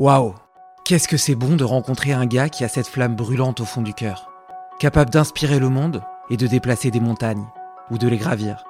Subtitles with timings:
[0.00, 0.34] Waouh
[0.86, 3.82] Qu'est-ce que c'est bon de rencontrer un gars qui a cette flamme brûlante au fond
[3.82, 4.30] du cœur,
[4.78, 7.44] capable d'inspirer le monde et de déplacer des montagnes,
[7.90, 8.64] ou de les gravir.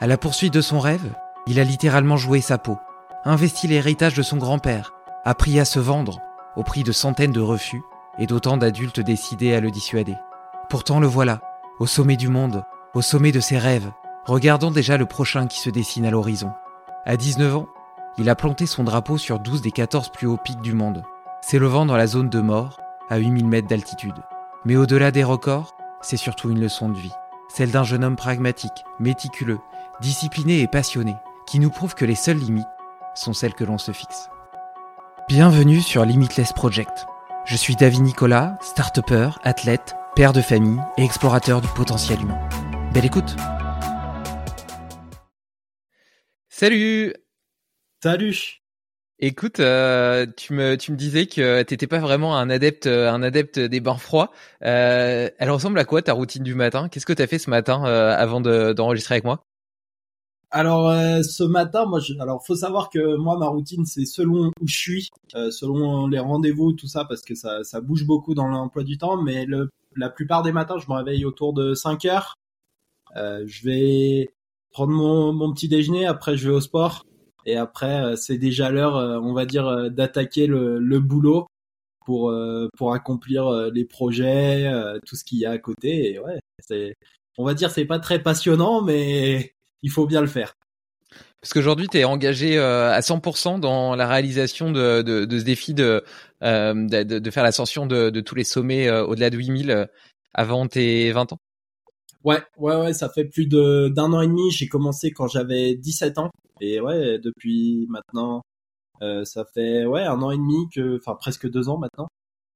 [0.00, 1.14] À la poursuite de son rêve,
[1.46, 2.76] il a littéralement joué sa peau,
[3.24, 6.18] investi l'héritage de son grand-père, appris à se vendre,
[6.56, 7.82] au prix de centaines de refus
[8.18, 10.16] et d'autant d'adultes décidés à le dissuader.
[10.68, 11.40] Pourtant le voilà,
[11.78, 12.64] au sommet du monde,
[12.94, 13.92] au sommet de ses rêves,
[14.26, 16.50] regardant déjà le prochain qui se dessine à l'horizon.
[17.06, 17.68] À 19 ans,
[18.16, 21.02] il a planté son drapeau sur 12 des 14 plus hauts pics du monde,
[21.40, 24.14] s'élevant dans la zone de mort, à 8000 mètres d'altitude.
[24.64, 27.12] Mais au-delà des records, c'est surtout une leçon de vie.
[27.48, 29.58] Celle d'un jeune homme pragmatique, méticuleux,
[30.00, 31.14] discipliné et passionné,
[31.46, 32.66] qui nous prouve que les seules limites
[33.14, 34.28] sont celles que l'on se fixe.
[35.28, 37.06] Bienvenue sur Limitless Project.
[37.44, 39.00] Je suis David Nicolas, start
[39.42, 42.38] athlète, père de famille et explorateur du potentiel humain.
[42.92, 43.36] Belle écoute
[46.48, 47.12] Salut
[48.04, 48.60] Salut
[49.18, 53.58] Écoute, euh, tu me tu me disais que t'étais pas vraiment un adepte un adepte
[53.58, 54.30] des bains froids.
[54.62, 56.90] Euh, elle ressemble à quoi ta routine du matin?
[56.90, 59.42] Qu'est-ce que t'as fait ce matin euh, avant d'enregistrer avec moi?
[60.50, 60.92] Alors
[61.24, 64.76] ce matin, moi, je, alors faut savoir que moi ma routine c'est selon où je
[64.76, 68.98] suis, selon les rendez-vous tout ça parce que ça ça bouge beaucoup dans l'emploi du
[68.98, 69.16] temps.
[69.16, 72.34] Mais le, la plupart des matins, je me réveille autour de 5 heures.
[73.16, 74.28] je vais
[74.72, 77.06] prendre mon, mon petit déjeuner, après je vais au sport
[77.46, 81.46] et après, euh, c'est déjà l'heure, euh, on va dire, euh, d'attaquer le, le, boulot
[82.06, 82.34] pour
[82.76, 84.70] pour accomplir les projets,
[85.06, 86.12] tout ce qu'il y a à côté.
[86.12, 86.96] Et ouais, c'est,
[87.38, 90.52] on va dire, c'est pas très passionnant, mais il faut bien le faire.
[91.40, 95.72] Parce qu'aujourd'hui, tu es engagé à 100% dans la réalisation de, de, de ce défi
[95.72, 96.04] de,
[96.42, 99.88] de, de faire l'ascension de, de, tous les sommets au-delà de 8000
[100.34, 101.38] avant tes 20 ans?
[102.22, 104.50] Ouais, ouais, ouais, ça fait plus de d'un an et demi.
[104.50, 106.30] J'ai commencé quand j'avais 17 ans.
[106.60, 108.42] Et ouais, depuis maintenant,
[109.02, 112.08] euh, ça fait ouais un an et demi que, enfin presque deux ans maintenant,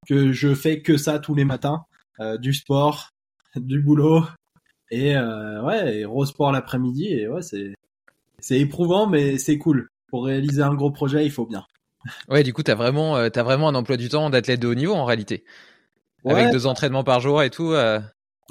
[0.07, 1.85] que je fais que ça tous les matins,
[2.21, 3.11] euh, du sport,
[3.57, 4.25] du boulot
[4.91, 7.07] et euh, ouais, et sport l'après-midi.
[7.07, 7.75] Et ouais, c'est
[8.41, 9.89] c'est éprouvant, mais c'est cool.
[10.09, 11.67] Pour réaliser un gros projet, il faut bien.
[12.29, 14.75] Ouais, du coup, t'as vraiment, euh, t'as vraiment un emploi du temps d'athlète de haut
[14.75, 15.45] niveau en réalité,
[16.25, 17.73] avec deux entraînements par jour et tout.
[17.73, 18.01] Euh...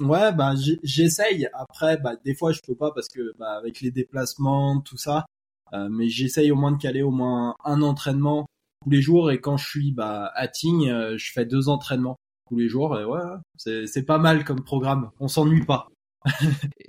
[0.00, 0.54] Ouais, bah
[0.84, 1.48] j'essaye.
[1.54, 5.26] Après, bah des fois je peux pas parce que bah avec les déplacements, tout ça.
[5.72, 8.46] Euh, mais j'essaye au moins de caler au moins un entraînement
[8.84, 9.30] tous les jours.
[9.30, 12.16] Et quand je suis bah à Tignes, euh, je fais deux entraînements
[12.48, 12.98] tous les jours.
[12.98, 13.20] Et ouais,
[13.56, 15.10] c'est c'est pas mal comme programme.
[15.20, 15.88] On s'ennuie pas.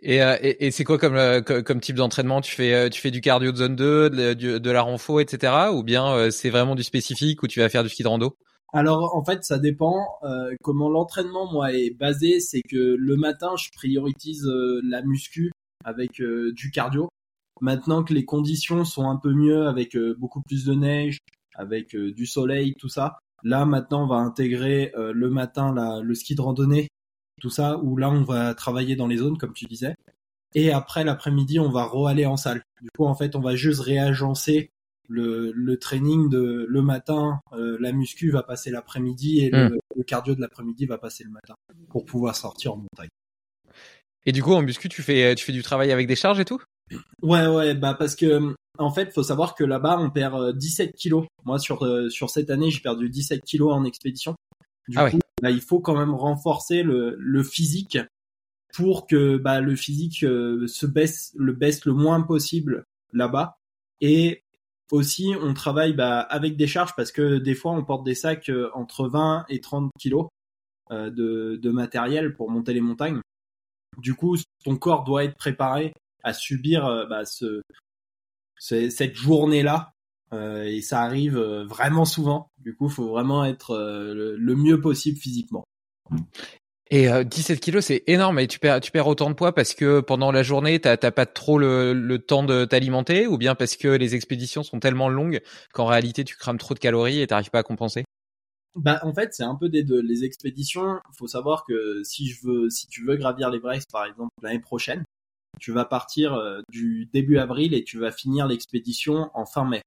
[0.02, 2.42] et, euh, et, et c'est quoi comme, comme type d'entraînement?
[2.42, 5.70] Tu fais tu fais du cardio de zone 2, de, de la renfo, etc.
[5.74, 8.36] Ou bien c'est vraiment du spécifique où tu vas faire du ski de rando?
[8.72, 13.56] Alors en fait ça dépend euh, comment l'entraînement moi est basé, c'est que le matin
[13.58, 15.52] je priorise euh, la muscu
[15.84, 17.10] avec euh, du cardio.
[17.62, 21.20] Maintenant que les conditions sont un peu mieux avec beaucoup plus de neige,
[21.56, 26.36] avec du soleil, tout ça, là maintenant on va intégrer le matin la, le ski
[26.36, 26.88] de randonnée,
[27.42, 29.96] tout ça, où là on va travailler dans les zones comme tu disais.
[30.56, 32.64] Et après l'après-midi on va re-aller en salle.
[32.82, 34.72] Du coup en fait on va juste réagencer
[35.10, 40.04] le, le training de le matin, euh, la muscu va passer l'après-midi et le, hmm.
[40.06, 41.56] cardio de l'après-midi va passer le matin
[41.90, 43.10] pour pouvoir sortir en montagne.
[44.26, 46.46] Et du coup, en muscu, tu fais tu fais du travail avec des charges et
[46.46, 46.62] tout?
[47.22, 50.92] Ouais, ouais, bah parce que en fait, faut savoir que là-bas, on perd 17 euh,
[50.98, 51.28] kilos.
[51.46, 54.36] Moi, sur euh, sur cette année, j'ai perdu 17 kilos en expédition.
[54.88, 57.98] Du ah coup, bah, il faut quand même renforcer le, le physique
[58.74, 62.84] pour que bah, le physique se baisse le baisse le moins possible
[63.14, 63.58] là-bas
[64.02, 64.44] et
[64.92, 68.50] aussi, on travaille bah, avec des charges parce que des fois, on porte des sacs
[68.50, 70.28] euh, entre 20 et 30 kilos
[70.92, 73.22] euh, de, de matériel pour monter les montagnes.
[73.98, 77.62] Du coup, ton corps doit être préparé à subir euh, bah, ce,
[78.60, 79.94] cette journée-là.
[80.34, 82.50] et ça arrive vraiment souvent.
[82.60, 85.64] Du coup, il faut vraiment être le mieux possible physiquement.
[86.92, 88.40] Et 17 euh, kilos, c'est énorme.
[88.40, 91.26] Et tu perds, tu perds autant de poids parce que pendant la journée, t'as pas
[91.26, 95.42] trop le, le temps de t'alimenter, ou bien parce que les expéditions sont tellement longues
[95.72, 98.06] qu'en réalité, tu crames trop de calories et t'arrives pas à compenser?
[98.76, 100.02] Bah, en fait, c'est un peu des deux.
[100.02, 104.32] Les expéditions, faut savoir que si je veux, si tu veux gravir l'Everest, par exemple,
[104.42, 105.04] l'année prochaine,
[105.60, 109.82] tu vas partir euh, du début avril et tu vas finir l'expédition en fin mai.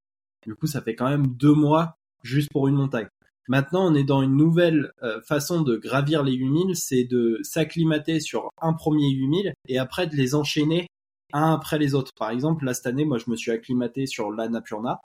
[0.47, 3.09] Du coup, ça fait quand même deux mois juste pour une montagne.
[3.49, 8.21] Maintenant, on est dans une nouvelle euh, façon de gravir les 8000, c'est de s'acclimater
[8.21, 10.87] sur un premier 8000 et après de les enchaîner
[11.33, 12.13] un après les autres.
[12.17, 15.01] Par exemple, là cette année, moi je me suis acclimaté sur l'Annapurna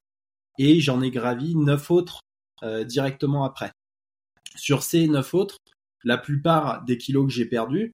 [0.60, 2.20] et j'en ai gravi neuf autres
[2.64, 3.72] euh, directement après.
[4.56, 5.58] Sur ces neuf autres,
[6.04, 7.92] la plupart des kilos que j'ai perdus,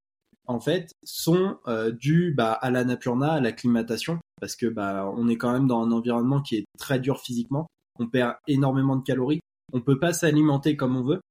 [0.48, 5.38] en fait, sont euh, dus bah, à l'Annapurna, à l'acclimatation, parce que bah on est
[5.38, 7.68] quand même dans un environnement qui est très dur physiquement.
[8.00, 9.40] On perd énormément de calories
[9.74, 11.22] on peut pas s'alimenter comme on veut,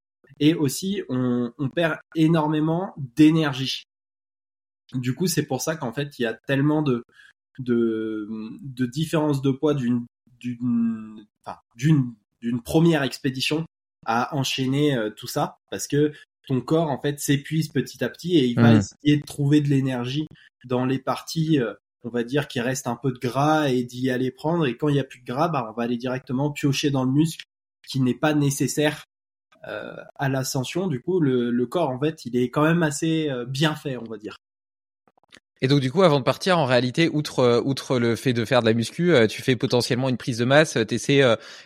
[0.40, 3.84] et aussi on, on perd énormément d'énergie.
[4.94, 7.04] Du coup, c'est pour ça qu'en fait, il y a tellement de
[7.58, 8.28] de,
[8.62, 10.06] de différence de poids d'une
[10.40, 13.64] d'une enfin, d'une première expédition
[14.04, 16.12] à enchaîner euh, tout ça parce que
[16.52, 18.78] ton corps en fait s'épuise petit à petit et il va Mhm.
[18.78, 20.26] essayer de trouver de l'énergie
[20.64, 24.10] dans les parties euh, on va dire qu'il reste un peu de gras et d'y
[24.10, 26.50] aller prendre et quand il y a plus de gras bah on va aller directement
[26.50, 27.44] piocher dans le muscle
[27.88, 29.04] qui n'est pas nécessaire
[29.68, 33.30] euh, à l'ascension du coup le, le corps en fait il est quand même assez
[33.30, 34.36] euh, bien fait on va dire
[35.62, 38.60] Et donc du coup, avant de partir, en réalité, outre outre le fait de faire
[38.62, 41.22] de la muscu, tu fais potentiellement une prise de masse, tu essaies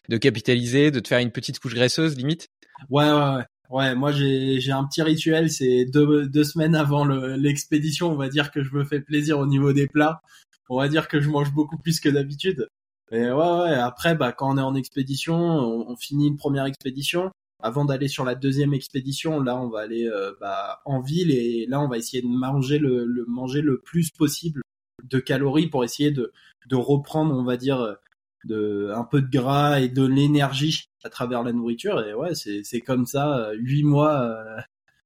[0.08, 2.48] de capitaliser, de te faire une petite couche graisseuse limite?
[2.90, 3.44] Ouais, ouais, ouais.
[3.70, 8.28] Ouais, moi j'ai un petit rituel, c'est deux, deux semaines avant le- l'expédition, on va
[8.28, 10.20] dire que je me fais plaisir au niveau des plats.
[10.68, 12.68] On va dire que je mange beaucoup plus que d'habitude.
[13.12, 13.74] Et ouais.
[13.74, 17.30] Après, bah quand on est en expédition, on, finit une première expédition.
[17.62, 21.66] Avant d'aller sur la deuxième expédition, là on va aller euh, bah, en ville et
[21.68, 24.60] là on va essayer de manger le, le manger le plus possible
[25.04, 26.32] de calories pour essayer de
[26.68, 27.96] de reprendre, on va dire,
[28.44, 32.04] de un peu de gras et de l'énergie à travers la nourriture.
[32.06, 34.60] Et ouais c'est comme ça euh, huit mois euh,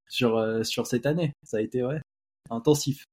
[0.09, 1.35] sur euh, sur cette année.
[1.43, 2.01] Ça a été ouais
[2.49, 3.05] intensif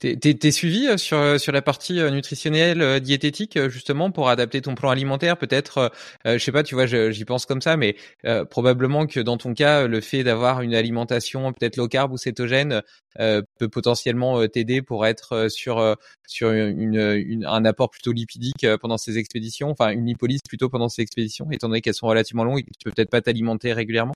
[0.00, 4.74] T'es suivi euh, sur euh, sur la partie euh, nutritionnelle, diététique, justement pour adapter ton
[4.74, 5.36] plan alimentaire?
[5.38, 5.92] Peut-être,
[6.26, 9.36] euh, je sais pas, tu vois, j'y pense comme ça, mais euh, probablement que dans
[9.36, 12.82] ton cas, le fait d'avoir une alimentation peut-être low carb ou cétogène
[13.20, 18.98] euh, peut potentiellement t'aider pour être sur sur une, une- un apport plutôt lipidique pendant
[18.98, 22.60] ces expéditions, enfin une lipolyse plutôt pendant ces expéditions, étant donné qu'elles sont relativement longues
[22.60, 24.14] et que tu peux peut-être pas t'alimenter régulièrement?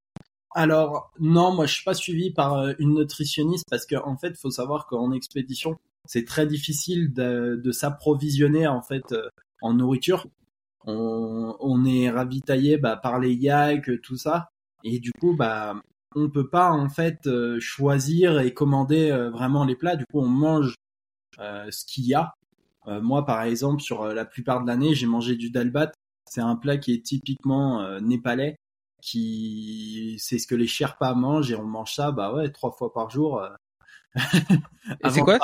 [0.54, 4.36] Alors non moi je suis pas suivi par euh, une nutritionniste parce que en fait
[4.36, 9.28] faut savoir qu'en expédition c'est très difficile de, de s'approvisionner en fait euh,
[9.62, 10.26] en nourriture.
[10.84, 14.48] On, on est ravitaillé bah, par les yaks tout ça.
[14.84, 15.76] Et du coup bah
[16.14, 19.96] on peut pas en fait euh, choisir et commander vraiment les plats.
[19.96, 20.74] Du coup on mange
[21.38, 22.34] euh, ce qu'il y a.
[22.88, 25.92] Euh, moi par exemple sur la plupart de l'année j'ai mangé du dalbat.
[26.28, 28.56] C'est un plat qui est typiquement euh, népalais
[29.02, 32.92] qui c'est ce que les Sherpas mangent et on mange ça bah ouais trois fois
[32.92, 33.50] par jour euh,
[35.04, 35.38] Et c'est quoi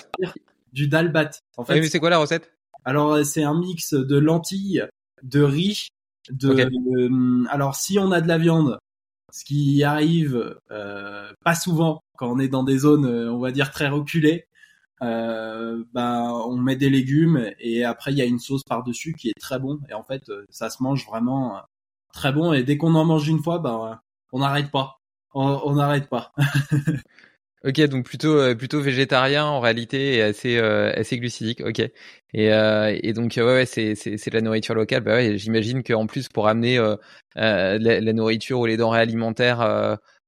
[0.72, 1.31] du dalbat.
[1.56, 2.52] En fait Ouais, mais c'est quoi la recette?
[2.84, 4.84] Alors euh, c'est un mix de lentilles,
[5.22, 5.88] de riz,
[6.31, 8.78] de euh, alors si on a de la viande,
[9.32, 13.70] ce qui arrive euh, pas souvent quand on est dans des zones on va dire
[13.70, 14.46] très reculées,
[15.02, 19.14] euh, ben on met des légumes et après il y a une sauce par dessus
[19.14, 19.81] qui est très bon.
[19.88, 21.61] Et en fait ça se mange vraiment
[22.12, 24.00] très bon et dès qu'on en mange une fois ben
[24.32, 25.00] on n'arrête pas,
[25.34, 26.32] on n'arrête pas.
[27.64, 31.60] Ok, donc plutôt euh, plutôt végétarien en réalité et assez euh, assez glucidique.
[31.60, 31.81] Ok.
[31.81, 31.93] Et
[33.02, 35.02] et donc ouais, ouais c'est c'est la nourriture locale.
[35.02, 36.78] Bah ouais, j'imagine qu'en plus pour amener
[37.34, 39.61] la, la nourriture ou les denrées alimentaires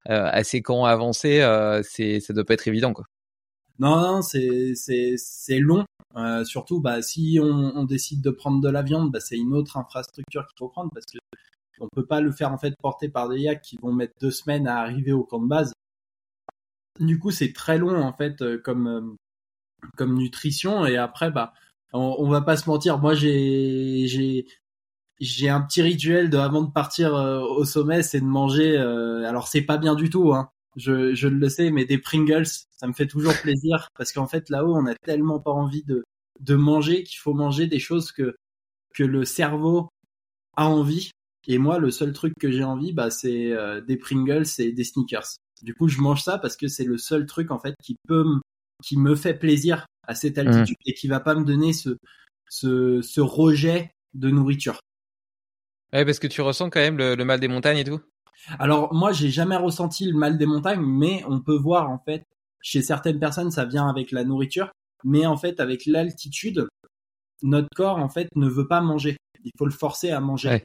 [0.05, 1.41] à ces camps avancés,
[1.83, 3.05] c'est ça doit pas être évident quoi.
[3.79, 5.85] Non, non, c'est c'est c'est long.
[6.15, 9.53] Euh, surtout, bah, si on, on décide de prendre de la viande, bah, c'est une
[9.53, 11.17] autre infrastructure qu'il faut prendre parce que
[11.81, 14.31] on peut pas le faire en fait porter par des yaks qui vont mettre deux
[14.31, 15.73] semaines à arriver au camp de base.
[16.99, 19.01] Du coup, c'est très long en fait euh, comme euh,
[19.97, 21.53] comme nutrition et après, bah,
[21.93, 22.99] on, on va pas se mentir.
[22.99, 24.45] Moi, j'ai j'ai
[25.19, 28.77] j'ai un petit rituel de avant de partir euh, au sommet, c'est de manger.
[28.77, 32.45] euh, alors, c'est pas bien du tout, hein je, je le sais, mais des Pringles,
[32.45, 36.03] ça me fait toujours plaisir parce qu'en fait là-haut, on a tellement pas envie de,
[36.39, 38.35] de manger qu'il faut manger des choses que,
[38.95, 39.89] que le cerveau
[40.57, 41.11] a envie.
[41.47, 44.83] Et moi, le seul truc que j'ai envie, bah, c'est euh, des Pringles et des
[44.83, 45.35] sneakers.
[45.63, 48.25] Du coup, je mange ça parce que c'est le seul truc en fait qui peut
[48.83, 51.97] qui me fait plaisir à cette altitude et qui va pas me donner ce,
[52.49, 54.79] ce, ce rejet de nourriture.
[55.93, 58.01] Ouais, parce que tu ressens quand même le, le mal des montagnes et tout.
[58.57, 62.23] Alors moi, j'ai jamais ressenti le mal des montagnes, mais on peut voir en fait
[62.61, 64.71] chez certaines personnes, ça vient avec la nourriture,
[65.03, 66.67] mais en fait avec l'altitude,
[67.43, 69.17] notre corps en fait ne veut pas manger.
[69.43, 70.49] Il faut le forcer à manger.
[70.49, 70.63] Ouais.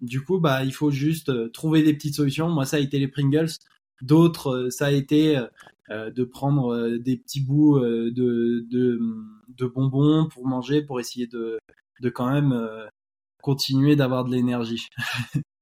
[0.00, 2.48] Du coup, bah il faut juste euh, trouver des petites solutions.
[2.48, 3.50] Moi, ça a été les Pringles.
[4.02, 5.38] D'autres, euh, ça a été
[5.90, 11.58] euh, de prendre des petits bouts de, de bonbons pour manger, pour essayer de
[12.00, 12.68] de quand même
[13.42, 14.88] continuer d'avoir de l'énergie.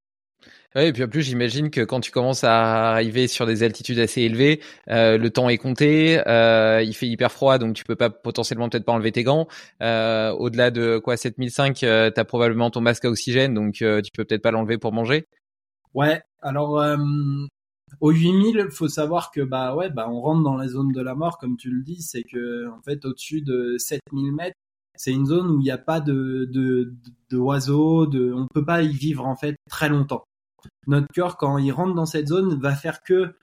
[0.77, 4.21] Et puis en plus, j'imagine que quand tu commences à arriver sur des altitudes assez
[4.23, 8.09] élevées, euh, le temps est compté, euh, il fait hyper froid, donc tu peux pas
[8.09, 9.47] potentiellement peut-être pas enlever tes gants.
[9.81, 14.11] Euh, au-delà de quoi 7005, euh, t'as probablement ton masque à oxygène, donc euh, tu
[14.11, 15.27] peux peut-être pas l'enlever pour manger.
[15.93, 16.97] Ouais, alors euh,
[18.01, 21.15] au 8000, faut savoir que bah ouais, bah on rentre dans la zone de la
[21.15, 24.57] mort comme tu le dis, c'est que en fait au-dessus de 7000 mètres,
[24.97, 26.93] c'est une zone où il n'y a pas de de
[27.29, 30.25] d'oiseaux, de, on peut pas y vivre en fait très longtemps.
[30.87, 33.33] Notre corps quand il rentre dans cette zone va faire que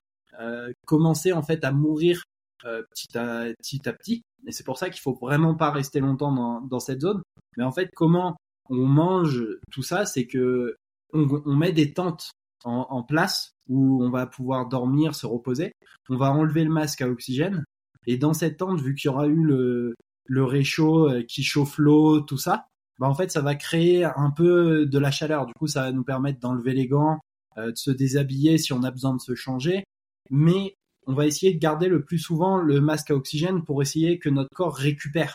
[0.86, 2.22] commencer en fait à mourir
[2.62, 4.22] petit à petit à petit.
[4.46, 7.22] Et c'est pour ça qu'il faut vraiment pas rester longtemps dans, dans cette zone.
[7.56, 8.36] Mais en fait, comment
[8.68, 10.76] on mange tout ça, c'est que
[11.12, 12.30] on, on, met des tentes
[12.64, 15.72] en, en, place où on va pouvoir dormir, se reposer.
[16.08, 17.64] On va enlever le masque à oxygène.
[18.06, 19.94] Et dans cette tente, vu qu'il y aura eu le,
[20.26, 22.66] le réchaud euh, qui chauffe l'eau, tout ça,
[23.02, 25.44] bah en fait, ça va créer un peu de la chaleur.
[25.46, 27.18] Du coup, ça va nous permettre d'enlever les gants,
[27.58, 29.82] euh, de se déshabiller si on a besoin de se changer.
[30.30, 30.76] Mais
[31.08, 34.28] on va essayer de garder le plus souvent le masque à oxygène pour essayer que
[34.28, 35.34] notre corps récupère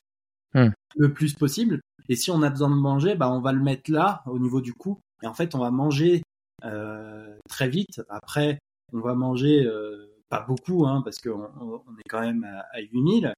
[0.53, 0.69] hmm.
[0.95, 1.81] le plus possible.
[2.07, 4.61] Et si on a besoin de manger, bah on va le mettre là, au niveau
[4.61, 5.01] du cou.
[5.21, 6.23] Et en fait, on va manger
[6.63, 8.01] euh, très vite.
[8.07, 8.59] Après,
[8.93, 12.79] on va manger euh, pas beaucoup, hein, parce qu'on on est quand même à, à
[12.79, 13.33] 8000.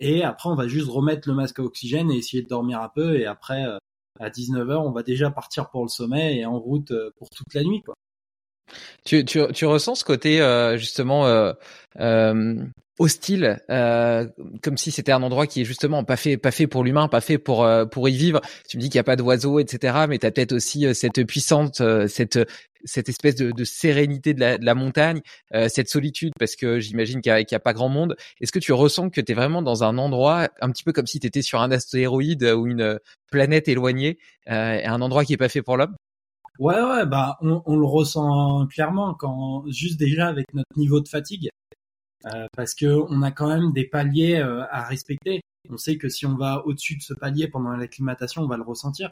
[0.00, 2.88] Et après, on va juste remettre le masque à oxygène et essayer de dormir un
[2.88, 3.18] peu.
[3.18, 3.78] Et après, euh,
[4.18, 7.54] à 19h, on va déjà partir pour le sommet et en route euh, pour toute
[7.54, 7.82] la nuit.
[7.82, 7.94] Quoi.
[9.04, 9.24] Tu,
[9.66, 11.52] ressens ce côté euh, justement
[12.98, 14.26] hostile, euh,
[14.62, 17.20] comme si c'était un endroit qui est justement pas fait, pas fait pour l'humain, pas
[17.20, 18.40] fait pour euh, pour y vivre.
[18.68, 20.06] Tu me dis qu'il n'y a pas d'oiseaux, etc.
[20.08, 22.38] Mais tu as peut-être aussi cette puissante, cette
[22.86, 25.22] cette espèce de, de sérénité de la, de la montagne,
[25.68, 28.14] cette solitude, parce que j'imagine qu'il n'y a, a, pas grand monde.
[28.42, 31.06] Est-ce que tu ressens que tu es vraiment dans un endroit un petit peu comme
[31.06, 35.48] si tu étais sur un astéroïde ou une planète éloignée, un endroit qui est pas
[35.48, 35.96] fait pour l'homme?
[36.60, 41.08] Ouais, ouais, bah on, on, le ressent clairement quand juste déjà avec notre niveau de
[41.08, 41.50] fatigue,
[42.26, 45.42] euh, parce que on a quand même des paliers euh, à respecter.
[45.70, 48.62] On sait que si on va au-dessus de ce palier pendant l'acclimatation, on va le
[48.62, 49.10] ressentir.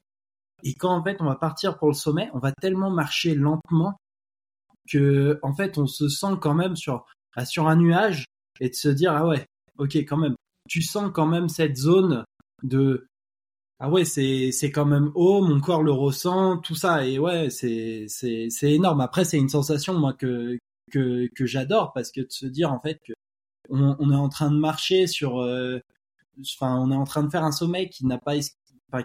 [0.64, 3.96] Et quand en fait on va partir pour le sommet, on va tellement marcher lentement
[4.90, 8.24] que en fait on se sent quand même sur bah, sur un nuage
[8.60, 9.46] et de se dire ah ouais,
[9.78, 10.36] ok quand même.
[10.68, 12.24] Tu sens quand même cette zone
[12.62, 13.06] de
[13.80, 17.50] ah ouais, c'est c'est quand même haut, mon corps le ressent, tout ça et ouais,
[17.50, 19.00] c'est c'est c'est énorme.
[19.00, 20.56] Après, c'est une sensation moi que
[20.92, 23.12] que j'adore parce que de se dire en fait que
[23.70, 25.80] on, on est en train de marcher sur, euh,
[26.40, 28.36] enfin, on est en train de faire un sommet qui n'a pas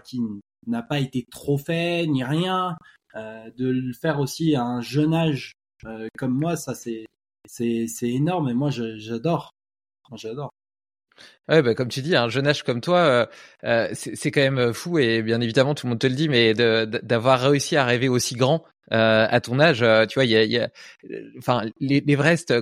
[0.04, 0.20] qui
[0.66, 2.76] n'a pas été trop fait ni rien,
[3.16, 5.54] euh, de le faire aussi à un jeune âge
[5.84, 7.06] euh, comme moi, ça c'est
[7.46, 9.54] c'est énorme et moi j'adore,
[10.14, 10.50] j'adore.
[11.48, 13.26] Ouais, bah, comme tu dis, un jeune âge comme toi, euh,
[13.64, 16.54] euh c'est quand même fou et bien évidemment tout le monde te le dit, mais
[16.54, 20.36] d'avoir réussi à rêver aussi grand euh, à ton âge, euh, tu vois, il y
[20.36, 20.70] a, y a,
[21.36, 22.54] enfin, l'Everest,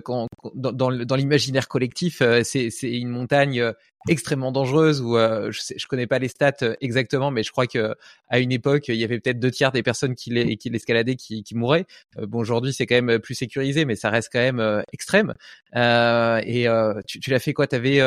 [0.55, 3.73] dans, dans l'imaginaire collectif, euh, c'est une montagne
[4.09, 7.95] extrêmement dangereuse où je, sais, je connais pas les stats exactement, mais je crois que
[8.29, 11.57] à une époque, il y avait peut-être deux tiers des personnes qui l'escaladaient qui, qui
[11.57, 11.87] mouraient.
[12.17, 15.35] bon, aujourd'hui, c'est quand même plus sécurisé, mais ça reste quand même extrême.
[15.75, 16.67] et
[17.07, 17.67] tu, tu l'as fait quoi?
[17.67, 18.01] T'avais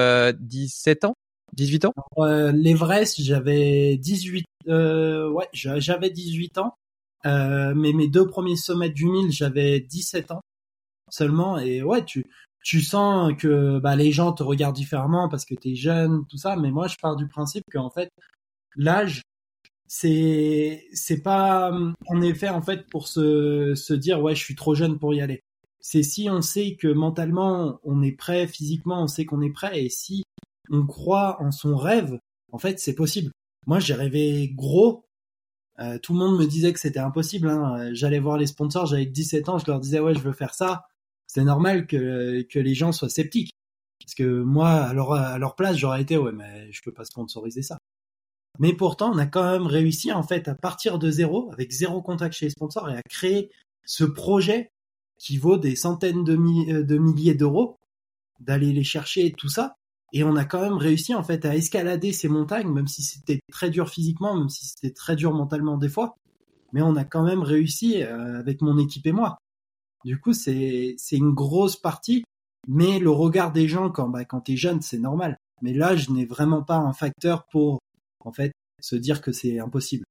[0.70, 1.14] 17 ans
[1.54, 1.94] 18 ans?
[2.18, 4.46] L'Everest, j'avais 18.
[4.68, 6.76] ouais, j'avais 18 ans.
[7.26, 10.42] Euh, mais mes deux premiers sommets du 1000, j'avais 17 ans
[11.10, 11.58] seulement.
[11.60, 12.26] Et ouais, tu,
[12.64, 16.38] tu sens que bah, les gens te regardent différemment parce que tu es jeune, tout
[16.38, 16.56] ça.
[16.56, 18.10] Mais moi, je pars du principe qu'en fait,
[18.76, 19.24] l'âge,
[19.88, 21.72] c'est c'est pas
[22.08, 25.22] en effet en fait pour se se dire ouais je suis trop jeune pour y
[25.22, 25.42] aller.
[25.82, 29.84] C'est si on sait que mentalement on est prêt, physiquement on sait qu'on est prêt
[29.84, 30.24] et si
[30.70, 32.20] on croit en son rêve,
[32.52, 33.32] en fait c'est possible.
[33.68, 35.06] Moi j'ai rêvé gros
[35.80, 37.50] euh, tout le monde me disait que c'était impossible.
[37.50, 37.94] Hein.
[37.94, 40.86] J'allais voir les sponsors, j'avais 17 ans, je leur disais ouais, je veux faire ça.
[41.28, 43.52] C'est normal que, les gens soient sceptiques.
[44.04, 47.06] Parce que moi, à leur, à leur place, j'aurais été ouais, mais je peux pas
[47.06, 47.78] sponsoriser ça.
[48.58, 52.02] Mais pourtant, on a quand même réussi en fait à partir de zéro, avec zéro
[52.02, 53.52] contact chez les sponsors, et à créer
[53.86, 54.72] ce projet
[55.18, 57.78] qui vaut des centaines de, euh, de milliers d'euros,
[58.40, 59.76] d'aller les chercher et tout ça.
[60.14, 63.42] Et on a quand même réussi en fait à escalader ces montagnes, même si c'était
[63.52, 66.16] très dur physiquement, même si c'était très dur mentalement des fois.
[66.74, 69.38] Mais on a quand même réussi euh, avec mon équipe et moi.
[70.06, 72.24] Du coup, c'est c'est une grosse partie.
[72.68, 75.38] Mais le regard des gens quand bah quand t'es jeune, c'est normal.
[75.62, 77.80] Mais là, je n'ai vraiment pas un facteur pour
[78.24, 78.52] en fait
[78.82, 80.06] se dire que c'est impossible.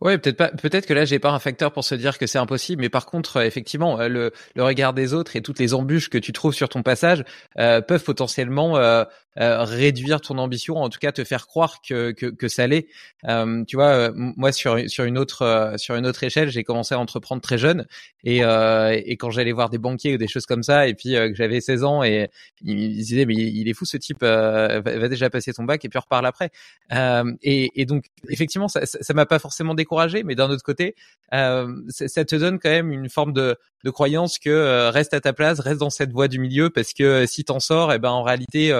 [0.00, 0.48] Ouais, peut-être pas.
[0.48, 3.06] Peut-être que là, j'ai pas un facteur pour se dire que c'est impossible, mais par
[3.06, 6.32] contre, euh, effectivement, euh, le, le, regard des autres et toutes les embûches que tu
[6.32, 7.24] trouves sur ton passage
[7.58, 8.76] euh, peuvent potentiellement
[9.36, 12.86] réduire ton ambition, en tout cas te faire croire que que, que ça l'est.
[13.66, 17.42] tu vois, moi sur sur une autre sur une autre échelle, j'ai commencé à entreprendre
[17.42, 17.86] très jeune
[18.22, 21.34] et et quand j'allais voir des banquiers ou des choses comme ça, et puis que
[21.34, 22.30] j'avais 16 ans et
[22.62, 25.84] ils me disaient mais il est fou ce type, va, va, déjà passer ton bac
[25.84, 26.50] et puis reparle après.
[27.42, 30.94] et, et donc effectivement, ça ça m'a pas forcément découragé, mais d'un autre côté,
[31.32, 35.32] euh, ça te donne quand même une forme de, de croyance que reste à ta
[35.32, 38.10] place, reste dans cette voie du milieu parce que si t'en sors, et eh ben
[38.10, 38.72] en réalité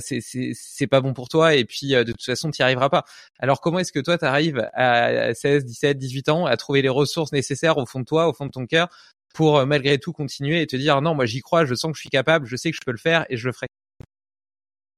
[0.00, 3.04] c'est c'est pas bon pour toi et puis de toute façon tu n'y arriveras pas.
[3.38, 6.88] Alors comment est-ce que toi tu arrives à 16, 17, 18 ans à trouver les
[6.88, 8.88] ressources nécessaires au fond de toi, au fond de ton cœur
[9.34, 12.02] pour malgré tout continuer et te dire non moi j'y crois, je sens que je
[12.02, 13.66] suis capable, je sais que je peux le faire et je le ferai.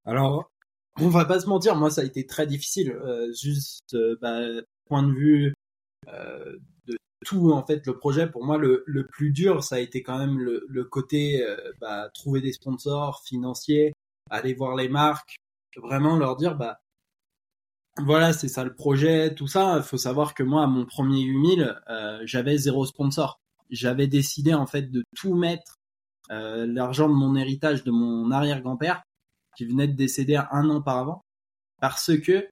[0.05, 0.51] Alors
[0.99, 2.93] on va pas se mentir, moi ça a été très difficile.
[2.93, 4.41] Euh, juste euh, bah,
[4.87, 5.55] point de vue
[6.09, 9.79] euh, de tout en fait le projet pour moi le, le plus dur ça a
[9.81, 13.93] été quand même le, le côté euh, bah, trouver des sponsors financiers,
[14.31, 15.37] aller voir les marques,
[15.77, 16.81] vraiment leur dire bah
[17.99, 19.77] voilà c'est ça le projet, tout ça.
[19.79, 23.39] Il faut savoir que moi à mon premier 8000 euh, j'avais zéro sponsor.
[23.71, 25.77] J'avais décidé en fait de tout mettre
[26.29, 29.03] l'argent de mon héritage de mon arrière-grand-père
[29.57, 31.23] qui venait de décéder un an par avant,
[31.81, 32.49] parce que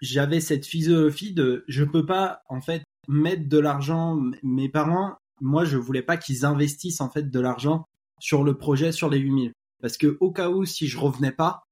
[0.00, 5.64] j'avais cette philosophie de je peux pas en fait mettre de l'argent mes parents moi
[5.64, 7.84] je voulais pas qu'ils investissent en fait de l'argent
[8.18, 11.64] sur le projet sur les 8000 parce que au cas où si je revenais pas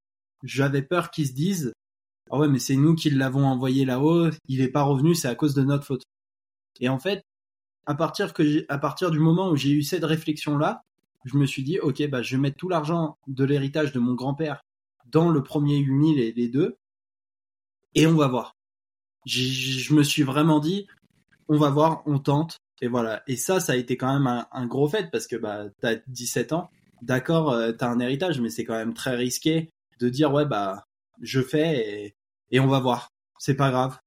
[0.42, 1.72] j'avais peur qu'ils se disent
[2.30, 5.34] ah ouais mais c'est nous qui l'avons envoyé là-haut il est pas revenu c'est à
[5.34, 6.02] cause de notre faute
[6.80, 7.22] et en fait
[7.86, 10.82] à partir que à partir du moment où j'ai eu cette réflexion là
[11.24, 14.14] je me suis dit, ok, bah, je vais mettre tout l'argent de l'héritage de mon
[14.14, 14.62] grand-père
[15.06, 16.76] dans le premier 8000 et les deux,
[17.94, 18.56] et on va voir.
[19.26, 20.86] Je me suis vraiment dit,
[21.48, 23.22] on va voir, on tente, et voilà.
[23.26, 26.52] Et ça, ça a été quand même un, gros fait, parce que bah, t'as 17
[26.52, 26.70] ans,
[27.02, 30.84] d'accord, euh, t'as un héritage, mais c'est quand même très risqué de dire, ouais, bah,
[31.20, 32.14] je fais,
[32.50, 33.08] et, on va voir.
[33.38, 33.98] C'est pas grave.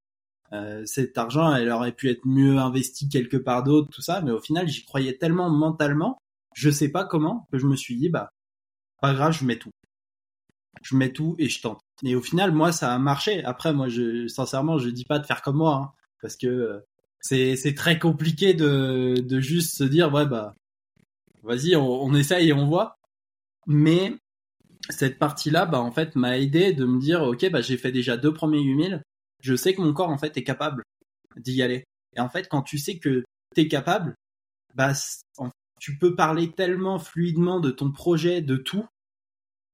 [0.54, 4.32] Euh, cet argent, elle aurait pu être mieux investi quelque part d'autre, tout ça, mais
[4.32, 6.18] au final, j'y croyais tellement mentalement
[6.54, 8.30] je sais pas comment, que je me suis dit, bah,
[9.02, 9.72] pas grave, je mets tout.
[10.82, 11.82] Je mets tout et je tente.
[12.04, 13.44] Et au final, moi, ça a marché.
[13.44, 16.80] Après, moi, je, sincèrement, je dis pas de faire comme moi, hein, parce que euh,
[17.20, 20.56] c'est, c'est très compliqué de, de juste se dire, ouais, bah,
[21.44, 22.96] vas-y, on, on essaye et on voit.
[23.68, 24.16] Mais
[24.90, 28.18] cette partie-là, bah, en fait, m'a aidé de me dire, ok, bah, j'ai fait déjà
[28.18, 29.04] deux premiers 8000.
[29.42, 30.84] Je sais que mon corps, en fait, est capable
[31.38, 31.86] d'y aller.
[32.16, 33.24] Et en fait, quand tu sais que
[33.56, 34.16] t'es capable,
[34.76, 34.94] bah,
[35.80, 38.86] tu peux parler tellement fluidement de ton projet, de tout,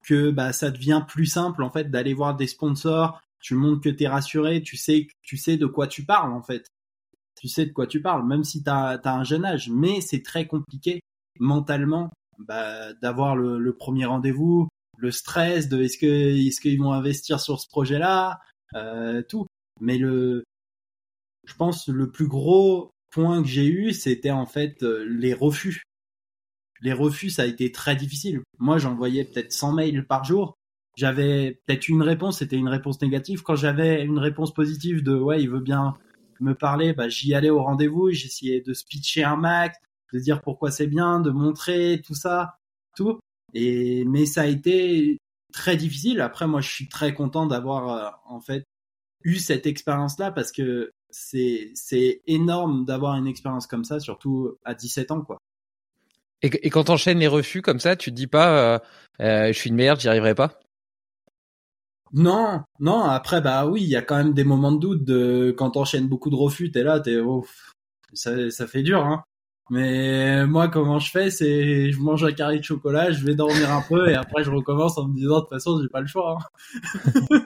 [0.08, 3.22] que bah ça devient plus simple en fait d'aller voir des sponsors.
[3.40, 6.42] Tu montres que tu es rassuré, tu sais, tu sais de quoi tu parles en
[6.42, 6.68] fait.
[7.40, 9.70] Tu sais de quoi tu parles, même si tu as, un jeune âge.
[9.70, 11.02] Mais c'est très compliqué
[11.40, 17.40] mentalement bah, d'avoir le, premier rendez-vous, le stress de est-ce que est-ce qu'ils vont investir
[17.40, 18.40] sur ce projet-là,
[18.76, 19.48] euh, tout.
[19.80, 20.44] Mais le,
[21.46, 25.84] je pense le plus gros point que j'ai eu, c'était en fait euh, les refus
[26.82, 28.42] les refus, ça a été très difficile.
[28.60, 30.58] Moi, j'envoyais peut-être 100 mails par jour.
[30.96, 33.44] J'avais peut-être une réponse, c'était une réponse négative.
[33.44, 35.96] Quand j'avais une réponse positive de ouais, il veut bien
[36.40, 39.78] me parler, bah, j'y allais au rendez-vous, j'essayais de speecher un max,
[40.14, 42.58] de dire pourquoi c'est bien, de montrer tout ça,
[42.96, 43.20] tout.
[43.54, 45.18] Et mais ça a été
[45.54, 46.22] très difficile.
[46.22, 48.64] Après, moi, je suis très content d'avoir euh, en fait
[49.24, 54.74] eu cette expérience-là parce que c'est c'est énorme d'avoir une expérience comme ça, surtout à
[54.74, 55.38] 17 ans, quoi.
[56.42, 58.80] Et, et quand t'enchaînes les refus comme ça, tu te dis pas, euh,
[59.22, 60.60] euh, je suis une merde, j'y arriverai pas?
[62.14, 63.04] Non, non.
[63.04, 65.04] Après, bah oui, il y a quand même des moments de doute.
[65.04, 67.46] De quand t'enchaînes beaucoup de refus, t'es là, t'es oh,
[68.14, 69.24] ça, ça fait dur, hein.
[69.70, 73.72] Mais moi, comment je fais, c'est je mange un carré de chocolat, je vais dormir
[73.72, 76.08] un peu et après je recommence en me disant de toute façon, j'ai pas le
[76.08, 76.38] choix.
[76.40, 77.40] Hein.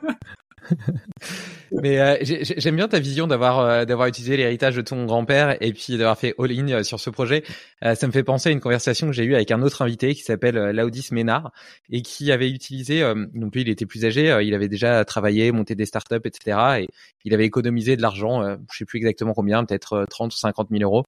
[1.72, 5.72] Mais euh, j'aime bien ta vision d'avoir euh, d'avoir utilisé l'héritage de ton grand-père et
[5.72, 7.44] puis d'avoir fait all-in euh, sur ce projet.
[7.82, 10.22] ça me fait penser à une conversation que j'ai eue avec un autre invité qui
[10.22, 11.52] s'appelle Laudis Ménard
[11.90, 13.02] et qui avait utilisé,
[13.34, 16.58] donc lui il était plus âgé, il avait déjà travaillé, monté des startups, etc.
[16.82, 16.88] Et
[17.26, 20.84] il avait économisé de l'argent, je sais plus exactement combien, peut-être 30 ou 50 000
[20.84, 21.04] euros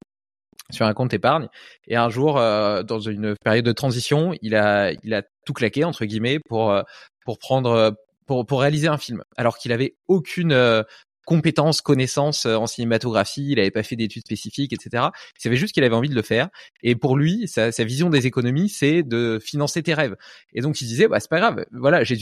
[0.71, 1.47] sur un compte épargne.
[1.87, 6.05] Et un jour, dans une période de transition, il a il a tout claqué entre
[6.05, 6.73] guillemets pour
[7.25, 7.95] pour prendre
[8.25, 10.83] pour, pour réaliser un film, alors qu'il avait aucune euh,
[11.25, 15.05] compétences, connaissances euh, en cinématographie, il avait pas fait d'études spécifiques, etc.
[15.37, 16.49] Il savait juste qu'il avait envie de le faire.
[16.81, 20.15] Et pour lui, sa, sa vision des économies, c'est de financer tes rêves.
[20.53, 22.13] Et donc il disait, bah c'est pas grave, voilà, je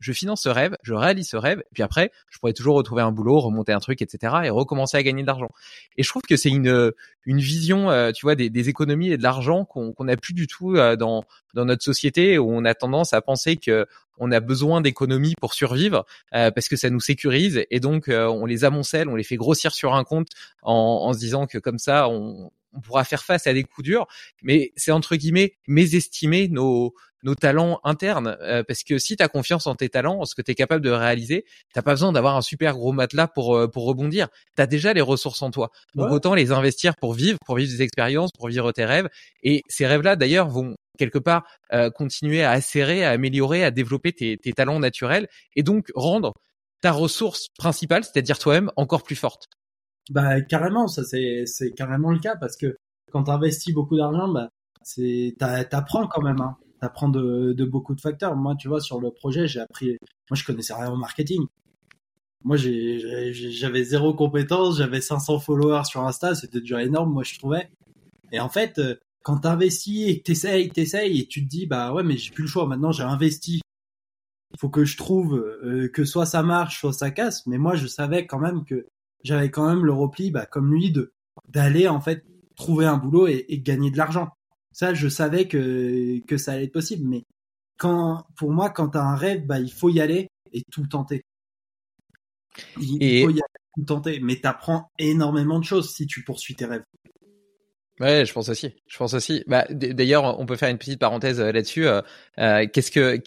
[0.00, 3.02] je finance ce rêve, je réalise ce rêve, et puis après, je pourrais toujours retrouver
[3.02, 4.34] un boulot, remonter un truc, etc.
[4.44, 5.50] et recommencer à gagner de l'argent.
[5.96, 6.92] Et je trouve que c'est une
[7.26, 10.34] une vision, euh, tu vois, des, des, économies et de l'argent qu'on qu'on n'a plus
[10.34, 13.86] du tout euh, dans dans notre société où on a tendance à penser que
[14.18, 18.46] on a besoin d'économies pour survivre parce que ça nous sécurise et donc on on
[18.46, 20.28] les amoncelle, on les fait grossir sur un compte
[20.62, 22.50] en, se disant que comme ça, on,
[22.82, 24.06] pourra faire face à des coups durs.
[24.42, 26.94] Mais c'est entre guillemets mésestimer nos
[27.24, 28.36] nos talents internes.
[28.68, 30.84] parce que si tu as confiance en tes talents, en ce que tu es capable
[30.84, 34.28] de réaliser, t'as pas besoin d'avoir un super gros matelas pour pour rebondir.
[34.56, 35.70] Tu as déjà les ressources en toi.
[35.94, 39.08] Donc autant les investir pour vivre, pour vivre des expériences, pour vivre tes rêves.
[39.42, 41.44] Et ces rêves-là, d'ailleurs, vont quelque part
[41.94, 46.32] continuer à acérer, à améliorer, à développer tes, tes talents naturels et donc rendre
[46.84, 49.46] ta ressource principale, c'est-à-dire toi-même, encore plus forte.
[50.10, 52.76] Bah carrément, ça c'est c'est carrément le cas parce que
[53.10, 54.50] quand tu investis beaucoup d'argent, bah
[54.82, 56.40] c'est t'apprends quand même.
[56.42, 56.56] Hein.
[56.84, 58.36] T'apprends de, beaucoup de facteurs.
[58.36, 59.96] Moi, tu vois, sur le projet, j'ai appris.
[60.28, 61.46] Moi, je connaissais rien au marketing.
[62.42, 67.70] Moi, j'avais zéro compétence, j'avais 500 followers sur Insta, c'était déjà énorme, moi, je trouvais.
[68.32, 71.94] Et en fait, euh, quand t'investis et que t'essayes, t'essayes, et tu te dis, bah
[71.94, 72.66] ouais, mais j'ai plus le choix.
[72.66, 73.62] Maintenant, j'ai investi.
[74.52, 77.46] Il faut que je trouve euh, que soit ça marche, soit ça casse.
[77.46, 78.86] Mais moi, je savais quand même que
[79.22, 80.92] j'avais quand même le repli, bah, comme lui,
[81.48, 84.28] d'aller en fait trouver un boulot et, gagner de l'argent.
[84.74, 87.08] Ça, je savais que que ça allait être possible.
[87.08, 87.24] Mais
[87.78, 91.22] quand, pour moi, quand t'as un rêve, bah, il faut y aller et tout tenter.
[92.80, 93.40] Il, faut y aller,
[93.76, 94.20] tout tenter.
[94.20, 96.84] Mais t'apprends énormément de choses si tu poursuis tes rêves.
[98.00, 98.74] Ouais, je pense aussi.
[98.88, 99.44] Je pense aussi.
[99.46, 101.86] Bah, d'ailleurs, on peut faire une petite parenthèse euh, là-dessus.
[101.86, 102.02] Euh,
[102.38, 103.22] euh, qu'est-ce que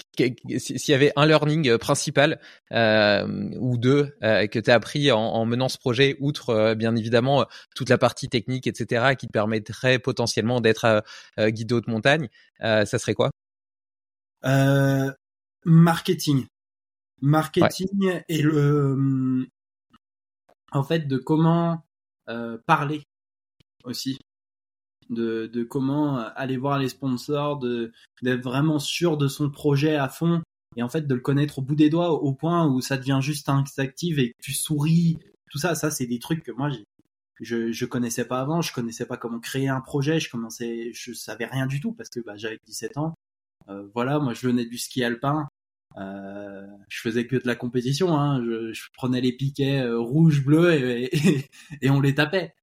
[0.58, 5.78] s'il y avait un learning principal ou deux que tu as appris en, menant ce
[5.78, 11.04] projet, outre bien évidemment toute la partie technique, etc., qui te permettrait potentiellement d'être
[11.40, 12.28] guide de haute montagne,
[12.60, 13.32] ça serait quoi?
[15.64, 16.46] Marketing,
[17.22, 19.48] marketing et le
[20.72, 21.84] en fait de comment
[22.66, 23.04] parler
[23.86, 24.18] aussi
[25.10, 27.92] de, de comment aller voir les sponsors, de
[28.22, 30.42] d'être vraiment sûr de son projet à fond
[30.76, 33.20] et en fait de le connaître au bout des doigts au point où ça devient
[33.22, 35.18] juste active et que tu souris.
[35.50, 36.70] Tout ça, ça c'est des trucs que moi
[37.40, 41.14] je je connaissais pas avant, je connaissais pas comment créer un projet, je commençais, je
[41.14, 43.14] savais rien du tout parce que bah, j'avais 17 ans.
[43.70, 45.48] Euh, voilà, moi je venais du ski alpin,
[45.98, 48.44] euh, je faisais que de la compétition, hein.
[48.44, 51.46] je, je prenais les piquets euh, rouge, bleu et, et,
[51.82, 52.54] et, on les tapait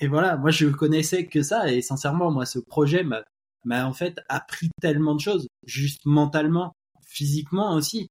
[0.00, 3.22] et voilà, moi je connaissais que ça et sincèrement, moi ce projet m'a
[3.64, 6.72] m'a en fait appris tellement de choses, juste mentalement,
[7.06, 8.08] physiquement aussi.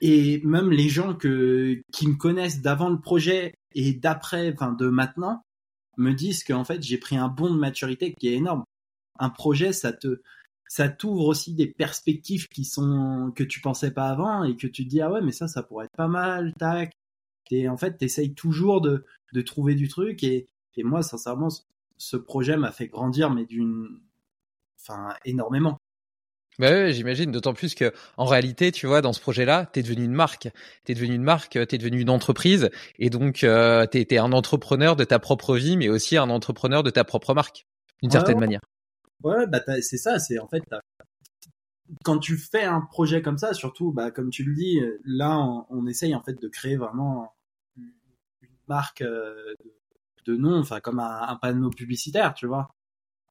[0.00, 4.88] Et même les gens que qui me connaissent d'avant le projet et d'après, enfin de
[4.88, 5.42] maintenant,
[5.98, 8.64] me disent qu'en fait j'ai pris un bond de maturité qui est énorme.
[9.18, 10.20] Un projet, ça te
[10.68, 14.84] ça t'ouvre aussi des perspectives qui sont que tu pensais pas avant et que tu
[14.84, 16.92] te dis ah ouais mais ça ça pourrait être pas mal tac
[17.50, 21.48] et en fait t'essayes toujours de de trouver du truc et et moi, sincèrement,
[21.96, 24.00] ce projet m'a fait grandir, mais d'une,
[24.80, 25.78] enfin, énormément.
[26.58, 30.04] Bah ouais, j'imagine, d'autant plus que en réalité, tu vois, dans ce projet-là, t'es devenu
[30.04, 30.48] une marque,
[30.84, 34.94] t'es devenu une marque, t'es devenu une entreprise, et donc euh, t'es es un entrepreneur
[34.94, 37.66] de ta propre vie, mais aussi un entrepreneur de ta propre marque,
[38.02, 38.60] d'une certaine manière.
[39.24, 40.62] Ouais, bah c'est ça, c'est en fait
[42.04, 45.66] quand tu fais un projet comme ça, surtout, bah comme tu le dis, là on,
[45.70, 47.34] on essaye en fait de créer vraiment
[47.76, 47.90] une
[48.68, 49.54] marque euh,
[50.26, 52.68] de nom, enfin comme un, panneau publicitaire, tu vois.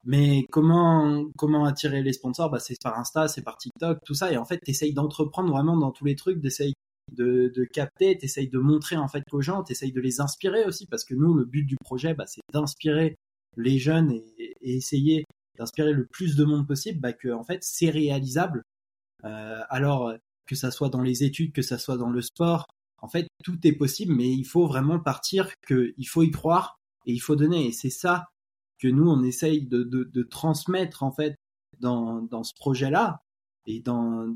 [0.05, 2.49] Mais comment comment attirer les sponsors?
[2.49, 4.31] Bah, c'est par Insta, c'est par TikTok, tout ça.
[4.31, 6.73] Et en fait, t'essayes d'entreprendre vraiment dans tous les trucs, d'essayer
[7.11, 10.87] de, de capter, t'essayes de montrer en fait aux gens, t'essayes de les inspirer aussi,
[10.87, 13.15] parce que nous, le but du projet, bah, c'est d'inspirer
[13.57, 15.25] les jeunes et, essayer
[15.57, 18.63] d'inspirer le plus de monde possible, bah, que en fait c'est réalisable.
[19.23, 20.13] Euh, alors
[20.45, 22.65] que ça soit dans les études, que ça soit dans le sport,
[23.01, 26.77] en fait tout est possible, mais il faut vraiment partir, que il faut y croire
[27.05, 27.67] et il faut donner.
[27.67, 28.27] Et c'est ça
[28.79, 31.35] que nous, on essaye de, transmettre, en fait,
[31.79, 33.19] dans, ce projet-là
[33.65, 34.27] et dans,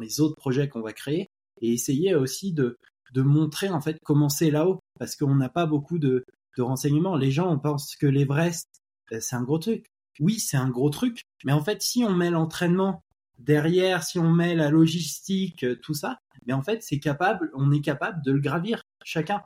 [0.00, 1.28] les autres projets qu'on va créer.
[1.62, 2.76] Et essayer aussi de,
[3.14, 4.80] de montrer, en fait, comment c'est là-haut.
[4.98, 6.24] Parce qu'on n'a pas beaucoup de,
[6.56, 7.16] de renseignements.
[7.16, 8.68] Les gens, on pense que l'Everest,
[9.12, 9.86] euh, c'est un gros truc.
[10.20, 11.22] Oui, c'est un gros truc.
[11.44, 13.02] Mais en fait, si on met l'entraînement
[13.38, 17.72] derrière, si on met la logistique, euh, tout ça, mais en fait, c'est capable, on
[17.72, 19.42] est capable de le gravir chacun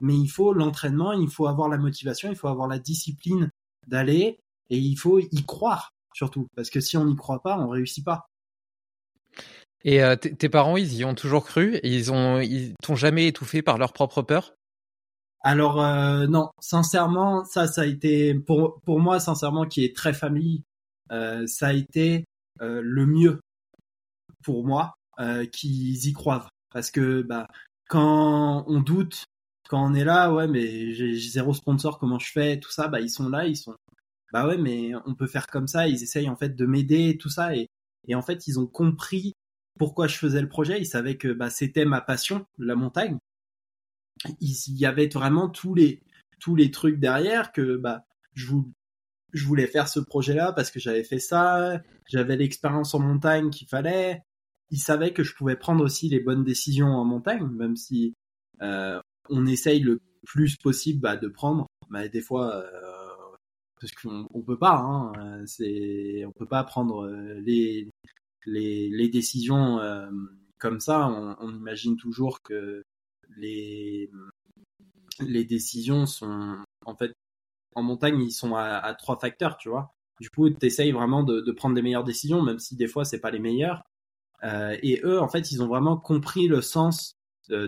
[0.00, 3.50] mais il faut l'entraînement, il faut avoir la motivation, il faut avoir la discipline
[3.86, 4.38] d'aller
[4.70, 6.48] et il faut y croire surtout.
[6.56, 8.26] Parce que si on n'y croit pas, on réussit pas.
[9.84, 11.80] Et euh, tes parents, ils y ont toujours cru?
[11.82, 14.54] Ils ont, ils t'ont jamais étouffé par leur propre peur?
[15.42, 20.12] Alors euh, non, sincèrement, ça, ça a été pour pour moi, sincèrement, qui est très
[20.12, 20.62] famille,
[21.12, 22.24] euh, ça a été
[22.62, 23.40] le mieux
[24.44, 24.92] pour moi
[25.50, 27.46] qu'ils y croient parce que bah
[27.88, 29.24] quand on doute
[29.70, 33.00] quand on est là, ouais, mais j'ai zéro sponsor, comment je fais, tout ça, bah
[33.00, 33.76] ils sont là, ils sont,
[34.32, 35.86] bah ouais, mais on peut faire comme ça.
[35.86, 37.68] Ils essayent en fait de m'aider, tout ça, et,
[38.08, 39.34] et en fait ils ont compris
[39.78, 40.80] pourquoi je faisais le projet.
[40.80, 43.18] Ils savaient que bah c'était ma passion, la montagne.
[44.40, 46.02] Il y avait vraiment tous les
[46.40, 48.04] tous les trucs derrière que bah
[48.34, 48.56] je
[49.32, 53.68] je voulais faire ce projet-là parce que j'avais fait ça, j'avais l'expérience en montagne qu'il
[53.68, 54.22] fallait.
[54.70, 58.14] Ils savaient que je pouvais prendre aussi les bonnes décisions en montagne, même si
[58.62, 61.66] euh, on essaye le plus possible bah, de prendre.
[61.88, 63.36] Mais des fois, euh,
[63.80, 67.88] parce qu'on on peut pas, hein, c'est, on peut pas prendre euh, les
[68.46, 70.10] les, les décisions euh,
[70.58, 71.08] comme ça.
[71.40, 72.82] On, imagine toujours que
[73.36, 74.10] les
[75.20, 77.12] les décisions sont en fait
[77.74, 79.92] en montagne, ils sont à, trois facteurs, tu vois.
[80.20, 83.20] Du coup, tu essayes vraiment de, prendre des meilleures décisions, même si des fois, c'est
[83.20, 83.82] pas les meilleures.
[84.82, 87.14] Et eux, en fait, ils ont vraiment compris le sens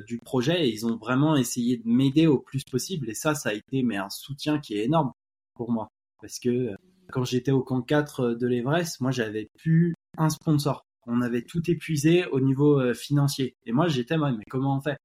[0.07, 3.09] du projet et ils ont vraiment essayé de m'aider au plus possible.
[3.11, 5.13] Et ça, ça a été mais un soutien qui est énorme
[5.55, 5.89] pour moi.
[6.21, 6.77] Parce que euh,
[7.11, 10.85] quand j'étais au camp 4 de l'Everest, moi, j'avais plus un sponsor.
[11.07, 13.57] On avait tout épuisé au niveau financier.
[13.67, 14.97] Et moi, j'étais, mais comment on fait?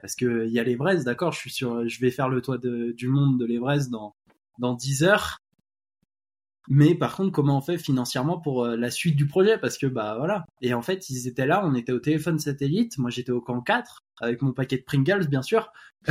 [0.00, 2.58] Parce que il y a l'Everest, d'accord, je suis sur, je vais faire le toit
[2.58, 4.14] du monde de l'Everest dans
[4.58, 5.38] dans 10 heures.
[6.68, 9.58] Mais par contre, comment on fait financièrement pour euh, la suite du projet?
[9.58, 10.44] Parce que bah voilà.
[10.62, 12.98] Et en fait, ils étaient là, on était au téléphone satellite.
[12.98, 15.70] Moi, j'étais au camp 4 avec mon paquet de Pringles, bien sûr.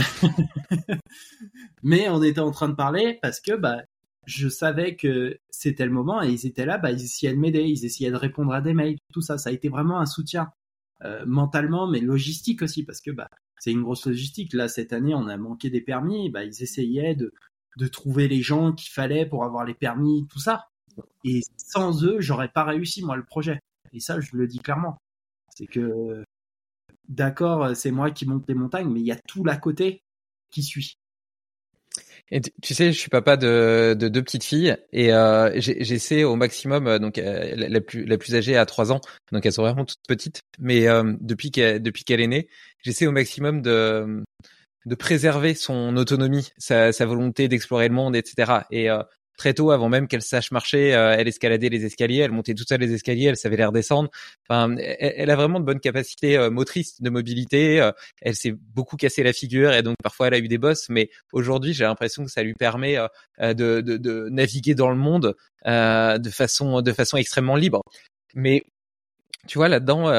[1.83, 3.81] Mais on était en train de parler parce que bah
[4.25, 7.61] je savais que c'était le moment et ils étaient là, bah ils essayaient de m'aider,
[7.61, 9.37] ils essayaient de répondre à des mails, tout ça.
[9.37, 10.49] Ça a été vraiment un soutien
[11.03, 14.53] euh, mentalement, mais logistique aussi parce que bah c'est une grosse logistique.
[14.53, 16.29] Là, cette année, on a manqué des permis.
[16.29, 17.33] Bah, ils essayaient de,
[17.77, 20.67] de trouver les gens qu'il fallait pour avoir les permis, tout ça.
[21.23, 23.59] Et sans eux, j'aurais pas réussi moi le projet.
[23.93, 24.97] Et ça, je le dis clairement.
[25.49, 26.23] C'est que
[27.07, 30.03] d'accord, c'est moi qui monte les montagnes, mais il y a tout l'à côté
[30.51, 30.97] qui suit.
[32.31, 36.35] Et tu, sais, je suis papa de, de deux petites filles et euh, j'essaie au
[36.35, 36.87] maximum.
[36.87, 38.99] Euh, donc euh, la, plus la plus âgée a trois ans,
[39.31, 40.41] donc elles sont vraiment toutes petites.
[40.59, 40.87] Mais
[41.21, 42.47] depuis qu'elle depuis qu'elle est née,
[42.83, 44.23] j'essaie au maximum de
[44.85, 48.59] de préserver son autonomie, sa, sa volonté d'explorer le monde, etc.
[48.71, 49.01] Et euh,
[49.37, 52.69] très tôt, avant même qu'elle sache marcher, euh, elle escaladait les escaliers, elle montait toute
[52.69, 54.09] seule les escaliers, elle savait les redescendre.
[54.47, 57.89] Enfin, elle, a vraiment de bonnes capacités euh, motrices de mobilité.
[58.21, 61.09] elle s'est beaucoup cassé la figure et donc parfois elle a eu des bosses, mais
[61.33, 62.97] aujourd'hui, j'ai l'impression que ça lui permet
[63.39, 67.81] de, de, de, naviguer dans le monde de façon de façon extrêmement libre.
[68.35, 68.63] Mais
[69.47, 70.09] tu vois là-dedans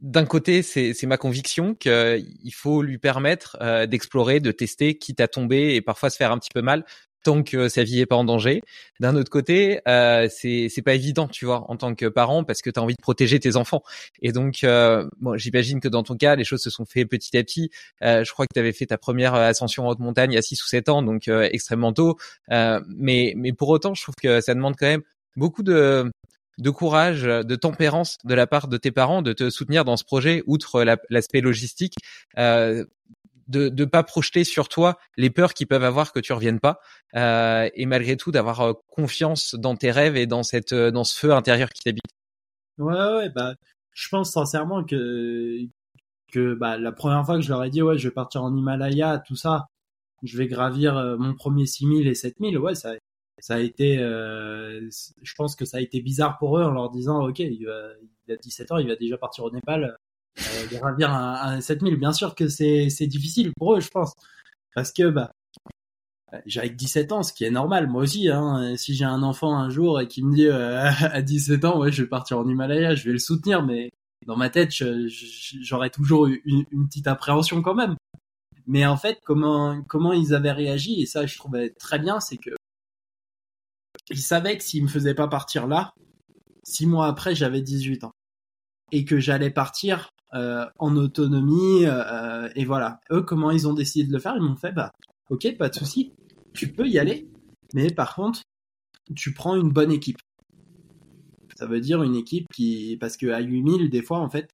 [0.00, 5.28] d'un côté, c'est ma conviction qu'il faut lui permettre euh, d'explorer, de tester, quitte à
[5.28, 6.84] tomber et parfois se faire un petit peu mal,
[7.26, 8.62] tant que sa vie est pas en danger.
[9.00, 12.70] D'un autre côté, euh, c'est pas évident, tu vois, en tant que parent, parce que
[12.70, 13.82] tu as envie de protéger tes enfants.
[14.22, 17.36] Et donc, euh, bon, j'imagine que dans ton cas, les choses se sont fait petit
[17.36, 17.70] à petit.
[18.02, 20.62] Euh, je crois que tu avais fait ta première ascension en haute montagne à 6
[20.62, 22.16] ou 7 ans, donc extrêmement tôt.
[22.48, 25.02] mais, mais pour autant, je trouve que ça demande quand même
[25.34, 26.10] beaucoup de
[26.58, 30.04] de courage, de tempérance de la part de tes parents de te soutenir dans ce
[30.04, 31.96] projet, outre l'aspect logistique,
[32.38, 32.84] euh,
[33.48, 36.80] de ne pas projeter sur toi les peurs qu'ils peuvent avoir que tu reviennes pas,
[37.14, 41.18] euh, et malgré tout d'avoir euh, confiance dans tes rêves et dans cette dans ce
[41.18, 42.02] feu intérieur qui t'habite.
[42.78, 43.54] Ouais, ouais, bah,
[43.92, 45.58] je pense sincèrement que
[46.32, 48.54] que bah la première fois que je leur ai dit ouais, je vais partir en
[48.54, 49.66] Himalaya, tout ça,
[50.24, 52.94] je vais gravir mon premier 6000 et 7000, ouais, ça
[53.38, 54.88] ça a été, euh,
[55.22, 58.36] je pense que ça a été bizarre pour eux en leur disant, ok, il, a
[58.36, 59.96] 17 ans, il va déjà partir au Népal,
[60.38, 61.96] euh, il revient à, à 7000.
[61.96, 64.14] Bien sûr que c'est difficile pour eux, je pense,
[64.74, 65.32] parce que bah
[66.44, 68.28] j'ai 17 ans, ce qui est normal, moi aussi.
[68.28, 71.78] Hein, si j'ai un enfant un jour et qui me dit euh, à 17 ans,
[71.78, 73.90] ouais, je vais partir en Himalaya, je vais le soutenir, mais
[74.26, 77.96] dans ma tête, j'aurais toujours une, une petite appréhension quand même.
[78.66, 82.36] Mais en fait, comment comment ils avaient réagi et ça, je trouvais très bien, c'est
[82.36, 82.50] que
[84.10, 85.92] il savait que s'il me faisait pas partir là,
[86.62, 88.12] six mois après, j'avais 18 ans.
[88.92, 91.84] Et que j'allais partir euh, en autonomie.
[91.86, 93.00] Euh, et voilà.
[93.10, 94.34] Eux, comment ils ont décidé de le faire?
[94.36, 94.92] Ils m'ont fait, bah,
[95.30, 96.12] ok, pas de souci,
[96.54, 97.28] tu peux y aller.
[97.74, 98.42] Mais par contre,
[99.14, 100.18] tu prends une bonne équipe.
[101.56, 102.96] Ça veut dire une équipe qui...
[103.00, 104.50] Parce que à 8000, des fois, en fait,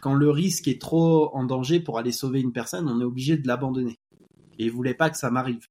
[0.00, 3.36] quand le risque est trop en danger pour aller sauver une personne, on est obligé
[3.36, 3.98] de l'abandonner.
[4.58, 5.66] Et ils voulaient pas que ça m'arrive.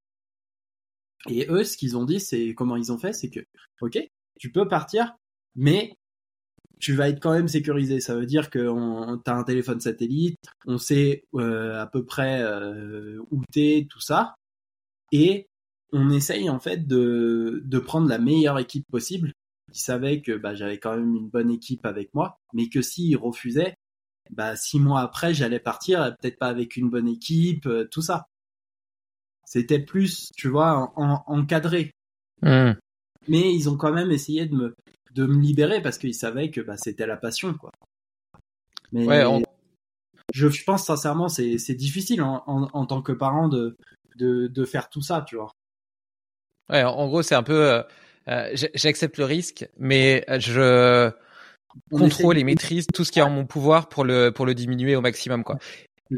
[1.29, 3.39] Et eux, ce qu'ils ont dit, c'est comment ils ont fait, c'est que,
[3.81, 3.97] ok,
[4.39, 5.15] tu peux partir,
[5.55, 5.95] mais
[6.79, 8.01] tu vas être quand même sécurisé.
[8.01, 8.59] Ça veut dire que
[9.23, 14.01] tu as un téléphone satellite, on sait euh, à peu près euh, où t'es, tout
[14.01, 14.35] ça,
[15.11, 15.47] et
[15.93, 19.31] on essaye en fait de, prendre la meilleure équipe possible.
[19.71, 23.15] Ils savaient que bah, j'avais quand même une bonne équipe avec moi, mais que s'ils
[23.15, 23.75] refusaient,
[24.31, 28.27] bah, six mois après, j'allais partir, peut-être pas avec une bonne équipe, euh, tout ça.
[29.45, 31.91] C'était plus, tu vois, encadré.
[32.41, 32.71] Hmm.
[33.27, 34.75] Mais ils ont quand même essayé de me,
[35.13, 37.71] de me libérer parce qu'ils savaient que bah, c'était la passion, quoi.
[38.91, 39.05] Mais
[40.33, 43.75] je, je, pense sincèrement, c'est, c'est difficile en, en, tant que parent de,
[44.15, 45.51] de, de faire tout ça, tu vois.
[46.69, 47.83] Ouais, en gros, c'est un peu,
[48.27, 51.11] j'accepte le risque, mais je
[51.91, 54.95] contrôle et maîtrise tout ce qui est en mon pouvoir pour le pour le diminuer
[54.95, 55.57] au maximum, quoi.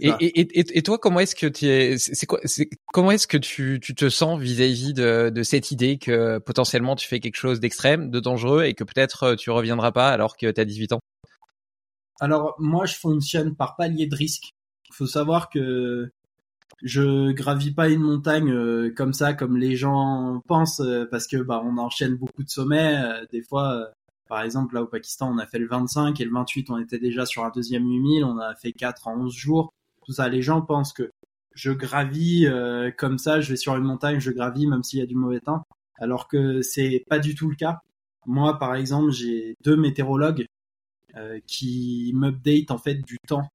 [0.01, 3.37] Et, et, et, toi, comment est-ce que tu es, c'est quoi, c'est comment est-ce que
[3.37, 7.59] tu, tu te sens vis-à-vis de, de cette idée que potentiellement tu fais quelque chose
[7.59, 10.93] d'extrême, de dangereux et que peut-être euh, tu reviendras pas alors que tu as 18
[10.93, 10.99] ans?
[12.19, 14.51] Alors moi, je fonctionne par palier de risque.
[14.89, 16.11] Il faut savoir que
[16.81, 21.37] je gravis pas une montagne euh, comme ça, comme les gens pensent, euh, parce que
[21.37, 23.01] bah on enchaîne beaucoup de sommets.
[23.31, 23.91] des fois,
[24.27, 26.97] par exemple, là au Pakistan, on a fait le 25 et le 28, on était
[26.97, 29.74] déjà sur un deuxième 8000, on a fait 4 en 11 jours.
[30.05, 31.11] Tout ça, les gens pensent que
[31.53, 35.01] je gravis euh, comme ça, je vais sur une montagne, je gravis même s'il y
[35.01, 35.63] a du mauvais temps,
[35.97, 37.79] alors que c'est pas du tout le cas.
[38.25, 40.45] Moi, par exemple, j'ai deux météorologues
[41.15, 43.47] euh, qui m'update en fait du temps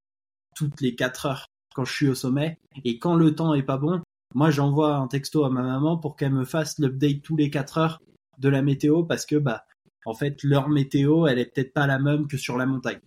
[0.55, 3.77] toutes les 4 heures quand je suis au sommet et quand le temps est pas
[3.77, 4.01] bon,
[4.33, 7.77] moi j'envoie un texto à ma maman pour qu'elle me fasse l'update tous les 4
[7.77, 8.01] heures
[8.39, 9.63] de la météo parce que bah
[10.05, 12.99] en fait, leur météo, elle est peut-être pas la même que sur la montagne.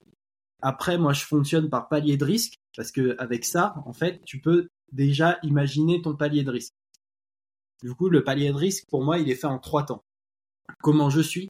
[0.66, 4.40] Après, moi, je fonctionne par palier de risque parce que avec ça, en fait, tu
[4.40, 6.72] peux déjà imaginer ton palier de risque.
[7.83, 10.00] Du coup, le palier de risque, pour moi, il est fait en trois temps.
[10.83, 11.48] Comment je suis,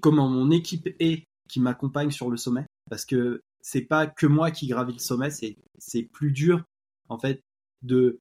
[0.00, 4.50] comment mon équipe est qui m'accompagne sur le sommet, parce que c'est pas que moi
[4.50, 6.64] qui gravis le sommet, c'est c'est plus dur
[7.10, 7.42] en fait
[7.82, 8.18] de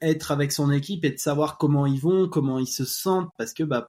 [0.00, 3.54] être avec son équipe et de savoir comment ils vont, comment ils se sentent, parce
[3.54, 3.86] que bah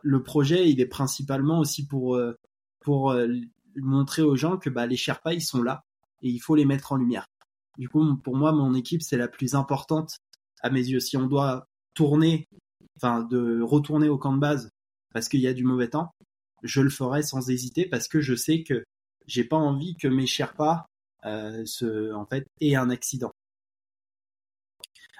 [0.00, 2.32] le projet, il est principalement aussi pour euh,
[2.80, 3.28] pour euh,
[3.76, 5.82] montrer aux gens que bah, les Sherpas, ils sont là
[6.22, 7.26] et il faut les mettre en lumière.
[7.78, 10.16] Du coup, pour moi, mon équipe, c'est la plus importante
[10.62, 11.00] à mes yeux.
[11.00, 12.46] Si on doit tourner,
[12.96, 14.70] enfin, de retourner au camp de base
[15.12, 16.10] parce qu'il y a du mauvais temps,
[16.62, 18.84] je le ferai sans hésiter parce que je sais que
[19.26, 20.86] j'ai pas envie que mes Sherpas
[21.24, 23.30] euh, se, en fait, aient un accident.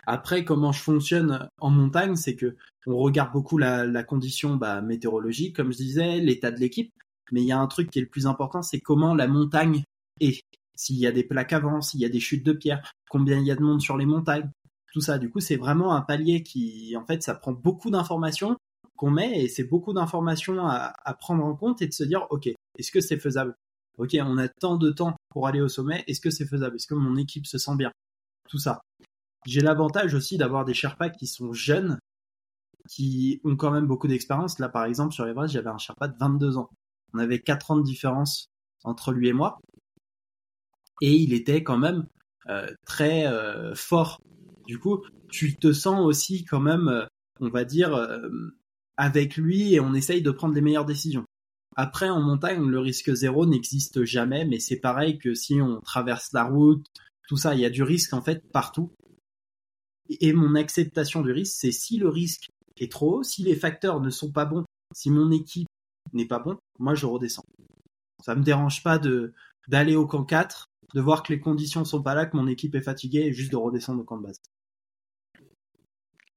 [0.07, 5.57] Après, comment je fonctionne en montagne, c'est que on regarde beaucoup la, condition bah, météorologique,
[5.57, 6.93] comme je disais, l'état de l'équipe,
[7.33, 9.85] mais il y a un truc qui est le plus important, c'est comment la montagne
[10.21, 10.43] est.
[10.77, 13.47] S'il y a des plaques avant, s'il y a des chutes de pierres, combien il
[13.47, 14.51] y a de monde sur les montagnes,
[14.93, 15.19] tout ça.
[15.19, 18.57] Du coup, c'est vraiment un palier qui, en fait, ça prend beaucoup d'informations
[18.97, 22.47] qu'on met et c'est beaucoup d'informations à, prendre en compte et de se dire, ok,
[22.47, 23.55] est-ce que c'est faisable?
[23.99, 26.77] Ok, on a tant de temps pour aller au sommet, est-ce que c'est faisable?
[26.77, 27.91] Est-ce que mon équipe se sent bien?
[28.49, 28.81] Tout ça.
[29.47, 31.99] J'ai l'avantage aussi d'avoir des Sherpas qui sont jeunes,
[32.89, 34.59] qui ont quand même beaucoup d'expérience.
[34.59, 36.71] Là, par exemple, sur Everest, j'avais un Sherpa de 22 ans.
[37.12, 38.49] On avait 4 ans de différence
[38.83, 39.61] entre lui et moi.
[41.01, 42.07] Et il était quand même
[42.49, 44.21] euh, très euh, fort.
[44.67, 47.07] Du coup, tu te sens aussi quand même, euh,
[47.40, 47.99] on va dire,
[48.97, 51.25] avec lui et on essaye de prendre les meilleures décisions.
[51.77, 56.33] Après, en montagne, le risque zéro n'existe jamais, mais c'est pareil que si on traverse
[56.33, 56.87] la route,
[57.29, 58.93] tout ça, il y a du risque en fait partout.
[60.21, 64.01] Et mon acceptation du risque, c'est si le risque est trop haut, si les facteurs
[64.01, 64.64] ne sont pas bons,
[64.95, 65.67] si mon équipe
[66.12, 67.45] n'est pas bon, moi je redescends.
[68.23, 69.33] Ça me dérange pas de
[69.69, 72.75] d'aller au camp 4, de voir que les conditions sont pas là, que mon équipe
[72.75, 74.40] est fatiguée et juste de redescendre au camp de base.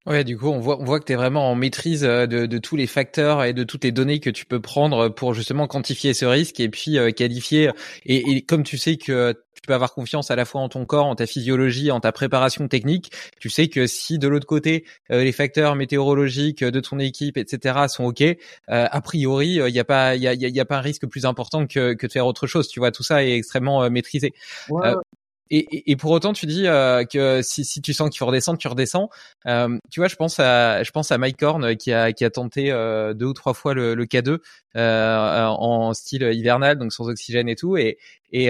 [0.07, 2.45] Ouais, du coup, on voit, on voit que tu es vraiment en maîtrise euh, de,
[2.45, 5.67] de, tous les facteurs et de toutes les données que tu peux prendre pour justement
[5.67, 7.71] quantifier ce risque et puis euh, qualifier.
[8.05, 10.85] Et, et, comme tu sais que tu peux avoir confiance à la fois en ton
[10.85, 14.85] corps, en ta physiologie, en ta préparation technique, tu sais que si de l'autre côté
[15.11, 18.23] euh, les facteurs météorologiques de ton équipe, etc., sont ok,
[18.69, 21.25] a priori, il n'y a pas, il y a, y a, pas un risque plus
[21.25, 22.69] important que, que de faire autre chose.
[22.69, 24.33] Tu vois, tout ça est extrêmement maîtrisé.
[24.69, 24.93] Ouais.
[25.49, 28.57] Et, et, pour autant, tu dis euh, que si, si, tu sens qu'il faut redescendre,
[28.57, 29.09] tu redescends.
[29.45, 32.25] Euh, tu vois, je pense à, je pense à Mike Horn euh, qui a, qui
[32.25, 34.39] a tenté euh, deux ou trois fois le, le K2
[34.75, 37.77] euh, en style hivernal, donc sans oxygène et tout.
[37.77, 37.97] Et,
[38.31, 38.49] et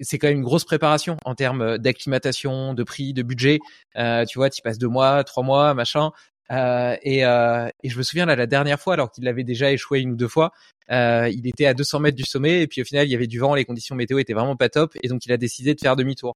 [0.00, 3.58] c'est quand même une grosse préparation en termes d'acclimatation, de prix, de budget.
[3.94, 6.12] tu vois, tu passes deux mois, trois mois, machin.
[6.50, 9.70] Euh, et, euh, et, je me souviens là la dernière fois, alors qu'il avait déjà
[9.70, 10.52] échoué une ou deux fois,
[10.90, 13.26] euh, il était à 200 mètres du sommet et puis au final il y avait
[13.26, 15.80] du vent, les conditions météo étaient vraiment pas top et donc il a décidé de
[15.80, 16.34] faire demi-tour.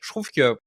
[0.00, 0.58] Je trouve que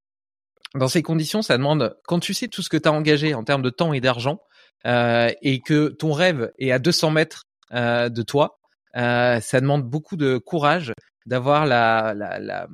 [0.75, 3.43] dans ces conditions, ça demande quand tu sais tout ce que tu as engagé en
[3.43, 4.41] termes de temps et d'argent
[4.85, 7.43] euh, et que ton rêve est à 200 mètres
[7.73, 8.59] euh, de toi,
[8.97, 10.93] euh, ça demande beaucoup de courage
[11.25, 12.67] d'avoir la, la, la,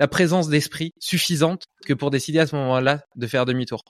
[0.00, 3.82] la présence d'esprit suffisante que pour décider à ce moment-là de faire demi-tour.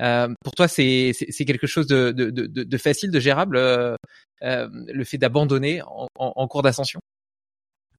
[0.00, 1.12] Euh, pour toi, c'est
[1.46, 3.94] quelque chose de, de, de, de, facile, de gérable, euh,
[4.42, 7.00] le fait d'abandonner en, en, cours d'ascension?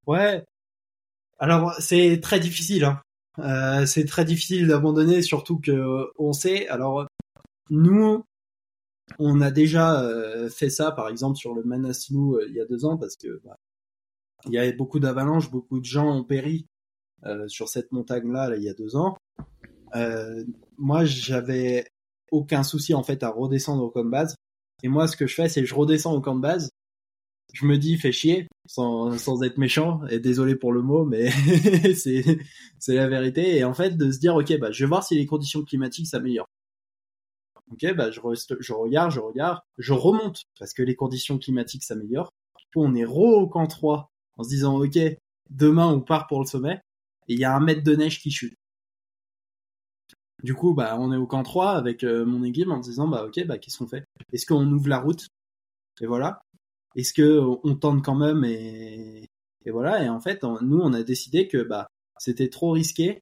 [0.05, 0.43] Ouais.
[1.39, 2.85] Alors, c'est très difficile.
[2.85, 3.01] Hein.
[3.39, 6.67] Euh, c'est très difficile d'abandonner, surtout que on sait.
[6.67, 7.07] Alors,
[7.69, 8.23] nous,
[9.19, 12.85] on a déjà euh, fait ça, par exemple, sur le Manaslu il y a deux
[12.85, 13.55] ans, parce que bah,
[14.45, 16.67] il y avait beaucoup d'avalanches, beaucoup de gens ont péri
[17.25, 19.17] euh, sur cette montagne-là là, il y a deux ans.
[19.95, 20.43] Euh,
[20.77, 21.87] moi, j'avais
[22.31, 24.35] aucun souci en fait à redescendre au camp base
[24.83, 26.69] Et moi, ce que je fais, c'est je redescends au camp de base.
[27.53, 30.05] Je me dis, fais chier, sans, sans être méchant.
[30.07, 31.29] Et désolé pour le mot, mais
[31.95, 32.23] c'est,
[32.79, 33.57] c'est la vérité.
[33.57, 36.07] Et en fait, de se dire, ok, bah, je vais voir si les conditions climatiques
[36.07, 36.49] s'améliorent.
[37.71, 41.83] Ok, bah, je, reste, je regarde, je regarde, je remonte parce que les conditions climatiques
[41.83, 42.31] s'améliorent.
[42.75, 44.99] On est re au camp 3 en se disant, ok,
[45.49, 46.81] demain on part pour le sommet.
[47.27, 48.55] Et il y a un mètre de neige qui chute.
[50.43, 53.25] Du coup, bah, on est au camp 3 avec euh, mon équipe en disant, bah,
[53.25, 54.03] ok, bah, qu'est-ce qu'on fait?
[54.33, 55.27] Est-ce qu'on ouvre la route?
[56.01, 56.41] Et voilà.
[56.95, 59.29] Est-ce que on tente quand même et,
[59.65, 60.03] voilà.
[60.03, 61.87] Et en fait, nous, on a décidé que bah,
[62.19, 63.21] c'était trop risqué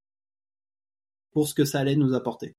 [1.32, 2.54] pour ce que ça allait nous apporter.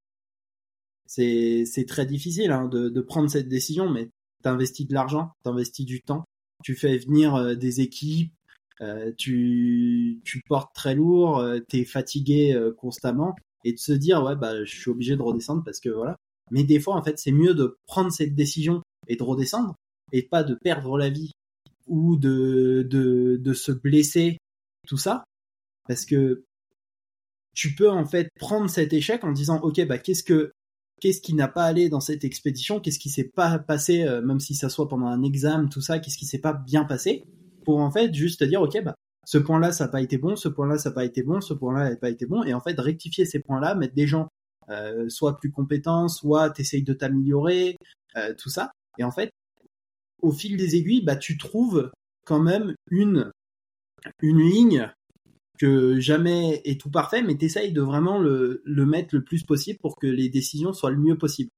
[1.07, 4.09] C'est, très difficile hein, de, prendre cette décision, mais
[4.43, 6.25] t'investis de l'argent, t'investis du temps,
[6.65, 8.33] tu fais venir euh, des équipes,
[8.83, 13.35] euh, tu, portes très lourd, euh, t'es fatigué euh, constamment,
[13.65, 16.17] et de se dire ouais bah je suis obligé de redescendre parce que voilà.
[16.51, 19.75] Mais des fois en fait c'est mieux de prendre cette décision et de redescendre
[20.13, 21.33] et pas de perdre la vie
[21.87, 24.39] ou de de, de se blesser
[24.87, 25.25] tout ça.
[25.89, 26.45] Parce que
[27.55, 30.53] tu peux en fait prendre cet échec en disant ok bah qu'est-ce que
[31.01, 32.81] qu'est-ce qui n'a pas allé dans cette expédition?
[32.81, 36.19] Qu'est-ce qui s'est pas passé même si ça soit pendant un examen tout ça qu'est-ce
[36.19, 37.25] qui s'est pas bien passé?
[37.65, 38.95] Pour en fait juste te dire ok bah
[39.25, 41.55] ce point-là ça n'a pas été bon, ce point-là ça n'a pas été bon, ce
[41.55, 44.29] point-là n'a pas été bon et en fait rectifier ces points-là, mettre des gens
[44.71, 47.77] euh, soit plus compétents, soit t'essayes de t'améliorer,
[48.17, 49.31] euh, tout ça et en fait
[50.21, 51.91] au fil des aiguilles bah tu trouves
[52.25, 53.31] quand même une
[54.21, 54.91] une ligne
[55.59, 59.79] que jamais est tout parfait, mais t'essayes de vraiment le, le mettre le plus possible
[59.81, 61.51] pour que les décisions soient le mieux possible.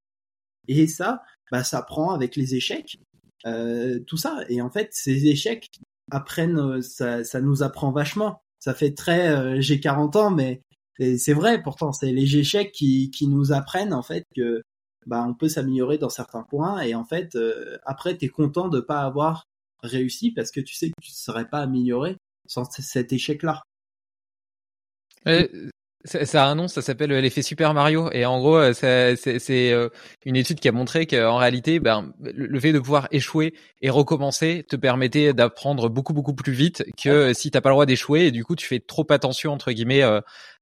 [0.68, 2.98] Et ça, bah, ça prend avec les échecs,
[3.46, 4.44] euh, tout ça.
[4.50, 5.70] Et en fait, ces échecs,
[6.10, 8.42] apprennent, euh, ça, ça nous apprend vachement.
[8.58, 10.62] Ça fait très, euh, j'ai 40 ans, mais
[10.98, 11.62] c'est vrai.
[11.62, 14.62] Pourtant, c'est les échecs qui, qui nous apprennent en fait que
[15.06, 16.80] bah on peut s'améliorer dans certains points.
[16.80, 19.46] Et en fait, euh, après, t'es content de pas avoir
[19.82, 23.62] réussi parce que tu sais que tu ne serais pas amélioré sans cet échec-là.
[26.04, 28.10] Ça, a un nom, ça s'appelle euh, l'effet Super Mario.
[28.12, 29.88] Et en gros, euh, c'est euh,
[30.26, 34.66] une étude qui a montré qu'en réalité, ben, le fait de pouvoir échouer et recommencer
[34.68, 38.30] te permettait d'apprendre beaucoup beaucoup plus vite que si t'as pas le droit d'échouer et
[38.30, 40.02] du coup tu fais trop attention entre guillemets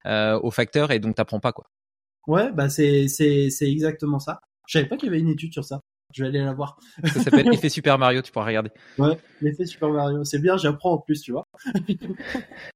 [0.06, 1.66] euh, aux facteurs et donc t'apprends pas quoi.
[2.26, 4.40] Ouais, bah c'est c'est c'est exactement ça.
[4.66, 5.80] Je savais pas qu'il y avait une étude sur ça.
[6.12, 6.76] Je vais aller la voir.
[7.04, 8.70] Ça s'appelle Effet Super Mario, tu pourras regarder.
[8.98, 10.24] Ouais, l'effet Super Mario.
[10.24, 11.44] C'est bien, j'apprends en plus, tu vois.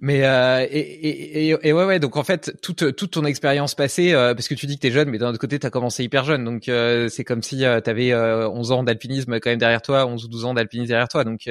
[0.00, 4.14] Mais euh, et, et, et, ouais ouais donc en fait toute toute ton expérience passée
[4.14, 6.24] euh, parce que tu dis que t'es jeune mais d'un autre côté t'as commencé hyper
[6.24, 10.04] jeune donc euh, c'est comme si euh, t'avais 11 ans d'alpinisme quand même derrière toi
[10.04, 11.22] 11 ou 12 ans d'alpinisme derrière toi.
[11.22, 11.48] Donc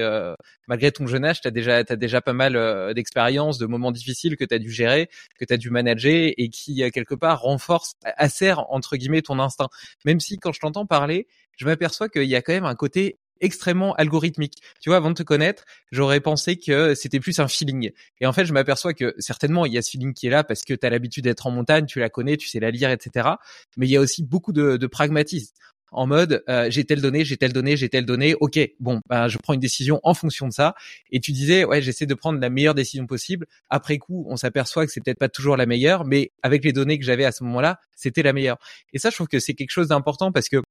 [0.67, 4.45] malgré ton jeune âge t'as déjà t'as déjà pas mal d'expérience de moments difficiles que
[4.45, 5.09] t'as dû gérer
[5.39, 9.69] que t'as dû manager et qui quelque part renforce acère entre guillemets ton instinct.
[10.03, 13.17] Même si quand je t'entends parler je m'aperçois qu'il y a quand même un côté
[13.41, 14.61] extrêmement algorithmique.
[14.81, 17.91] Tu vois, avant de te connaître, j'aurais pensé que c'était plus un feeling.
[18.21, 20.43] Et en fait, je m'aperçois que certainement, il y a ce feeling qui est là
[20.43, 22.89] parce que tu as l'habitude d'être en montagne, tu la connais, tu sais la lire,
[22.89, 23.29] etc.
[23.77, 25.53] Mais il y a aussi beaucoup de, de pragmatisme
[25.95, 28.35] en mode euh, j'ai telle donnée, j'ai telle donnée, j'ai telle donnée.
[28.41, 30.75] Ok, bon, ben je prends une décision en fonction de ça.
[31.09, 33.47] Et tu disais ouais, j'essaie de prendre la meilleure décision possible.
[33.69, 36.99] Après coup, on s'aperçoit que c'est peut-être pas toujours la meilleure, mais avec les données
[36.99, 38.57] que j'avais à ce moment-là, c'était la meilleure.
[38.91, 40.61] Et ça, je trouve que c'est quelque chose d'important parce que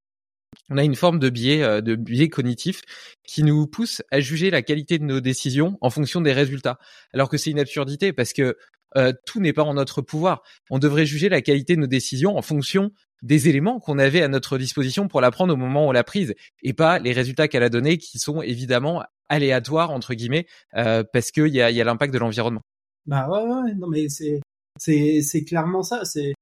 [0.70, 2.82] on a une forme de biais, euh, de biais cognitif
[3.26, 6.78] qui nous pousse à juger la qualité de nos décisions en fonction des résultats.
[7.12, 8.56] Alors que c'est une absurdité parce que
[8.96, 10.42] euh, tout n'est pas en notre pouvoir.
[10.70, 12.92] On devrait juger la qualité de nos décisions en fonction
[13.22, 16.04] des éléments qu'on avait à notre disposition pour la prendre au moment où on l'a
[16.04, 20.46] prise et pas les résultats qu'elle a donnés qui sont évidemment aléatoires entre guillemets
[20.76, 22.60] euh, parce qu'il y a, y l'impact de l'environnement.
[23.06, 23.28] Bah
[23.76, 26.02] non mais c'est clairement ça.
[26.04, 26.34] C'est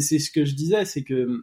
[0.00, 1.42] ce que je disais, c'est que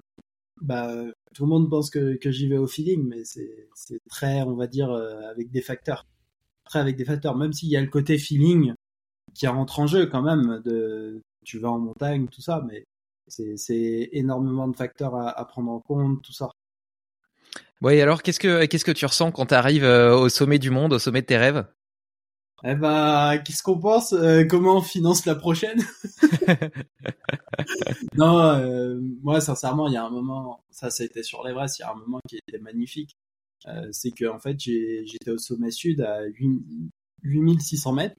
[0.62, 1.06] bah
[1.38, 4.90] tout le monde pense que, j'y vais au feeling, mais c'est très, on va dire,
[4.90, 6.08] euh, avec des facteurs.
[6.66, 8.74] Très avec des facteurs, même s'il y a le côté feeling
[9.36, 12.86] qui rentre en jeu quand même, de tu vas en montagne, tout ça, mais
[13.28, 16.50] c'est énormément de facteurs à, à, prendre en compte, tout ça.
[17.82, 20.72] Oui, alors qu'est-ce que qu'est-ce que tu ressens quand tu arrives euh, au sommet du
[20.72, 21.68] monde, au sommet de tes rêves?
[22.64, 25.82] Eh ben, qu'est-ce qu'on pense euh, Comment on finance la prochaine?
[28.16, 31.80] Non, euh, moi sincèrement, il y a un moment, ça, ça a été sur l'Everest,
[31.80, 33.16] il y a un moment qui était magnifique.
[33.68, 36.62] Euh, c'est que en fait, j'étais au sommet sud à 8,
[37.24, 38.16] 8600 mètres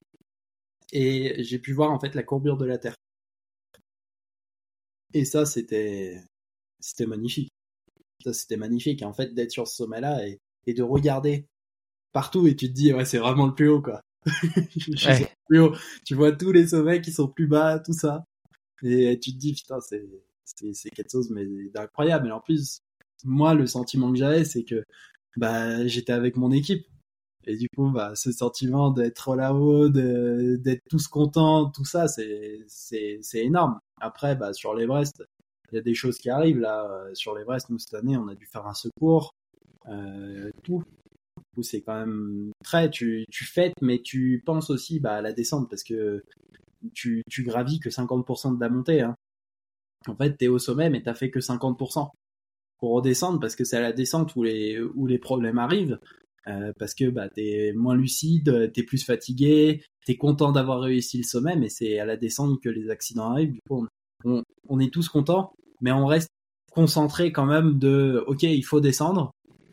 [0.93, 2.95] et j'ai pu voir en fait la courbure de la Terre.
[5.15, 6.23] Et ça, c'était,
[6.81, 7.51] c'était magnifique.
[8.25, 9.03] Ça, c'était magnifique.
[9.03, 11.47] en fait, d'être sur ce sommet-là et, et de regarder
[12.13, 14.01] partout et tu te dis ouais, c'est vraiment le plus haut quoi.
[16.05, 18.25] Tu vois tous les sommets qui sont plus bas, tout ça.
[18.83, 20.05] Et tu te dis, putain, c'est,
[20.45, 22.29] c'est, quelque chose mais d'incroyable.
[22.29, 22.81] Et en plus,
[23.25, 24.85] moi, le sentiment que j'avais, c'est que
[25.37, 26.87] bah j'étais avec mon équipe.
[27.47, 33.19] Et du coup, bah, ce sentiment d'être là-haut, d'être tous contents, tout ça, c'est, c'est,
[33.23, 33.79] c'est énorme.
[34.01, 35.25] Après, bah, sur l'Everest,
[35.73, 37.07] il y a des choses qui arrivent là.
[37.15, 39.35] Sur l'Everest, nous, cette année, on a dû faire un secours,
[39.89, 40.83] euh, tout.
[41.55, 45.33] Coup, c'est quand même très, tu, tu fêtes, mais tu penses aussi, bah, à la
[45.33, 46.23] descente parce que
[46.95, 49.15] tu, gravis que 50% de la montée, hein.
[50.07, 52.11] En fait, t'es au sommet, mais t'as fait que 50%
[52.79, 55.99] pour redescendre parce que c'est à la descente où les, où les problèmes arrivent.
[56.47, 61.25] Euh, parce que bah, t'es moins lucide, t'es plus fatigué, t'es content d'avoir réussi le
[61.25, 63.53] sommet, mais c'est à la descente que les accidents arrivent.
[63.53, 63.87] Du coup,
[64.25, 66.31] on, on, est tous contents, mais on reste
[66.73, 69.33] concentré quand même de ok, il faut descendre.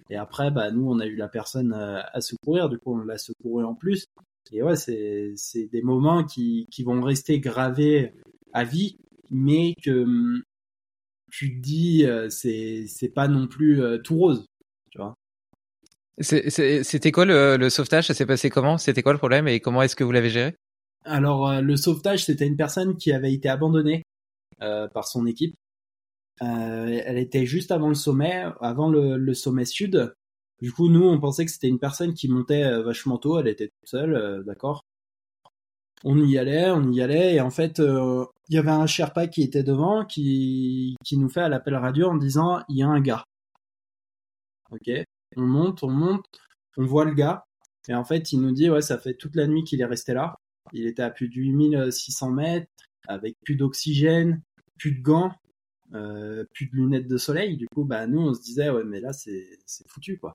[0.09, 3.03] Et après, bah, nous, on a eu la personne euh, à secourir, du coup, on
[3.03, 4.05] l'a secouru en plus.
[4.51, 8.13] Et ouais, c'est, c'est des moments qui, qui vont rester gravés
[8.53, 8.97] à vie,
[9.31, 10.43] mais que hum,
[11.31, 14.45] tu te dis, euh, c'est, c'est pas non plus tout rose,
[14.91, 15.15] tu vois.
[16.19, 18.07] C'était quoi le, le, sauvetage?
[18.07, 18.77] Ça s'est passé comment?
[18.77, 19.47] C'était quoi le problème?
[19.47, 20.55] Et comment est-ce que vous l'avez géré?
[21.05, 24.03] Alors euh, le sauvetage, c'était une personne qui avait été abandonnée
[24.61, 25.55] euh, par son équipe.
[26.41, 30.13] Euh, elle était juste avant le sommet, avant le, le, sommet sud.
[30.61, 33.39] Du coup, nous, on pensait que c'était une personne qui montait euh, vachement tôt.
[33.39, 34.83] Elle était toute seule, euh, d'accord.
[36.03, 39.41] On y allait, on y allait, et en fait, il y avait un Sherpa qui
[39.43, 43.01] était devant, qui qui nous fait à l'appel radio en disant il y a un
[43.01, 43.23] gars.
[44.71, 44.89] Ok
[45.37, 46.25] on monte, on monte,
[46.77, 47.45] on voit le gars,
[47.87, 50.13] et en fait, il nous dit, ouais, ça fait toute la nuit qu'il est resté
[50.13, 50.35] là.
[50.73, 52.67] Il était à plus de 8600 mètres,
[53.07, 54.41] avec plus d'oxygène,
[54.77, 55.44] plus de gants, euh,
[56.53, 57.57] plus de lunettes de soleil.
[57.57, 59.47] Du coup, bah, nous, on se disait, ouais, mais là, c'est
[59.87, 60.33] foutu, quoi.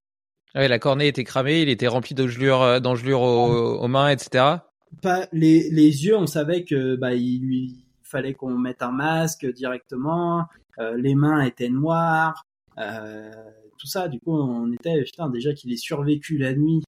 [0.54, 4.56] Ouais, la cornée était cramée, il était rempli d'engelures, euh, d'engelures aux, mains, etc.
[5.00, 9.46] Pas, les, les yeux, on savait que, bah, il lui fallait qu'on mette un masque
[9.46, 10.46] directement,
[10.78, 12.44] euh, les mains étaient noires,
[12.78, 13.30] euh,
[13.78, 14.08] tout ça.
[14.08, 16.82] Du coup, on était, putain, déjà qu'il ait survécu la nuit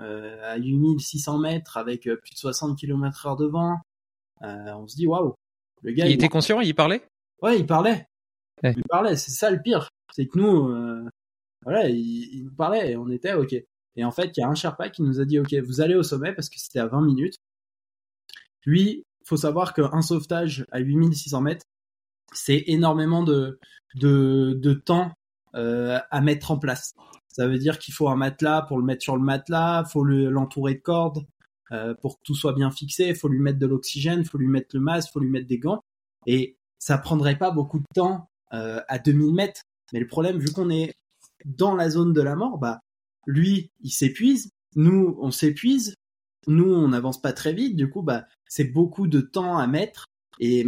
[0.00, 3.78] euh, à 8600 mètres avec euh, plus de 60 km heure de vent,
[4.42, 5.34] euh, on se dit, waouh,
[5.82, 6.06] le gars.
[6.06, 7.02] Il, était conscient, il parlait?
[7.44, 8.08] Ouais, il parlait.
[8.62, 9.90] Il parlait, c'est ça le pire.
[10.14, 11.06] C'est que nous, euh,
[11.62, 13.54] voilà, il, nous parlait et on était ok.
[13.96, 15.94] Et en fait, il y a un Sherpa qui nous a dit, ok, vous allez
[15.94, 17.36] au sommet parce que c'était à 20 minutes.
[18.64, 21.66] Lui, faut savoir qu'un sauvetage à 8600 mètres,
[22.32, 23.60] c'est énormément de,
[23.96, 25.12] de, de temps
[25.54, 26.94] euh, à mettre en place.
[27.28, 30.76] Ça veut dire qu'il faut un matelas pour le mettre sur le matelas, faut l'entourer
[30.76, 31.26] de cordes
[31.72, 34.48] euh, pour que tout soit bien fixé, il faut lui mettre de l'oxygène, faut lui
[34.48, 35.84] mettre le masque, faut lui mettre des gants.
[36.26, 39.62] Et ça prendrait pas beaucoup de temps euh, à 2000 mètres.
[39.94, 40.92] Mais le problème, vu qu'on est
[41.46, 42.80] dans la zone de la mort, bah
[43.26, 45.94] lui, il s'épuise, nous, on s'épuise,
[46.46, 47.74] nous, on n'avance pas très vite.
[47.74, 50.04] Du coup, bah c'est beaucoup de temps à mettre.
[50.40, 50.66] Et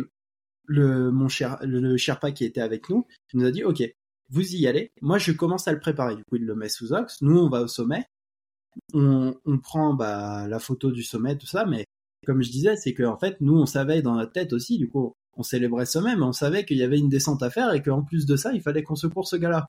[0.65, 3.83] le mon cher le Sherpa qui était avec nous, il nous a dit OK,
[4.31, 4.93] vous y allez.
[5.03, 6.17] Moi, je commence à le préparer.
[6.17, 7.21] Du coup, il le met sous ox.
[7.21, 8.07] Nous, on va au sommet.
[8.95, 11.67] On, on prend bah, la photo du sommet, tout ça.
[11.67, 11.85] Mais
[12.25, 14.79] comme je disais, c'est qu'en fait, nous, on savait dans notre tête aussi.
[14.79, 17.73] Du coup, on célébrait sommet, mais on savait qu'il y avait une descente à faire
[17.73, 19.67] et qu'en plus de ça, il fallait qu'on secours ce gars-là.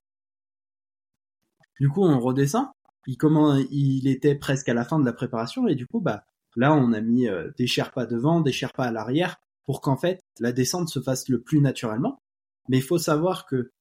[1.80, 2.68] Du coup, on redescend.
[3.05, 6.91] Il, était presque à la fin de la préparation et du coup, bah, là, on
[6.91, 10.89] a mis euh, des Sherpas devant, des Sherpas à l'arrière pour qu'en fait, la descente
[10.89, 12.20] se fasse le plus naturellement.
[12.68, 13.72] Mais il faut savoir que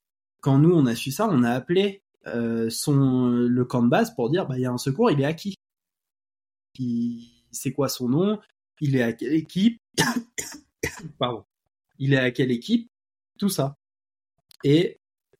[0.41, 2.69] quand nous on a su ça, on a appelé euh,
[3.49, 5.35] le camp de base pour dire bah il y a un secours, il est à
[5.35, 5.57] qui
[7.51, 8.39] C'est quoi son nom?
[8.81, 9.81] Il est à quelle équipe
[11.19, 11.45] Pardon.
[11.99, 12.89] Il est à quelle équipe?
[13.39, 13.75] Tout ça.
[14.65, 14.99] Et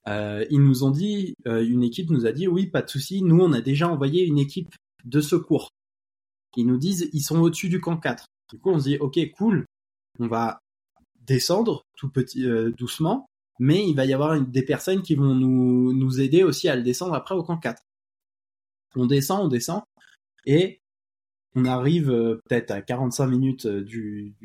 [0.09, 3.23] euh, ils nous ont dit, euh, une équipe nous a dit oui, pas de souci,
[3.23, 5.71] nous on a déjà envoyé une équipe de secours.
[6.57, 8.27] Ils nous disent ils sont au-dessus du camp 4.
[8.51, 9.67] Du coup on se dit ok cool,
[10.19, 10.61] on va
[11.27, 12.47] descendre tout petit
[12.79, 13.27] doucement
[13.59, 16.83] mais il va y avoir des personnes qui vont nous, nous aider aussi à le
[16.83, 17.83] descendre après au camp 4.
[18.97, 19.83] On descend, on descend,
[20.47, 20.81] et
[21.57, 24.37] on arrive euh, peut-être à 45 minutes euh, du,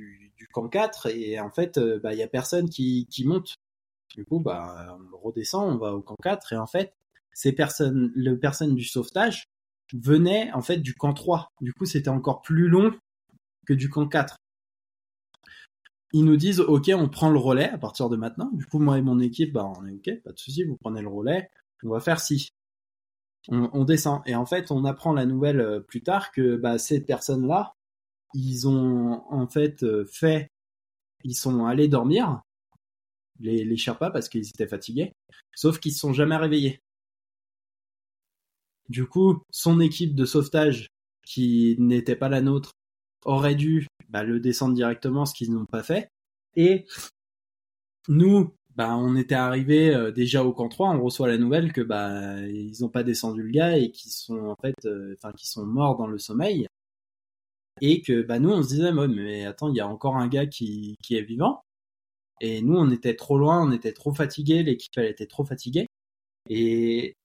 [0.53, 3.55] camp 4, et en fait, euh, bah, il y a personne qui, qui monte.
[4.15, 6.93] Du coup, bah, on redescend, on va au camp 4, et en fait,
[7.33, 9.45] ces personnes, le personne du sauvetage
[9.93, 11.49] venait en fait du camp 3.
[11.61, 12.93] Du coup, c'était encore plus long
[13.65, 14.37] que du camp 4
[16.13, 18.97] ils nous disent ok on prend le relais à partir de maintenant du coup moi
[18.97, 21.49] et mon équipe bah on est ok pas de souci vous prenez le relais
[21.83, 22.49] on va faire ci
[23.47, 27.03] on, descend et en fait on apprend la nouvelle euh, plus tard que bah, ces
[27.03, 27.73] personnes là
[28.33, 30.49] ils ont en fait euh, fait
[31.23, 32.41] ils sont allés dormir
[33.39, 35.11] les, les Sherpas parce qu'ils étaient fatigués
[35.55, 36.79] sauf qu'ils se sont jamais réveillés
[38.89, 40.87] du coup son équipe de sauvetage
[41.25, 42.73] qui n'était pas la nôtre
[43.25, 46.09] aurait dû bah, le descendre directement, ce qu'ils n'ont pas fait.
[46.55, 46.85] Et
[48.07, 51.81] nous, bah, on était arrivé euh, déjà au camp 3, on reçoit la nouvelle que
[51.81, 55.49] bah ils ont pas descendu le gars et qu'ils sont en fait, euh, enfin qu'ils
[55.49, 56.67] sont morts dans le sommeil.
[57.81, 60.45] Et que bah nous on se disait mais attends il y a encore un gars
[60.45, 61.61] qui, qui est vivant.
[62.41, 65.87] Et nous on était trop loin, on était trop fatigués, l'équipe elle était trop fatiguée.
[66.49, 67.15] Et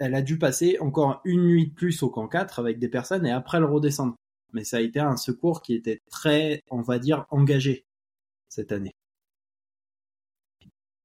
[0.00, 3.26] elle a dû passer encore une nuit de plus au camp 4 avec des personnes
[3.26, 4.16] et après le redescendre.
[4.52, 7.84] Mais ça a été un secours qui était très, on va dire, engagé
[8.48, 8.97] cette année.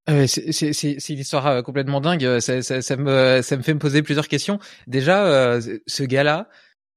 [0.09, 2.39] Euh, c'est une histoire euh, complètement dingue.
[2.39, 4.59] Ça, ça, ça, me, ça me fait me poser plusieurs questions.
[4.87, 6.49] Déjà, euh, ce gars-là,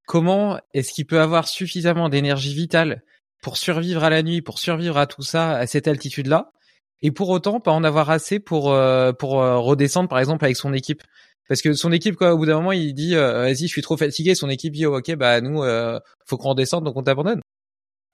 [0.06, 3.02] comment est-ce qu'il peut avoir suffisamment d'énergie vitale
[3.42, 6.50] pour survivre à la nuit, pour survivre à tout ça, à cette altitude-là,
[7.02, 10.72] et pour autant pas en avoir assez pour euh, pour redescendre, par exemple, avec son
[10.72, 11.02] équipe?
[11.48, 13.96] Parce que son équipe, quoi, au bout d'un moment, il dit vas-y, je suis trop
[13.96, 14.34] fatigué.
[14.34, 15.62] Son équipe dit oh, ok, bah nous,
[16.26, 17.40] faut qu'on redescende, donc on t'abandonne.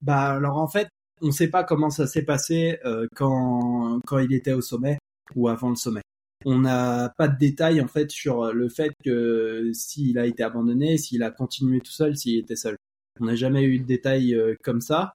[0.02, 0.88] Bah alors en fait,
[1.22, 4.98] on ne sait pas comment ça s'est passé euh, quand il était au sommet
[5.34, 6.02] ou avant le sommet.
[6.44, 10.98] On n'a pas de détails en fait sur le fait que s'il a été abandonné,
[10.98, 12.76] s'il a continué tout seul, s'il était seul.
[13.20, 15.14] On n'a jamais eu de détails euh, comme ça.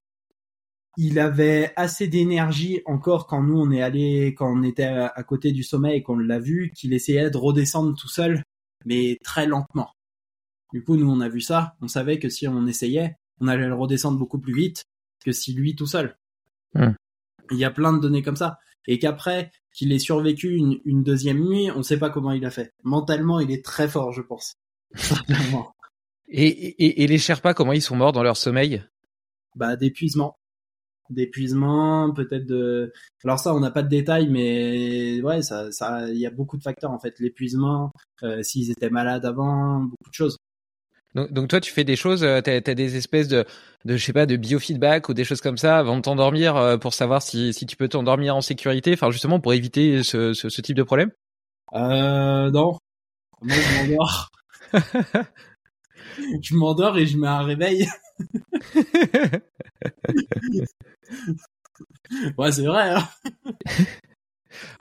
[0.95, 5.51] Il avait assez d'énergie encore quand nous on est allé, quand on était à côté
[5.51, 8.41] du sommet et qu'on l'a vu, qu'il essayait de redescendre tout seul,
[8.85, 9.91] mais très lentement.
[10.73, 13.67] Du coup, nous on a vu ça, on savait que si on essayait, on allait
[13.67, 14.85] le redescendre beaucoup plus vite
[15.27, 16.17] que si lui tout seul.
[16.73, 16.93] Hmm.
[17.51, 18.59] Il y a plein de données comme ça.
[18.87, 22.49] Et qu'après qu'il ait survécu une, deuxième nuit, on ne sait pas comment il a
[22.49, 22.71] fait.
[22.83, 24.53] Mentalement, il est très fort, je pense.
[26.29, 28.83] et, et, et les Sherpas, comment ils sont morts dans leur sommeil?
[29.55, 30.37] Bah d'épuisement.
[31.09, 32.93] D'épuisement, peut-être de.
[33.25, 36.57] Alors ça, on n'a pas de détails, mais ouais, ça, ça, il y a beaucoup
[36.57, 37.19] de facteurs en fait.
[37.19, 37.91] L'épuisement,
[38.23, 40.37] euh, s'ils étaient malades avant, beaucoup de choses.
[41.31, 43.45] Donc, toi, tu fais des choses, euh, tu as, des espèces de,
[43.85, 46.77] de, je sais pas, de biofeedback ou des choses comme ça avant de t'endormir euh,
[46.77, 50.49] pour savoir si, si tu peux t'endormir en sécurité, enfin justement pour éviter ce, ce,
[50.49, 51.11] ce type de problème?
[51.73, 52.77] Euh, non.
[53.41, 54.29] Moi, je m'endors.
[56.41, 57.87] je m'endors et je mets un réveil.
[62.37, 62.91] ouais, c'est vrai.
[62.91, 63.07] Hein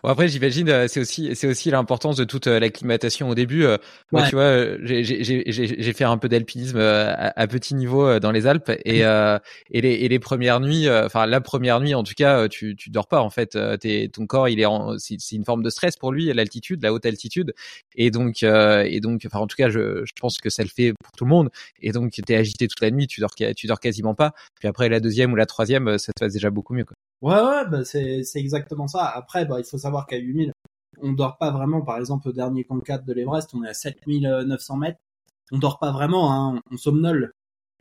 [0.06, 3.64] Bon après j'imagine euh, c'est aussi c'est aussi l'importance de toute euh, l'acclimatation au début.
[3.64, 3.76] Euh,
[4.12, 9.00] moi tu vois j'ai fait un peu d'alpinisme à, petit niveau dans les Alpes et
[9.00, 12.90] et les et les premières nuits enfin la première nuit en tout cas tu tu
[12.90, 14.66] dors pas en fait t'es ton corps il est
[14.98, 17.52] c'est une forme de stress pour lui l'altitude la haute altitude
[17.96, 20.92] et donc et donc enfin en tout cas je je pense que ça le fait
[21.02, 21.50] pour tout le monde
[21.80, 24.88] et donc t'es agité toute la nuit tu dors tu dors quasiment pas puis après
[24.88, 26.94] la deuxième ou la troisième ça te passe déjà beaucoup mieux quoi.
[27.22, 29.06] Ouais, ouais, bah c'est, c'est exactement ça.
[29.06, 30.52] Après, bah, il faut savoir qu'à 8000,
[31.02, 31.82] on dort pas vraiment.
[31.82, 34.98] Par exemple, au dernier camp 4 de l'Everest, on est à 7900 mètres.
[35.52, 36.60] On dort pas vraiment, hein.
[36.70, 37.32] on somnole.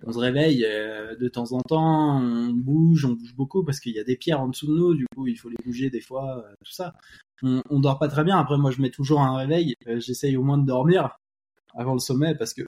[0.06, 3.94] On se réveille euh, de temps en temps, on bouge, on bouge beaucoup parce qu'il
[3.94, 6.02] y a des pierres en dessous de nous, du coup il faut les bouger des
[6.02, 6.94] fois, euh, tout ça.
[7.44, 8.38] On, on, dort pas très bien.
[8.38, 11.18] Après moi je mets toujours un réveil, euh, j'essaye au moins de dormir
[11.76, 12.64] avant le sommet parce que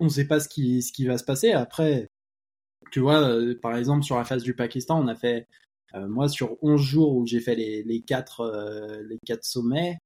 [0.00, 1.52] on sait pas ce qui ce qui va se passer.
[1.52, 2.08] Après,
[2.92, 3.22] tu vois,
[3.62, 5.44] par exemple sur la face du Pakistan, on a fait euh,
[5.94, 9.98] moi, sur 11 jours où j'ai fait les, les quatre euh, les quatre sommets,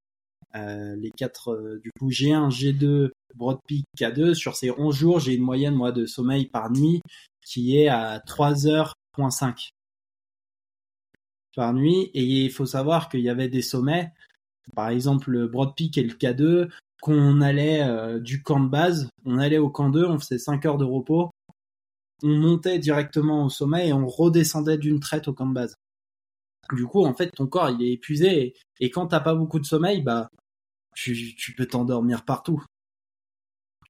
[0.57, 4.35] euh, les quatre du coup G1, G2, Broad Peak, K2.
[4.35, 7.03] Sur ces 11 jours, j'ai une moyenne moi de sommeil par nuit
[7.45, 9.71] qui est à 3h.5
[11.57, 12.11] par nuit.
[12.15, 14.13] Et il faut savoir qu'il y avait des sommets,
[14.75, 16.71] par exemple le Broad Peak et le K2,
[17.03, 20.79] qu'on allait du camp de base, on allait au camp 2, on faisait 5 heures
[20.79, 21.31] de repos,
[22.25, 25.75] on montait directement au sommet et on redescendait d'une traite au camp de base.
[26.73, 29.67] Du coup, en fait, ton corps, il est épuisé et, quand t'as pas beaucoup de
[29.67, 30.31] sommeil, bah,
[30.95, 32.65] tu, peux t'endormir partout.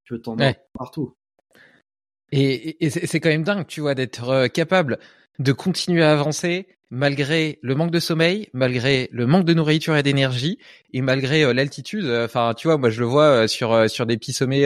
[0.04, 1.14] Tu peux t'endormir partout.
[2.32, 4.98] Et, c'est quand même dingue, tu vois, d'être euh, capable
[5.38, 10.02] de continuer à avancer malgré le manque de sommeil, malgré le manque de nourriture et
[10.02, 10.58] d'énergie,
[10.92, 12.04] et malgré euh, l'altitude.
[12.04, 14.64] Euh, enfin, tu vois, moi je le vois euh, sur sur des petits sommets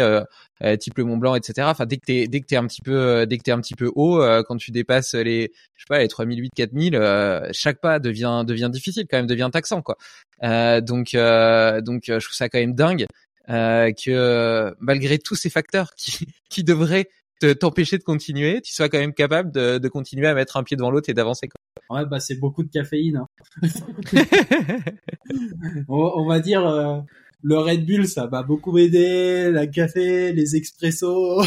[0.79, 1.69] type le Mont Blanc, etc.
[1.71, 3.75] Enfin, dès que t'es dès que t'es un petit peu dès que t'es un petit
[3.75, 8.45] peu haut, quand tu dépasses les je sais pas les 3008, 4000, chaque pas devient
[8.47, 9.97] devient difficile quand même, devient taxant quoi.
[10.43, 13.07] donc donc je trouve ça quand même dingue.
[13.47, 17.09] que malgré tous ces facteurs qui, qui devraient
[17.39, 20.77] t'empêcher de continuer, tu sois quand même capable de, de continuer à mettre un pied
[20.77, 21.49] devant l'autre et d'avancer.
[21.91, 23.17] Ouais, bah c'est beaucoup de caféine.
[23.17, 23.29] Hein.
[25.89, 27.01] on, va dire euh,
[27.43, 31.43] le Red Bull, ça m'a beaucoup aidé, la café, les expressos.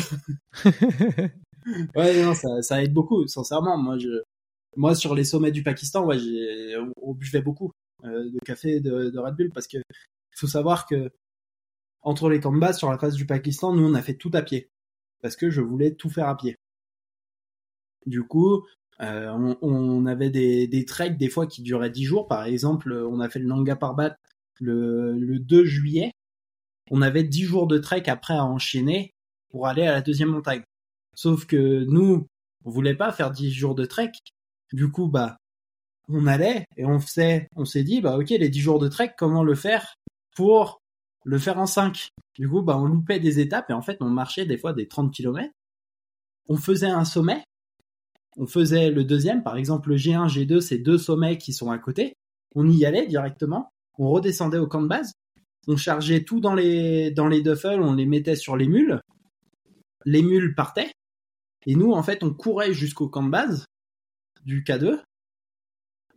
[1.96, 3.78] ouais, non, ça, ça aide beaucoup, sincèrement.
[3.78, 4.10] Moi, je,
[4.76, 7.72] moi sur les sommets du Pakistan, ouais, j'ai, on, buvait beaucoup
[8.04, 9.78] euh, de café de, de Red Bull parce que
[10.36, 11.12] faut savoir que
[12.02, 14.32] entre les camps de base sur la face du Pakistan, nous on a fait tout
[14.34, 14.72] à pied
[15.22, 16.56] parce que je voulais tout faire à pied.
[18.06, 18.66] Du coup,
[19.00, 22.28] on, on, avait des, des treks des fois qui duraient 10 jours.
[22.28, 24.16] Par exemple, on a fait le Nanga Parbat
[24.62, 26.12] le, le 2 juillet.
[26.90, 29.14] On avait 10 jours de trek après à enchaîner
[29.50, 30.64] pour aller à la deuxième montagne.
[31.16, 32.28] Sauf que nous,
[32.64, 34.12] on voulait pas faire 10 jours de trek.
[34.72, 35.38] Du coup, bah,
[36.08, 39.14] on allait et on faisait, on s'est dit, bah, ok, les 10 jours de trek,
[39.18, 39.96] comment le faire
[40.36, 40.81] pour
[41.24, 42.10] le faire en 5?
[42.36, 44.88] Du coup, bah, on loupait des étapes et en fait, on marchait des fois des
[44.88, 45.50] 30 km.
[46.48, 47.44] On faisait un sommet.
[48.38, 51.78] On faisait le deuxième, par exemple, le G1, G2, c'est deux sommets qui sont à
[51.78, 52.14] côté.
[52.56, 53.70] On y allait directement.
[53.98, 55.12] On redescendait au camp de base.
[55.68, 59.00] On chargeait tout dans les, dans les duffels, on les mettait sur les mules.
[60.06, 60.92] Les mules partaient.
[61.68, 63.66] Et nous, en fait, on courait jusqu'au camp de base
[64.44, 65.02] du K2.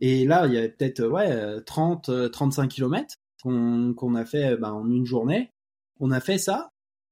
[0.01, 4.89] Et là, il y avait peut-être ouais 30, 35 km qu'on a fait bah, en
[4.89, 5.51] une journée.
[5.99, 6.69] On a fait ça.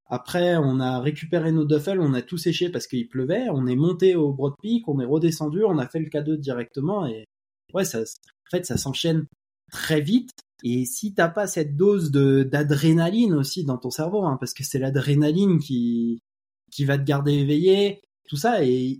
[0.08, 3.48] Après, on a récupéré nos duffels, on a tout séché parce qu'il pleuvait.
[3.50, 7.06] On est monté au Broad Peak, on est redescendu, on a fait le K2 directement.
[7.08, 7.26] Et
[7.74, 9.26] ouais, ça, en fait, ça s'enchaîne
[9.72, 10.32] très vite.
[10.64, 14.80] Et si t'as pas cette dose d'adrénaline aussi dans ton cerveau, hein, parce que c'est
[14.80, 16.22] l'adrénaline qui
[16.72, 18.66] qui va te garder éveillé, tout ça.
[18.66, 19.00] Et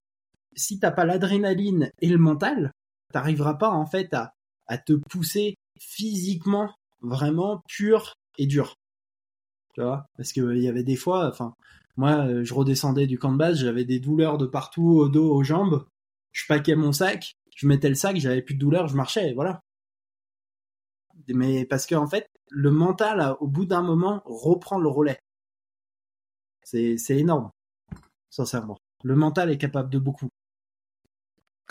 [0.56, 2.72] si t'as pas l'adrénaline et le mental,
[3.12, 4.34] t'arriveras pas en fait à,
[4.68, 6.70] à te pousser physiquement
[7.04, 8.76] vraiment pur et dur.
[9.76, 10.08] Tu vois?
[10.18, 11.54] Parce que il y avait des fois, enfin,
[11.98, 15.32] moi, euh, je redescendais du camp de base, j'avais des douleurs de partout, au dos,
[15.34, 15.86] aux jambes.
[16.32, 19.62] Je paquais mon sac, je mettais le sac, j'avais plus de douleur, je marchais, voilà.
[21.28, 25.20] Mais parce que en fait, le mental, au bout d'un moment, reprend le relais.
[26.64, 27.52] C'est, c'est énorme,
[28.30, 30.30] sincèrement le mental est capable de beaucoup.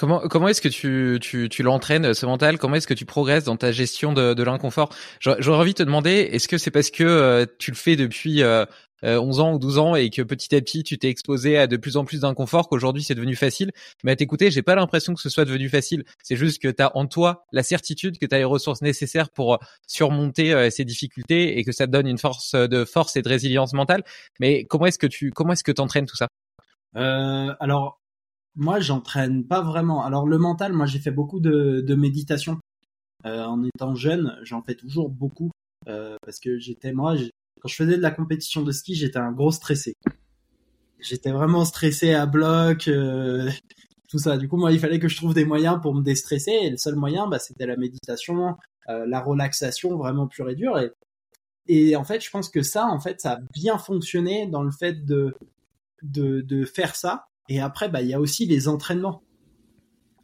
[0.02, 3.44] Comment, comment est-ce que tu, tu, tu l'entraînes, ce mental Comment est-ce que tu progresses
[3.44, 4.92] dans ta gestion de, de l'inconfort?
[5.20, 8.42] J'aurais envie de te demander, est-ce que c'est parce que euh, tu le fais depuis
[8.42, 8.64] euh,
[9.04, 11.68] 11 euh, ans ou 12 ans et que petit à petit tu t'es exposé à
[11.68, 13.70] de plus en plus d'inconfort qu'aujourd'hui c'est devenu facile?
[14.02, 16.02] Mais à t'écouter, j'ai pas l'impression que ce soit devenu facile.
[16.24, 19.30] C'est juste que tu as en toi la certitude que tu as les ressources nécessaires
[19.30, 23.22] pour surmonter euh, ces difficultés et que ça te donne une force de force et
[23.22, 24.02] de résilience mentale.
[24.40, 26.26] Mais comment est-ce que tu comment est-ce que t'entraînes tout ça?
[26.96, 28.01] Euh, alors,
[28.54, 30.04] moi, j'entraîne pas vraiment.
[30.04, 32.58] Alors, le mental, moi, j'ai fait beaucoup de, de méditation.
[33.24, 35.50] Euh, en étant jeune, j'en fais toujours beaucoup.
[35.88, 37.16] Euh, parce que j'étais, moi,
[37.60, 39.94] quand je faisais de la compétition de ski, j'étais un gros stressé.
[41.00, 43.50] J'étais vraiment stressé à bloc, euh,
[44.08, 44.36] tout ça.
[44.36, 46.52] Du coup, moi, il fallait que je trouve des moyens pour me déstresser.
[46.52, 48.56] Et le seul moyen, bah, c'était la méditation,
[48.88, 50.78] euh, la relaxation vraiment pure et dure.
[50.78, 50.92] Et,
[51.68, 54.72] et en fait, je pense que ça, en fait, ça a bien fonctionné dans le
[54.72, 55.34] fait de
[56.02, 57.26] de, de faire ça.
[57.52, 59.22] Et après, bah, il y a aussi les entraînements.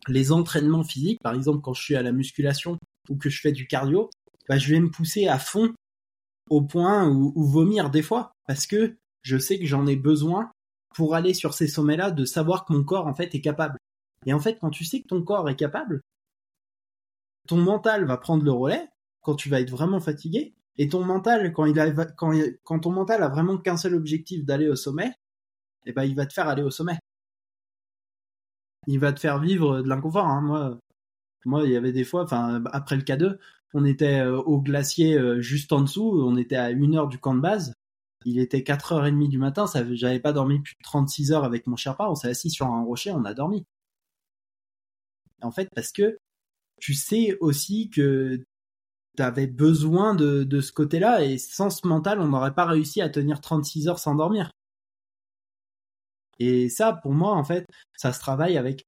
[0.07, 2.79] Les entraînements physiques, par exemple, quand je suis à la musculation
[3.11, 4.09] ou que je fais du cardio,
[4.49, 5.75] bah, je vais me pousser à fond
[6.49, 10.51] au point où, vomir des fois parce que je sais que j'en ai besoin
[10.95, 13.77] pour aller sur ces sommets-là de savoir que mon corps en fait est capable.
[14.25, 16.01] Et en fait, quand tu sais que ton corps est capable,
[17.47, 18.89] ton mental va prendre le relais
[19.21, 20.55] quand tu vas être vraiment fatigué.
[20.79, 22.33] Et ton mental, quand il a, quand,
[22.65, 25.13] quand ton mental a vraiment qu'un seul objectif d'aller au sommet,
[25.85, 26.97] eh ben, il va te faire aller au sommet.
[28.89, 30.27] Il va te faire vivre de l'inconfort.
[30.27, 30.41] Hein.
[30.41, 30.79] Moi,
[31.45, 33.39] moi, il y avait des fois, enfin, après le K2,
[33.75, 37.19] on était euh, au glacier euh, juste en dessous, on était à une heure du
[37.19, 37.75] camp de base.
[38.25, 41.77] Il était 4h30 du matin, ça, j'avais pas dormi plus de 36 heures avec mon
[41.77, 43.65] Sherpa, on s'est assis sur un rocher, on a dormi.
[45.43, 46.19] En fait, parce que
[46.81, 48.45] tu sais aussi que
[49.17, 53.01] tu avais besoin de, de ce côté-là et sans ce mental, on n'aurait pas réussi
[53.03, 54.51] à tenir 36 heures sans dormir.
[56.39, 57.67] Et ça, pour moi, en fait,
[57.97, 58.85] ça se travaille avec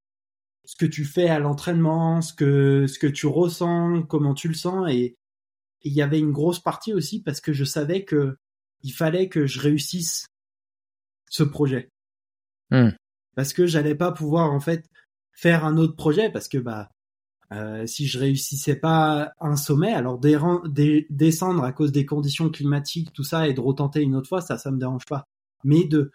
[0.65, 4.55] ce que tu fais à l'entraînement, ce que, ce que tu ressens, comment tu le
[4.55, 4.89] sens.
[4.91, 5.17] Et
[5.83, 8.37] il y avait une grosse partie aussi parce que je savais que
[8.83, 10.27] il fallait que je réussisse
[11.29, 11.89] ce projet.
[12.71, 12.91] Hmm.
[13.37, 14.87] Parce que j'allais pas pouvoir, en fait,
[15.33, 16.89] faire un autre projet parce que, bah,
[17.53, 23.25] euh, si je réussissais pas un sommet, alors descendre à cause des conditions climatiques, tout
[23.25, 25.25] ça, et de retenter une autre fois, ça, ça me dérange pas.
[25.65, 26.13] Mais de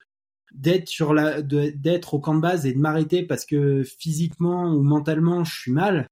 [0.54, 4.82] d'être sur la d'être au camp de base et de m'arrêter parce que physiquement ou
[4.84, 6.08] mentalement je suis mal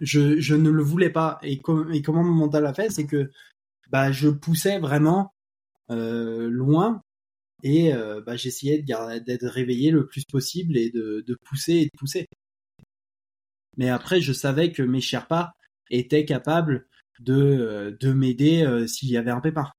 [0.00, 1.38] je, je ne le voulais pas.
[1.42, 1.60] Et,
[1.92, 3.30] et comment mon mental a fait c'est que
[3.90, 5.34] bah je poussais vraiment
[5.90, 7.02] euh, loin
[7.62, 11.98] et euh, bah, j'essayais d'être réveillé le plus possible et de, de pousser et de
[11.98, 12.26] pousser.
[13.76, 15.52] Mais après je savais que mes Sherpas
[15.90, 16.86] étaient capables
[17.20, 19.70] de euh, de m'aider euh, s'il y avait un pépin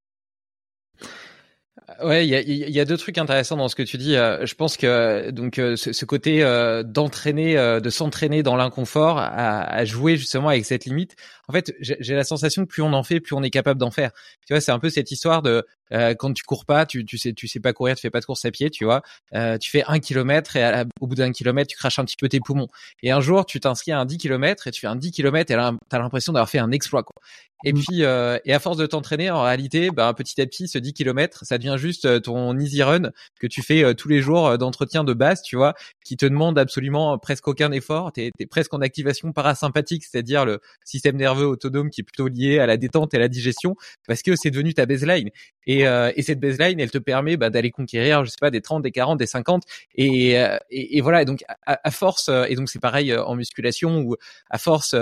[2.01, 4.15] Ouais, il y a, y a, deux trucs intéressants dans ce que tu dis.
[4.15, 9.61] Euh, je pense que donc euh, ce, côté euh, d'entraîner, de s'entraîner dans l'inconfort, à,
[9.63, 11.15] à, jouer justement avec cette limite.
[11.47, 13.91] En fait, j'ai la sensation que plus on en fait, plus on est capable d'en
[13.91, 14.11] faire.
[14.47, 17.17] Tu vois, c'est un peu cette histoire de euh, quand tu cours pas, tu, tu
[17.17, 19.01] sais, tu sais pas courir, tu fais pas de course à pied, tu vois.
[19.33, 22.29] Euh, tu fais un kilomètre et au bout d'un kilomètre, tu craches un petit peu
[22.29, 22.67] tes poumons.
[23.03, 25.51] Et un jour, tu t'inscris à un 10 km et tu fais un 10 km
[25.51, 25.55] et
[25.89, 27.21] t'as l'impression d'avoir fait un exploit, quoi.
[27.65, 27.79] Et mmh.
[27.79, 30.93] puis, euh, et à force de t'entraîner, en réalité, bah, petit à petit, ce 10
[30.93, 34.57] km, ça devient juste euh, ton easy run que tu fais euh, tous les jours
[34.57, 35.73] d'entretien de base, tu vois,
[36.05, 38.13] qui te demande absolument presque aucun effort.
[38.13, 42.59] T'es es presque en activation parasympathique, c'est-à-dire le système nerveux autonome qui est plutôt lié
[42.59, 43.75] à la détente et à la digestion,
[44.07, 45.29] parce que c'est devenu ta baseline.
[45.67, 48.83] Et, et cette baseline, elle te permet bah, d'aller conquérir, je sais pas, des 30,
[48.83, 49.63] des 40, des 50.
[49.95, 51.21] Et, et, et voilà.
[51.21, 54.15] Et donc, à, à force, et donc c'est pareil en musculation ou
[54.49, 54.95] à force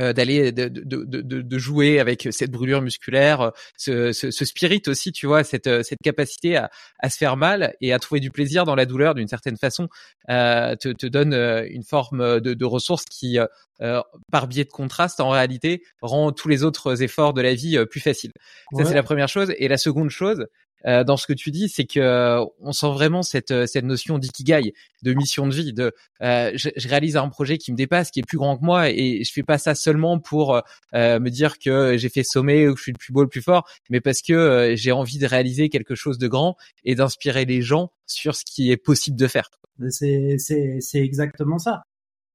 [0.00, 4.82] euh, d'aller de, de, de, de, jouer avec cette brûlure musculaire, ce, ce, ce, spirit
[4.86, 8.30] aussi, tu vois, cette, cette capacité à, à, se faire mal et à trouver du
[8.30, 9.88] plaisir dans la douleur d'une certaine façon,
[10.30, 13.38] euh, te, te, donne euh, une forme de, de ressources qui,
[13.80, 17.84] euh, par biais de contraste, en réalité, rend tous les autres efforts de la vie
[17.86, 18.32] plus faciles.
[18.76, 19.52] Ça, c'est la première chose.
[19.58, 20.46] Et la seconde chose,
[20.86, 23.84] euh, dans ce que tu dis, c'est que euh, on sent vraiment cette euh, cette
[23.84, 28.10] notion d'ikigai, de mission de vie, de je, je, réalise un projet qui me dépasse,
[28.10, 30.60] qui est plus grand que moi, et je fais pas ça seulement pour
[30.94, 33.42] me dire que j'ai fait sommet ou que je suis le plus beau, le plus
[33.42, 37.62] fort, mais parce que j'ai envie de réaliser quelque chose de grand et d'inspirer les
[37.62, 39.50] gens sur ce qui est possible de faire.
[39.90, 41.82] C'est c'est c'est exactement ça.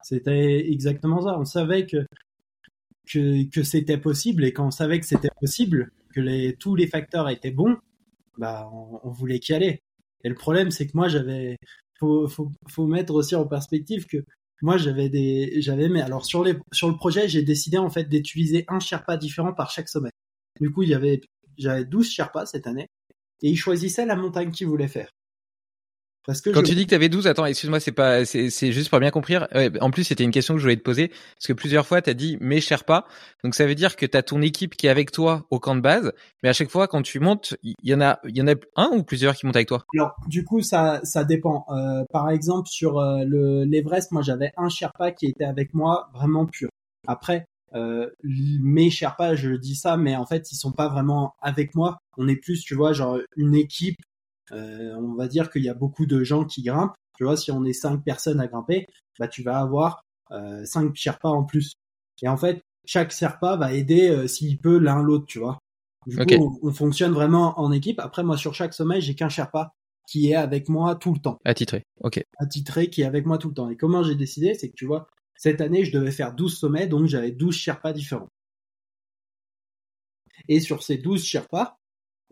[0.01, 1.37] C'était exactement ça.
[1.39, 2.05] On savait que
[3.05, 6.87] que, que c'était possible et quand on savait que c'était possible, que les, tous les
[6.87, 7.77] facteurs étaient bons,
[8.37, 9.81] bah, on, voulait qu'y aller.
[10.23, 11.57] Et le problème, c'est que moi, j'avais,
[11.99, 14.23] faut, faut, faut mettre aussi en perspective que
[14.61, 18.05] moi, j'avais des, j'avais, mais alors sur les, sur le projet, j'ai décidé en fait
[18.05, 20.11] d'utiliser un Sherpa différent par chaque sommet.
[20.61, 21.19] Du coup, il y avait,
[21.57, 22.87] j'avais 12 Sherpas cette année,
[23.41, 25.09] et ils choisissaient la montagne qu'ils voulaient faire.
[26.25, 28.71] Parce que Quand tu dis que tu avais 12, attends, excuse-moi, c'est pas, c'est, c'est
[28.71, 29.47] juste pour bien comprendre.
[29.81, 32.09] en plus, c'était une question que je voulais te poser parce que plusieurs fois, tu
[32.09, 33.05] as dit mes pas.
[33.43, 35.75] Donc ça veut dire que tu as ton équipe qui est avec toi au camp
[35.75, 36.11] de base,
[36.41, 38.55] mais à chaque fois quand tu montes, il y en a, il y en a
[38.75, 39.85] un ou plusieurs qui montent avec toi?
[39.95, 41.65] Alors, du coup, ça, ça dépend.
[41.69, 46.09] Euh, par exemple, sur euh, le l'Everest, moi, j'avais un Sherpa qui était avec moi,
[46.13, 46.69] vraiment pur.
[47.07, 47.45] Après,
[47.75, 51.97] euh, mes Sherpas, je dis ça, mais en fait, ils sont pas vraiment avec moi.
[52.17, 53.97] On est plus, tu vois, genre une équipe
[54.53, 56.95] on va dire qu'il y a beaucoup de gens qui grimpent.
[57.17, 58.87] Tu vois, si on est cinq personnes à grimper,
[59.19, 61.73] bah tu vas avoir euh, cinq Sherpas en plus.
[62.21, 65.59] Et en fait, chaque Sherpa va aider euh, s'il peut l'un l'autre, tu vois.
[66.05, 67.99] Du coup, on, fonctionne vraiment en équipe.
[67.99, 69.71] Après, moi, sur chaque sommet, j'ai qu'un Sherpa
[70.05, 71.39] qui est avec moi tout le temps.
[71.45, 72.21] Attitré, ok.
[72.37, 73.69] Attitré, qui est avec moi tout le temps.
[73.69, 76.87] Et comment j'ai décidé, c'est que tu vois, cette année, je devais faire 12 sommets,
[76.87, 78.27] donc j'avais 12 Sherpas différents.
[80.49, 81.77] Et sur ces 12 Sherpas,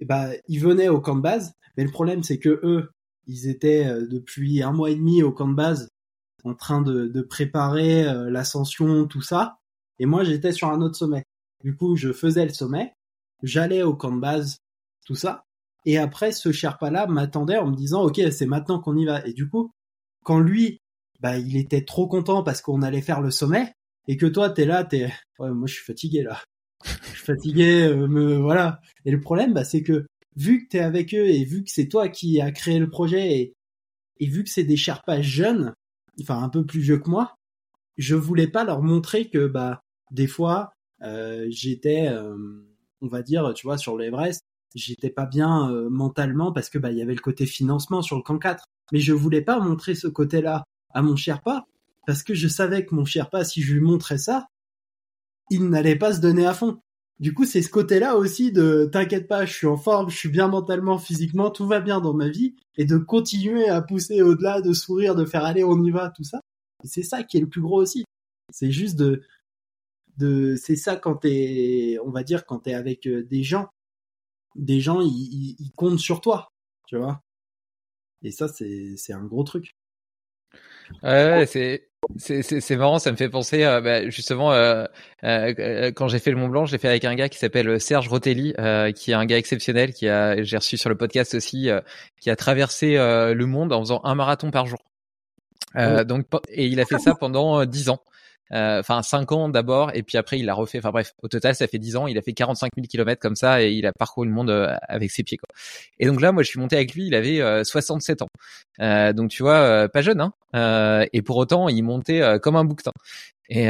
[0.05, 2.91] ben, ils venaient au camp de base, mais le problème, c'est que eux,
[3.27, 5.89] ils étaient euh, depuis un mois et demi au camp de base,
[6.43, 9.57] en train de, de préparer euh, l'ascension, tout ça.
[9.99, 11.23] Et moi, j'étais sur un autre sommet.
[11.63, 12.93] Du coup, je faisais le sommet,
[13.43, 14.57] j'allais au camp de base,
[15.05, 15.43] tout ça.
[15.85, 19.25] Et après, ce Sherpa-là m'attendait en me disant, OK, c'est maintenant qu'on y va.
[19.25, 19.71] Et du coup,
[20.23, 20.79] quand lui,
[21.19, 23.73] bah, il était trop content parce qu'on allait faire le sommet,
[24.07, 26.41] et que toi, t'es là, t'es, ouais, moi, je suis fatigué, là.
[26.85, 28.79] Je suis fatigué, euh, me, voilà.
[29.05, 30.05] Et le problème, bah, c'est que
[30.35, 32.89] vu que tu es avec eux et vu que c'est toi qui as créé le
[32.89, 33.53] projet et,
[34.19, 35.73] et vu que c'est des Sherpas jeunes,
[36.21, 37.35] enfin un peu plus vieux que moi,
[37.97, 40.73] je voulais pas leur montrer que bah des fois
[41.03, 42.35] euh, j'étais, euh,
[43.01, 44.43] on va dire, tu vois, sur l'Everest,
[44.75, 48.15] j'étais pas bien euh, mentalement parce que bah il y avait le côté financement sur
[48.15, 48.63] le camp 4.
[48.91, 50.63] Mais je voulais pas montrer ce côté-là
[50.93, 51.65] à mon Sherpa
[52.05, 54.47] parce que je savais que mon Sherpa, si je lui montrais ça,
[55.51, 56.81] il n'allait pas se donner à fond.
[57.19, 60.29] Du coup, c'est ce côté-là aussi de t'inquiète pas, je suis en forme, je suis
[60.29, 64.61] bien mentalement, physiquement, tout va bien dans ma vie, et de continuer à pousser au-delà,
[64.61, 66.41] de sourire, de faire aller, on y va, tout ça.
[66.83, 68.05] C'est ça qui est le plus gros aussi.
[68.49, 69.21] C'est juste de,
[70.17, 73.69] de, c'est ça quand t'es, on va dire, quand t'es avec euh, des gens,
[74.55, 76.47] des gens, ils, ils comptent sur toi,
[76.87, 77.21] tu vois.
[78.23, 79.75] Et ça, c'est, c'est un gros truc.
[81.03, 84.85] Ouais, c'est c'est marrant, ça me fait penser euh, bah, justement euh,
[85.23, 88.07] euh, quand j'ai fait le Mont Blanc, j'ai fait avec un gars qui s'appelle Serge
[88.07, 88.53] Rotelli,
[88.95, 91.69] qui est un gars exceptionnel, qui a j'ai reçu sur le podcast aussi,
[92.19, 94.79] qui a traversé le monde en faisant un marathon par jour.
[95.75, 98.01] donc et il a fait ça pendant dix ans.
[98.53, 100.79] Euh, enfin 5 ans d'abord et puis après il a refait.
[100.79, 102.07] Enfin bref au total ça fait 10 ans.
[102.07, 104.75] Il a fait 45 000 kilomètres comme ça et il a parcouru le monde euh,
[104.87, 105.47] avec ses pieds quoi.
[105.99, 109.13] Et donc là moi je suis monté avec lui il avait 67 euh, ans.
[109.13, 110.21] Donc tu vois pas jeune
[110.53, 111.05] hein.
[111.13, 112.91] Et pour autant il montait comme un bouquetin.
[113.49, 113.67] Et,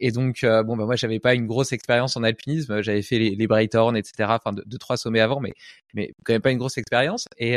[0.00, 2.82] et donc bon bah moi j'avais pas une grosse expérience en alpinisme.
[2.82, 5.52] J'avais fait les, les Brighthorn etc enfin deux, trois sommets avant mais
[5.94, 7.26] mais quand même pas une grosse expérience.
[7.38, 7.56] Et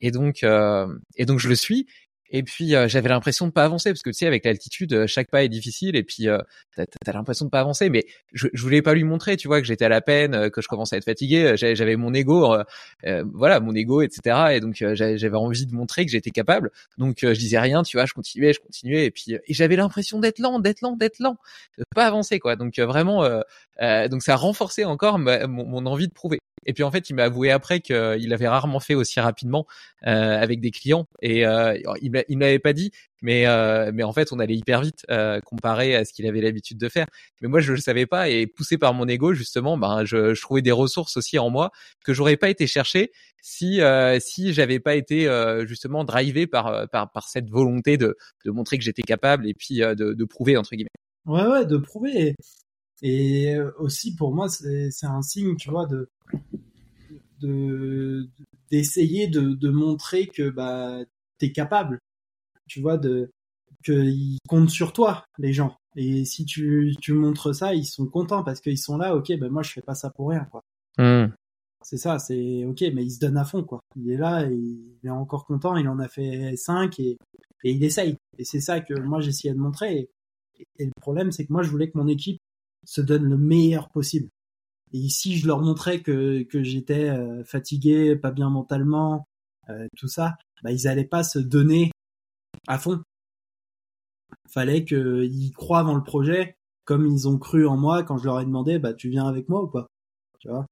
[0.00, 1.86] et donc et donc je le suis
[2.30, 5.06] Et puis euh, j'avais l'impression de pas avancer parce que tu sais avec l'altitude euh,
[5.06, 6.38] chaque pas est difficile et puis euh,
[6.76, 7.90] t'as as, l'impression de pas avancer.
[7.90, 10.60] Mais je, je voulais pas lui montrer, tu vois, que j'étais à la peine, que
[10.60, 11.54] je commençais à être fatigué.
[11.56, 12.56] J'avais mon ego,
[13.32, 14.52] voilà, mon ego, etc.
[14.52, 16.70] Et donc j'avais envie de montrer que j'étais capable.
[16.98, 20.20] Donc je disais rien, tu vois, je continuais, je continuais et puis et j'avais l'impression
[20.20, 21.36] d'être lent, d'être lent, d'être lent,
[21.78, 22.56] de pas avancer quoi.
[22.56, 23.28] Donc vraiment,
[24.08, 26.38] donc ça a renforcé encore mon, mon, envie de prouver.
[26.66, 29.66] Et puis en fait, il m'a avoué après qu'il avait rarement fait aussi rapidement
[30.02, 32.90] avec des clients et il il ne l'avait pas dit,
[33.22, 36.40] mais euh, mais en fait on allait hyper vite euh, comparé à ce qu'il avait
[36.40, 37.06] l'habitude de faire.
[37.40, 40.40] Mais moi je le savais pas et poussé par mon ego justement, ben je, je
[40.40, 41.70] trouvais des ressources aussi en moi
[42.04, 46.66] que j'aurais pas été chercher si euh, si j'avais pas été euh, justement drivé par
[46.68, 50.24] euh, par par cette volonté de de montrer que j'étais capable et puis de, de
[50.24, 50.88] prouver entre guillemets.
[51.26, 52.34] Ouais ouais de prouver
[53.02, 56.10] et, aussi pour moi c'est un signe tu vois de
[57.40, 58.28] de
[58.70, 61.00] d'essayer de, de montrer que bah
[61.38, 61.98] t'es capable
[62.70, 63.30] tu vois, de
[63.84, 65.76] qu'ils comptent sur toi, les gens.
[65.96, 69.50] Et si tu, tu montres ça, ils sont contents parce qu'ils sont là, ok, ben
[69.50, 70.62] moi je fais pas ça pour rien, quoi.
[70.98, 71.32] Mmh.
[71.82, 73.80] C'est ça, c'est ok, mais il se donne à fond, quoi.
[73.96, 77.16] Il est là, et il est encore content, il en a fait 5 et,
[77.64, 78.16] et il essaye.
[78.38, 80.08] Et c'est ça que moi j'essayais de montrer.
[80.58, 82.38] Et, et le problème, c'est que moi je voulais que mon équipe
[82.84, 84.28] se donne le meilleur possible.
[84.92, 89.26] Et si je leur montrais que, que j'étais euh, fatigué, pas bien mentalement,
[89.68, 91.90] euh, tout ça, bah, ils allaient pas se donner
[92.66, 93.02] à fond.
[94.48, 98.40] Fallait qu'ils croient dans le projet, comme ils ont cru en moi quand je leur
[98.40, 99.86] ai demandé, bah tu viens avec moi ou pas
[100.40, 100.66] Tu vois?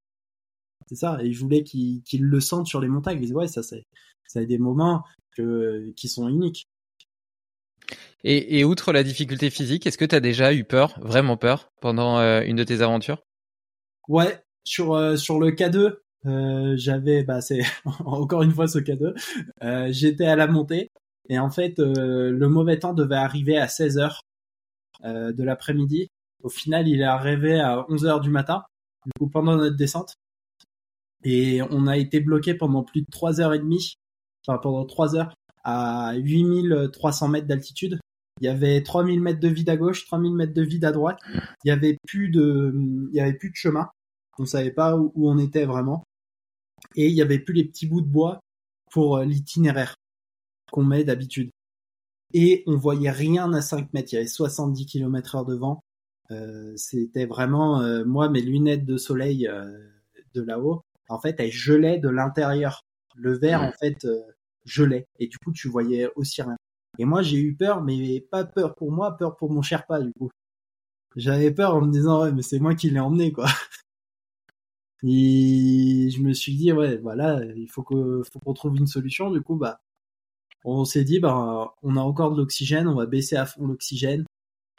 [0.88, 1.18] C'est ça.
[1.22, 3.18] Et je voulais qu'ils le sentent sur les montagnes.
[3.18, 3.84] Ils disent ouais, ça c'est,
[4.26, 5.04] ça des moments
[5.36, 6.66] que qui sont uniques.
[8.24, 11.70] Et, et outre la difficulté physique, est-ce que tu as déjà eu peur, vraiment peur,
[11.80, 13.22] pendant euh, une de tes aventures?
[14.08, 15.96] Ouais, sur euh, sur le K2,
[16.26, 17.60] euh, j'avais, bah c'est
[18.04, 19.14] encore une fois ce K2,
[19.62, 20.90] euh, j'étais à la montée
[21.28, 24.22] et en fait, euh, le mauvais temps devait arriver à 16 heures
[25.04, 26.08] euh, de l'après-midi.
[26.42, 28.64] Au final, il est arrivé à 11 heures du matin,
[29.06, 30.14] du coup pendant notre descente.
[31.24, 33.94] Et on a été bloqué pendant plus de 3 heures et demie,
[34.46, 35.34] enfin pendant 3 heures,
[35.64, 37.98] à 8300 mètres d'altitude.
[38.40, 41.18] Il y avait 3000 mètres de vide à gauche, 3000 mètres de vide à droite.
[41.64, 42.72] Il y avait plus de,
[43.12, 43.90] il y avait plus de chemin.
[44.38, 46.04] On savait pas où, où on était vraiment.
[46.94, 48.40] Et il y avait plus les petits bouts de bois
[48.90, 49.94] pour euh, l'itinéraire
[50.70, 51.50] qu'on met d'habitude.
[52.34, 55.80] Et on voyait rien à 5 mètres, il y avait 70 km heure de vent.
[56.30, 59.78] Euh, c'était vraiment, euh, moi, mes lunettes de soleil euh,
[60.34, 62.82] de là-haut, en fait, elles gelaient de l'intérieur.
[63.16, 64.20] Le verre, en fait, euh,
[64.66, 65.06] gelait.
[65.18, 66.56] Et du coup, tu voyais aussi rien.
[66.98, 70.12] Et moi, j'ai eu peur, mais pas peur pour moi, peur pour mon Sherpa, du
[70.12, 70.30] coup.
[71.16, 73.46] J'avais peur en me disant, ouais, mais c'est moi qui l'ai emmené, quoi.
[75.04, 79.30] Et je me suis dit, ouais, voilà, il faut que, faut qu'on trouve une solution.
[79.30, 79.80] Du coup, bah,
[80.64, 84.24] on s'est dit, bah, on a encore de l'oxygène, on va baisser à fond l'oxygène,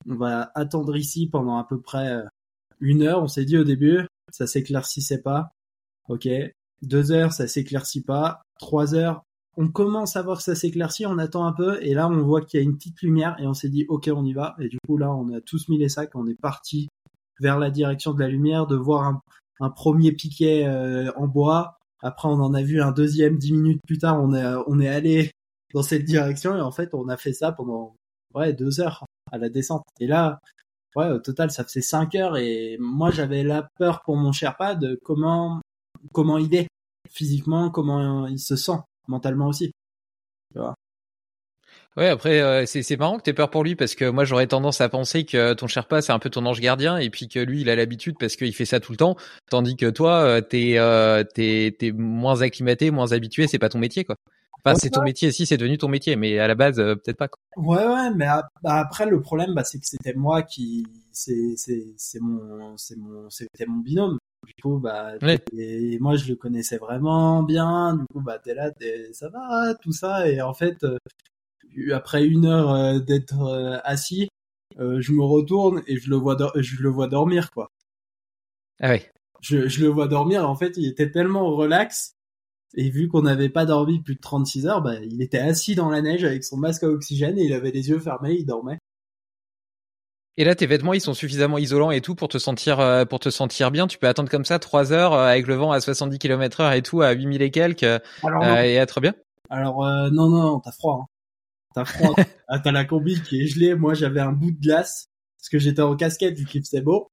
[0.07, 2.24] on va attendre ici pendant à peu près euh,
[2.80, 3.24] une heure.
[3.24, 5.51] On s'est dit au début, ça s'éclaircissait pas.
[6.09, 6.28] Ok,
[6.82, 8.41] deux heures, ça s'éclaircit pas.
[8.59, 9.24] Trois heures,
[9.57, 12.41] on commence à voir que ça s'éclaircit, on attend un peu, et là on voit
[12.41, 14.55] qu'il y a une petite lumière, et on s'est dit, ok, on y va.
[14.59, 16.89] Et du coup là, on a tous mis les sacs, on est parti
[17.39, 19.22] vers la direction de la lumière, de voir un,
[19.60, 21.78] un premier piquet euh, en bois.
[22.01, 24.22] Après, on en a vu un deuxième dix minutes plus tard.
[24.22, 25.32] On est, on est allé
[25.74, 27.95] dans cette direction et en fait on a fait ça pendant
[28.34, 30.39] ouais deux heures à la descente et là
[30.95, 34.76] ouais au total ça faisait cinq heures et moi j'avais la peur pour mon Sherpa
[34.76, 35.62] de comment
[36.14, 36.68] comment il est
[37.10, 39.72] physiquement comment il se sent mentalement aussi
[41.98, 44.46] Ouais, après euh, c'est c'est marrant que t'aies peur pour lui parce que moi j'aurais
[44.46, 47.40] tendance à penser que ton Sherpa c'est un peu ton ange gardien et puis que
[47.40, 49.18] lui il a l'habitude parce qu'il fait ça tout le temps,
[49.50, 53.80] tandis que toi euh, t'es euh, t'es t'es moins acclimaté, moins habitué, c'est pas ton
[53.80, 54.16] métier quoi.
[54.64, 57.30] Enfin, c'est ton métier, si c'est devenu ton métier, mais à la base, peut-être pas.
[57.30, 57.40] Quoi.
[57.56, 58.26] Ouais, ouais, mais
[58.62, 62.98] bah, après le problème, bah, c'est que c'était moi qui, c'est, c'est, c'est mon, c'est
[62.98, 64.18] mon, c'était mon binôme.
[64.46, 65.14] Du coup, bah,
[65.58, 67.96] et moi je le connaissais vraiment bien.
[67.96, 70.86] Du coup, bah, t'es là, t'es, ça va, tout ça, et en fait,
[71.93, 74.30] après une heure euh, d'être assis,
[74.78, 77.70] je me retourne et je le vois, je le vois dormir, quoi.
[78.82, 79.11] Ah ouais.
[79.41, 80.49] Je, je le vois dormir.
[80.49, 82.13] En fait, il était tellement relax
[82.76, 85.89] et vu qu'on n'avait pas dormi plus de 36 heures, bah, il était assis dans
[85.89, 88.78] la neige avec son masque à oxygène et il avait les yeux fermés, il dormait.
[90.38, 93.20] Et là, tes vêtements, ils sont suffisamment isolants et tout pour te sentir, euh, pour
[93.20, 93.88] te sentir bien.
[93.88, 96.72] Tu peux attendre comme ça trois heures euh, avec le vent à 70 km heure
[96.72, 99.13] et tout à 8000 et quelques Alors, euh, et être bien?
[99.49, 101.01] Alors euh, non, non, t'as froid.
[101.01, 101.07] Hein.
[101.80, 102.15] T'as froid.
[102.49, 103.73] ah, t'as la combi qui est gelée.
[103.73, 105.07] Moi, j'avais un bout de glace
[105.38, 107.09] parce que j'étais en casquette vu qu'il faisait beau.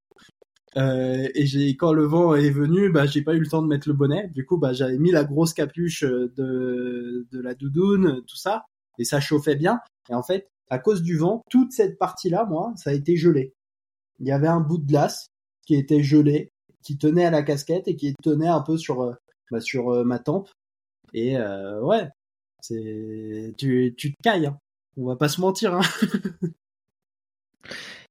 [0.76, 3.68] Euh, et j'ai quand le vent est venu, bah j'ai pas eu le temps de
[3.68, 4.28] mettre le bonnet.
[4.34, 8.64] Du coup, bah j'avais mis la grosse capuche euh, de de la doudoune, tout ça.
[8.98, 9.78] et ça chauffait bien.
[10.10, 13.54] Et en fait, à cause du vent, toute cette partie-là, moi, ça a été gelé.
[14.18, 15.28] Il y avait un bout de glace
[15.66, 16.50] qui était gelé,
[16.82, 19.14] qui tenait à la casquette et qui tenait un peu sur, euh,
[19.50, 20.48] bah, sur ma tempe.
[21.14, 22.08] Et euh, ouais,
[22.68, 24.46] c'est tu, tu te cailles.
[24.46, 24.58] Hein.
[24.96, 25.74] On va pas se mentir.
[25.74, 25.82] Hein.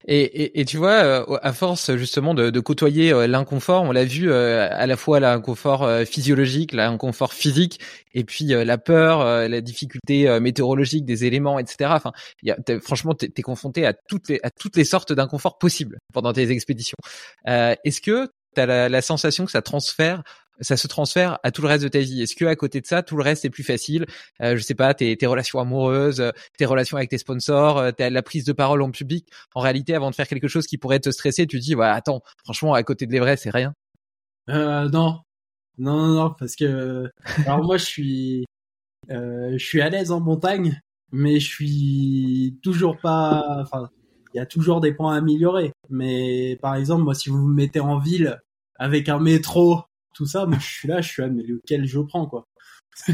[0.07, 3.91] Et, et, et, tu vois, euh, à force justement de, de côtoyer euh, l'inconfort, on
[3.91, 7.79] l'a vu euh, à la fois l'inconfort physiologique, l'inconfort physique,
[8.13, 11.89] et puis la peur, la difficulté météorologique des éléments, etc.
[11.93, 12.11] Enfin,
[12.43, 15.97] y a, franchement, t'es es confronté à toutes les à toutes les sortes d'inconfort possibles
[16.13, 16.97] pendant tes expéditions.
[17.45, 20.23] Est-ce que tu as la, la, sensation que ça transfère
[20.61, 22.21] ça se transfère à tout le reste de ta vie.
[22.21, 24.05] Est-ce que à côté de ça, tout le reste est plus facile?
[24.41, 27.91] Euh, Je sais pas, tes, tes relations amoureuses, euh, tes relations avec tes sponsors, euh,
[27.97, 29.27] la prise de parole en public.
[29.53, 32.21] En réalité, avant de faire quelque chose qui pourrait te stresser, tu dis, ouais, attends,
[32.43, 33.73] franchement, à côté de l'Everest, c'est rien.
[34.49, 35.19] Euh, non,
[35.77, 37.09] non, non, non, parce que
[37.45, 38.45] alors moi, je suis,
[39.09, 40.79] euh, je suis à l'aise en montagne,
[41.11, 43.89] mais je suis toujours pas, enfin,
[44.33, 45.71] il y a toujours des points à améliorer.
[45.89, 48.39] Mais par exemple, moi, si vous me mettez en ville
[48.77, 49.83] avec un métro
[50.15, 52.47] tout ça, moi je suis là, je suis là, mais lequel je prends quoi?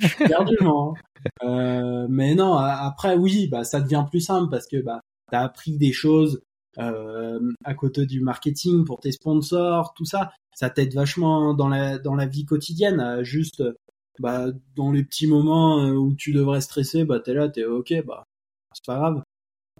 [0.00, 0.94] Je suis perdu moi.
[0.94, 1.46] Hein.
[1.46, 5.76] Euh, mais non, après oui, bah ça devient plus simple parce que bah t'as appris
[5.76, 6.40] des choses
[6.78, 11.98] euh, à côté du marketing pour tes sponsors, tout ça, ça t'aide vachement dans la
[11.98, 13.22] dans la vie quotidienne.
[13.22, 13.62] juste
[14.20, 18.04] bah dans les petits moments euh, où tu devrais stresser, bah t'es là, t'es ok,
[18.06, 18.24] bah
[18.74, 19.22] c'est pas grave.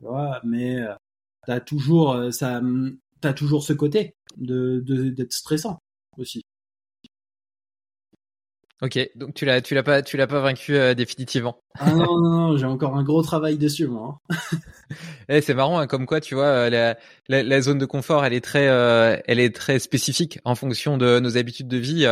[0.03, 0.95] Ouais, mais euh,
[1.47, 2.63] t'as toujours euh, ça,
[3.21, 4.81] t'as toujours ce côté de
[5.11, 5.79] d'être stressant
[6.19, 6.45] aussi.
[8.83, 11.61] Ok, donc tu l'as, tu l'as pas, tu l'as pas vaincu euh, définitivement.
[11.79, 14.21] Ah non non non, j'ai encore un gros travail dessus moi.
[14.31, 14.37] Hein.
[15.28, 16.97] eh, c'est marrant, hein, comme quoi tu vois euh, la,
[17.28, 20.99] la, la, zone de confort, elle est très, euh, elle est très spécifique en fonction
[20.99, 22.07] de nos habitudes de vie.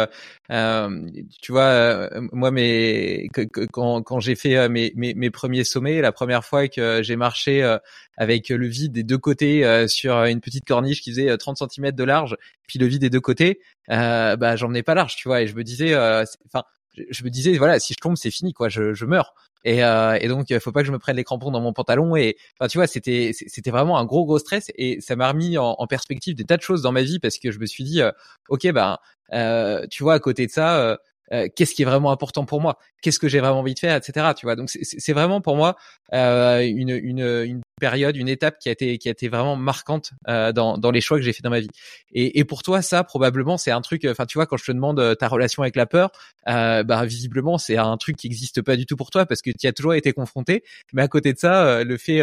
[0.50, 1.06] Euh,
[1.42, 3.28] tu vois, moi, mes,
[3.72, 7.76] quand, quand j'ai fait mes, mes, mes, premiers sommets, la première fois que j'ai marché
[8.16, 12.04] avec le vide des deux côtés sur une petite corniche qui faisait 30 cm de
[12.04, 13.60] large, puis le vide des deux côtés,
[13.90, 16.64] euh, bah j'emmenais pas large, tu vois, et je me disais, enfin,
[17.10, 19.34] je me disais voilà si je tombe c'est fini quoi je, je meurs.
[19.64, 21.72] Et, euh, et donc il faut pas que je me prenne les crampons dans mon
[21.72, 25.28] pantalon et enfin tu vois c'était c'était vraiment un gros gros stress et ça m'a
[25.28, 27.82] remis en, perspective des tas de choses dans ma vie parce que je me suis
[27.82, 28.12] dit euh,
[28.48, 28.98] ok ben
[29.32, 30.96] euh, tu vois à côté de ça euh,
[31.32, 33.96] euh, qu'est-ce qui est vraiment important pour moi, qu'est-ce que j'ai vraiment envie de faire,
[33.96, 34.28] etc.
[34.36, 35.76] Tu vois, donc c'est vraiment pour moi
[36.14, 40.10] euh, une, une, une, période, une étape qui a été qui a été vraiment marquante
[40.26, 41.68] euh, dans, dans les choix que j'ai fait dans ma vie.
[42.12, 44.04] Et, et pour toi, ça probablement c'est un truc.
[44.04, 46.10] Enfin, tu vois, quand je te demande euh, ta relation avec la peur,
[46.48, 49.50] euh, bah visiblement c'est un truc qui n'existe pas du tout pour toi parce que
[49.56, 50.64] tu as toujours été confronté.
[50.92, 52.22] Mais à côté de ça, le fait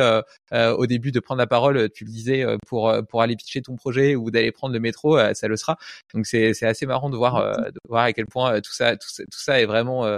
[0.51, 4.15] au début de prendre la parole, tu le disais pour pour aller pitcher ton projet
[4.15, 5.77] ou d'aller prendre le métro, ça le sera.
[6.13, 9.39] Donc c'est c'est assez marrant de voir de voir à quel point tout ça tout
[9.39, 10.17] ça, est vraiment euh,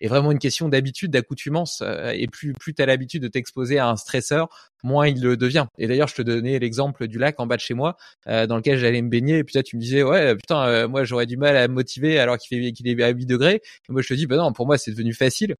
[0.00, 1.82] est vraiment une question d'habitude, d'accoutumance.
[1.82, 4.48] Euh, et plus plus tu as l'habitude de t'exposer à un stresseur,
[4.82, 5.66] moins il le devient.
[5.78, 7.96] Et d'ailleurs, je te donnais l'exemple du lac en bas de chez moi,
[8.26, 9.38] euh, dans lequel j'allais me baigner.
[9.38, 12.18] Et puis là, tu me disais, ouais, putain, moi j'aurais du mal à me motiver
[12.18, 13.60] alors qu'il fait qu'il est à 8 degrés.
[13.88, 15.54] Et moi, je te dis, bah non, pour moi, c'est devenu facile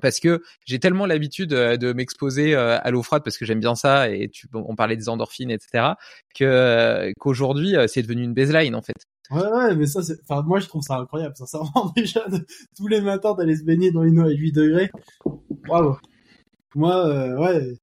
[0.00, 4.08] parce que j'ai tellement l'habitude de m'exposer à l'eau froide parce que j'aime bien ça
[4.10, 5.94] et tu, on parlait des endorphines etc
[6.34, 10.58] que qu'aujourd'hui c'est devenu une baseline en fait Ouais, ouais, mais ça, c'est, enfin, moi,
[10.58, 12.44] je trouve ça incroyable, sincèrement, déjà, de...
[12.76, 14.90] tous les matins d'aller se baigner dans une eau à 8 degrés.
[15.68, 15.96] Waouh.
[16.74, 17.74] Moi, euh, ouais,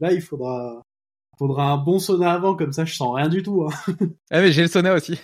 [0.00, 0.84] là, il faudra,
[1.38, 3.66] faudra un bon sauna avant, comme ça, je sens rien du tout.
[3.66, 3.94] Hein.
[4.30, 5.18] Ah mais j'ai le sauna aussi.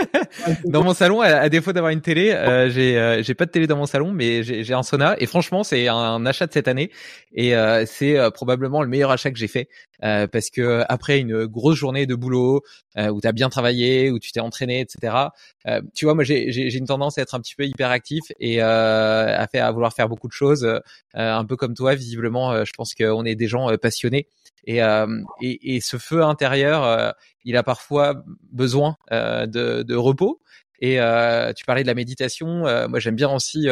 [0.64, 3.66] dans mon salon, à, défaut d'avoir une télé, euh, j'ai euh, j'ai pas de télé
[3.66, 5.14] dans mon salon, mais j'ai un sauna.
[5.18, 6.90] Et franchement, c'est un, achat de cette année,
[7.34, 9.68] et euh, c'est probablement le meilleur achat que j'ai fait
[10.00, 12.62] parce que après une grosse journée de boulot
[12.96, 15.14] où tu as bien travaillé, où tu t'es entraîné, etc.
[15.94, 19.46] tu vois, moi j'ai j'ai une tendance à être un petit peu hyperactif et à
[19.52, 20.66] faire à vouloir faire beaucoup de choses,
[21.12, 22.64] un peu comme toi visiblement.
[22.64, 24.26] je pense qu'on est des gens passionnés.
[24.64, 24.78] Et,
[25.40, 30.40] et, et, ce feu intérieur, il a parfois besoin euh, de, de, repos.
[30.82, 32.66] Et euh, tu parlais de la méditation.
[32.66, 33.68] Euh, moi, j'aime bien aussi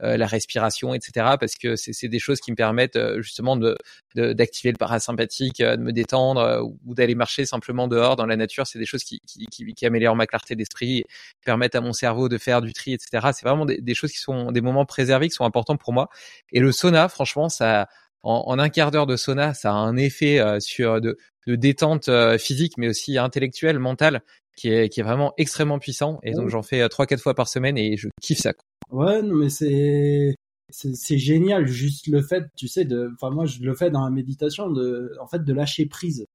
[0.00, 1.36] la respiration, etc.
[1.40, 3.76] Parce que c'est des choses qui me permettent justement de
[4.14, 8.66] d'activer le parasympathique, de me détendre ou d'aller marcher simplement dehors dans la nature.
[8.66, 11.04] C'est des choses qui, qui, qui, qui, améliorent ma clarté d'esprit,
[11.44, 13.28] permettent à mon cerveau de faire du tri, etc.
[13.32, 16.08] C'est vraiment des, des, choses qui sont des moments préservés qui sont importants pour moi.
[16.52, 17.88] Et le sauna, franchement, ça
[18.22, 21.16] en, en un quart d'heure de sauna, ça a un effet sur de,
[21.46, 24.22] de détente euh, physique, mais aussi intellectuelle, mentale,
[24.56, 26.20] qui est, qui est vraiment extrêmement puissant.
[26.22, 28.52] Et donc j'en fais euh, trois quatre fois par semaine et je kiffe ça.
[28.90, 30.34] Ouais, non mais c'est
[30.72, 34.10] c'est génial juste le fait, tu sais, de, enfin moi je le fais dans la
[34.10, 36.26] méditation, de, en fait de lâcher prise,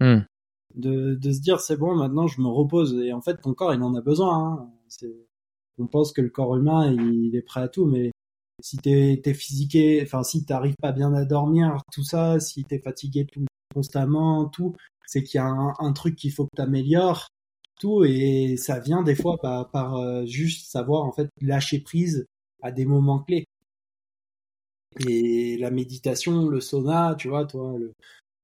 [0.00, 0.18] mmh.
[0.74, 3.72] de, de se dire c'est bon maintenant je me repose et en fait ton corps
[3.72, 4.36] il en a besoin.
[4.36, 4.70] Hein.
[5.78, 8.12] On pense que le corps humain il est prêt à tout, mais
[8.62, 12.78] si t'es t'es physiqué, enfin si t'arrives pas bien à dormir, tout ça, si t'es
[12.78, 13.44] fatigué tout
[13.74, 14.74] constamment, tout,
[15.06, 17.26] c'est qu'il y a un, un truc qu'il faut que t'améliores,
[17.80, 22.26] tout, et ça vient des fois par, par euh, juste savoir en fait lâcher prise
[22.62, 23.46] à des moments clés.
[25.06, 27.92] Et la méditation, le sauna, tu vois, toi, le,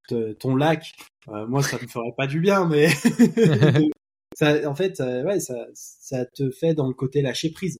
[0.09, 0.93] te- ton lac,
[1.29, 2.89] euh, moi ça me ferait pas du bien, mais
[4.35, 7.77] ça, en fait, ça, ouais, ça, ça te fait dans le côté lâcher prise.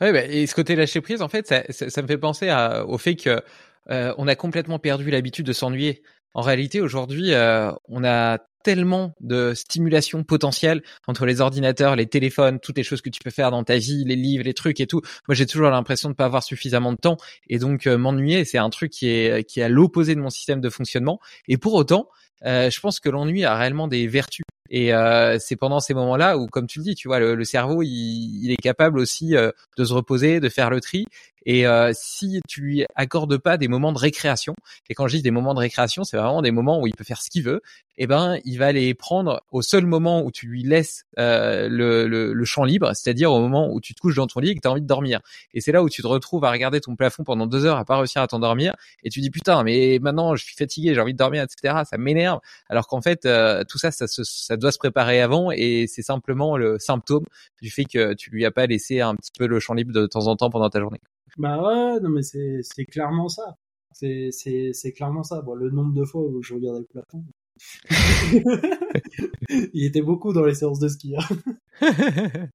[0.00, 2.48] Ouais, bah, et ce côté lâcher prise, en fait, ça, ça, ça me fait penser
[2.48, 3.42] à, au fait que
[3.90, 6.02] euh, on a complètement perdu l'habitude de s'ennuyer.
[6.34, 12.60] En réalité, aujourd'hui, euh, on a tellement de stimulation potentielle entre les ordinateurs, les téléphones,
[12.60, 14.86] toutes les choses que tu peux faire dans ta vie, les livres, les trucs et
[14.86, 15.00] tout.
[15.28, 17.16] Moi, j'ai toujours l'impression de pas avoir suffisamment de temps
[17.48, 20.30] et donc euh, m'ennuyer, c'est un truc qui est qui est à l'opposé de mon
[20.30, 21.20] système de fonctionnement.
[21.48, 22.08] Et pour autant,
[22.44, 24.44] euh, je pense que l'ennui a réellement des vertus.
[24.70, 27.44] Et euh, c'est pendant ces moments-là où, comme tu le dis, tu vois, le, le
[27.44, 31.06] cerveau, il, il, est capable aussi euh, de se reposer, de faire le tri.
[31.46, 34.54] Et euh, si tu lui accordes pas des moments de récréation,
[34.88, 37.04] et quand je dis des moments de récréation, c'est vraiment des moments où il peut
[37.04, 37.62] faire ce qu'il veut,
[38.02, 42.08] eh ben, il va les prendre au seul moment où tu lui laisses euh, le,
[42.08, 44.54] le, le, champ libre, c'est-à-dire au moment où tu te couches dans ton lit et
[44.54, 45.20] que tu as envie de dormir.
[45.52, 47.84] Et c'est là où tu te retrouves à regarder ton plafond pendant deux heures à
[47.84, 48.74] pas réussir à t'endormir,
[49.04, 51.82] et tu dis putain, mais maintenant je suis fatigué, j'ai envie de dormir, etc.
[51.84, 52.40] Ça m'énerve.
[52.70, 56.00] Alors qu'en fait, euh, tout ça, ça, se, ça doit se préparer avant, et c'est
[56.00, 57.26] simplement le symptôme
[57.60, 60.06] du fait que tu lui as pas laissé un petit peu le champ libre de
[60.06, 61.00] temps en temps pendant ta journée.
[61.36, 63.56] Bah ouais, non mais c'est clairement ça.
[63.92, 65.42] C'est clairement ça.
[65.42, 67.22] Bon, le nombre de fois où je regardais le plafond.
[69.72, 71.14] Il était beaucoup dans les séances de ski.
[71.16, 71.26] Hein.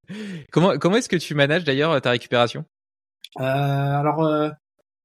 [0.51, 2.65] comment comment est-ce que tu manages d'ailleurs ta récupération?
[3.39, 4.49] Euh, Alors, euh,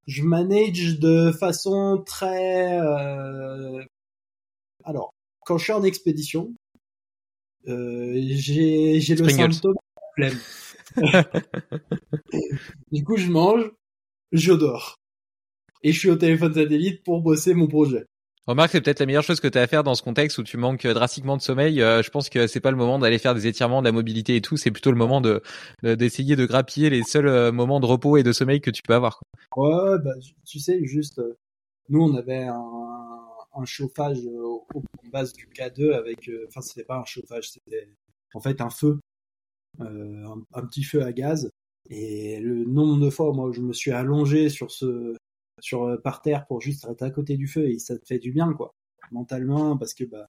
[0.06, 2.78] je manage de façon très.
[2.80, 3.82] Euh...
[4.84, 5.12] Alors,
[5.44, 6.54] quand je suis en expédition,
[7.68, 9.74] euh, j'ai j'ai le symptôme
[10.14, 10.38] flemme.
[12.92, 13.70] du coup, je mange,
[14.32, 14.96] je dors.
[15.82, 18.04] Et je suis au téléphone satellite pour bosser mon projet.
[18.50, 20.42] Remarque, c'est peut-être la meilleure chose que tu as à faire dans ce contexte où
[20.42, 21.80] tu manques drastiquement de sommeil.
[21.80, 24.34] Euh, je pense que c'est pas le moment d'aller faire des étirements, de la mobilité
[24.34, 24.56] et tout.
[24.56, 25.40] C'est plutôt le moment de
[25.84, 28.94] d'essayer de, grappiller les seuls euh, moments de repos et de sommeil que tu peux
[28.94, 29.22] avoir.
[29.54, 30.14] Ouais, bah
[30.44, 31.38] tu sais, juste euh,
[31.90, 33.20] nous on avait un,
[33.54, 34.82] un chauffage au, au
[35.12, 37.88] base du K2 avec, enfin c'était pas un chauffage, c'était
[38.34, 38.98] en fait un feu,
[39.78, 41.48] un, un petit feu à gaz.
[41.88, 45.14] Et le nombre de fois, moi, où je me suis allongé sur ce,
[45.60, 48.32] sur par terre pour juste être à côté du feu et ça te fait du
[48.32, 48.74] bien, quoi,
[49.12, 50.26] mentalement, parce que bah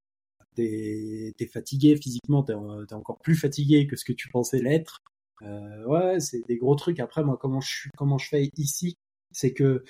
[0.55, 4.99] t'es es fatigué physiquement, t'es es encore plus fatigué que ce que tu pensais l'être.
[5.43, 6.99] Euh, ouais, c'est des gros trucs.
[6.99, 8.95] Après, moi, comment je comment je fais ici,
[9.31, 9.83] c'est que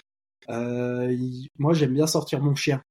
[0.49, 1.15] euh,
[1.59, 2.81] moi, j'aime bien sortir mon chien.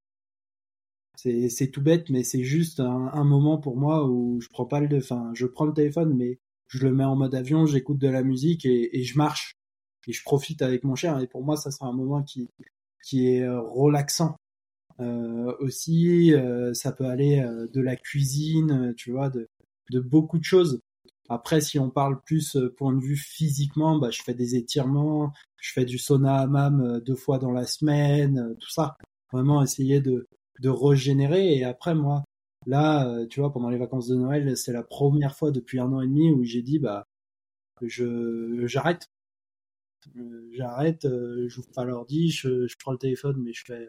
[1.17, 4.81] C'est tout bête, mais c'est juste un, un, moment pour moi où je prends pas
[4.81, 8.09] le, enfin, je prends le téléphone, mais je le mets en mode avion, j'écoute de
[8.09, 9.53] la musique et, et, je marche
[10.07, 11.19] et je profite avec mon chien.
[11.21, 12.49] Et pour moi, ça sera un moment qui
[13.03, 14.37] qui est relaxant.
[15.01, 19.49] Euh, aussi, euh, ça peut aller euh, de la cuisine, tu vois, de,
[19.91, 20.81] de beaucoup de choses.
[21.29, 25.73] Après, si on parle plus point de vue physiquement, bah, je fais des étirements, je
[25.73, 28.97] fais du sauna hammam deux fois dans la semaine, tout ça.
[29.33, 30.27] Vraiment essayer de,
[30.61, 31.57] de régénérer.
[31.57, 32.25] Et après, moi,
[32.67, 36.03] Là, tu vois, pendant les vacances de Noël, c'est la première fois depuis un an
[36.03, 37.07] et demi où j'ai dit, bah,
[37.83, 39.09] je j'arrête.
[40.53, 41.07] J'arrête,
[41.47, 43.89] j'ouvre pas l'ordi, je, je prends le téléphone, mais je fais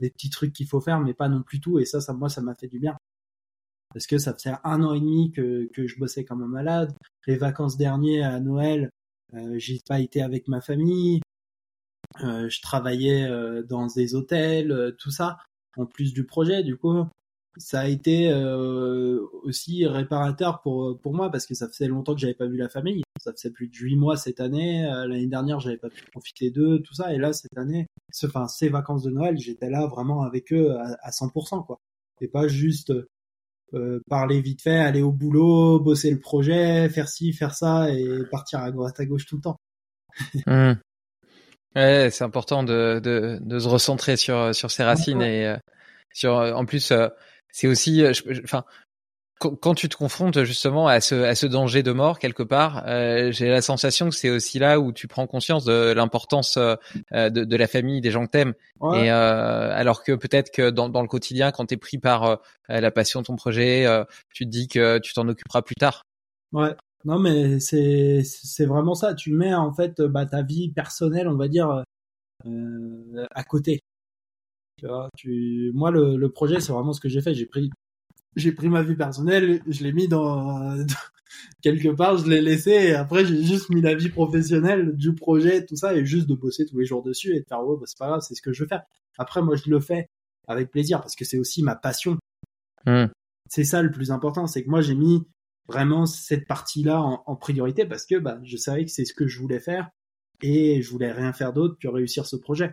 [0.00, 1.78] des petits trucs qu'il faut faire, mais pas non plus tout.
[1.78, 2.96] Et ça, ça moi, ça m'a fait du bien.
[3.92, 6.94] Parce que ça faisait un an et demi que, je bossais comme un malade.
[7.26, 8.90] Les vacances dernières à Noël,
[9.34, 11.20] euh, j'ai pas été avec ma famille.
[12.22, 15.38] Euh, je travaillais euh, dans des hôtels, tout ça,
[15.76, 16.62] en plus du projet.
[16.62, 17.06] Du coup,
[17.58, 22.20] ça a été euh, aussi réparateur pour pour moi parce que ça faisait longtemps que
[22.20, 23.02] j'avais pas vu la famille.
[23.20, 24.86] Ça faisait plus de huit mois cette année.
[24.86, 27.12] Euh, L'année dernière, j'avais pas pu profiter d'eux, tout ça.
[27.12, 30.72] Et là, cette année, ce, enfin ces vacances de Noël, j'étais là vraiment avec eux
[30.72, 31.78] à, à 100% quoi.
[32.20, 32.92] Et pas juste
[33.74, 38.06] euh, parler vite fait, aller au boulot, bosser le projet, faire ci, faire ça et
[38.30, 39.56] partir à droite à gauche tout le temps.
[40.46, 40.72] mmh.
[41.74, 45.44] Ouais, c'est important de, de de se recentrer sur sur ses racines ouais.
[45.44, 45.56] et
[46.12, 46.92] sur en plus
[47.52, 48.02] c'est aussi,
[48.42, 48.64] enfin,
[49.48, 53.32] quand tu te confrontes justement à ce, à ce danger de mort quelque part, euh,
[53.32, 56.76] j'ai la sensation que c'est aussi là où tu prends conscience de l'importance euh,
[57.12, 58.54] de, de, la famille, des gens que t'aimes.
[58.80, 59.06] Ouais.
[59.06, 62.90] Et euh, alors que peut-être que dans, dans, le quotidien, quand t'es pris par la
[62.90, 63.86] passion de ton projet,
[64.32, 66.04] tu te dis que tu t'en occuperas plus tard.
[66.52, 66.74] Ouais.
[67.04, 69.14] Non, mais c'est c'est vraiment ça.
[69.14, 71.82] Tu mets en fait bah, ta vie personnelle, on va dire,
[72.44, 73.80] à côté.
[74.82, 75.70] Tu vois, tu...
[75.74, 77.34] Moi, le, le projet, c'est vraiment ce que j'ai fait.
[77.34, 77.70] J'ai pris,
[78.34, 80.76] j'ai pris ma vie personnelle, je l'ai mis dans,
[81.62, 85.64] quelque part, je l'ai laissé et après j'ai juste mis la vie professionnelle du projet,
[85.64, 87.84] tout ça, et juste de bosser tous les jours dessus et de faire, oh, bah,
[87.86, 88.82] c'est pas grave, c'est ce que je veux faire.
[89.18, 90.08] Après, moi, je le fais
[90.48, 92.18] avec plaisir parce que c'est aussi ma passion.
[92.86, 93.06] Hmm.
[93.48, 95.22] C'est ça le plus important, c'est que moi, j'ai mis
[95.68, 99.28] vraiment cette partie-là en, en priorité parce que bah, je savais que c'est ce que
[99.28, 99.90] je voulais faire
[100.40, 102.72] et je voulais rien faire d'autre que réussir ce projet.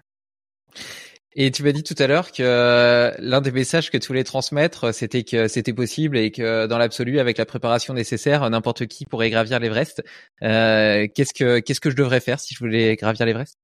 [1.35, 4.23] Et tu m'as dit tout à l'heure que euh, l'un des messages que tu voulais
[4.23, 9.05] transmettre, c'était que c'était possible et que dans l'absolu, avec la préparation nécessaire, n'importe qui
[9.05, 10.03] pourrait gravir l'Everest.
[10.41, 13.57] Euh, qu'est-ce que qu'est-ce que je devrais faire si je voulais gravir l'Everest?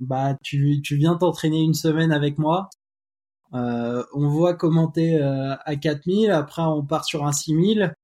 [0.00, 2.70] Bah, tu tu viens t'entraîner une semaine avec moi.
[3.54, 7.94] Euh, on voit commenter euh, à 4000, après on part sur un 6000.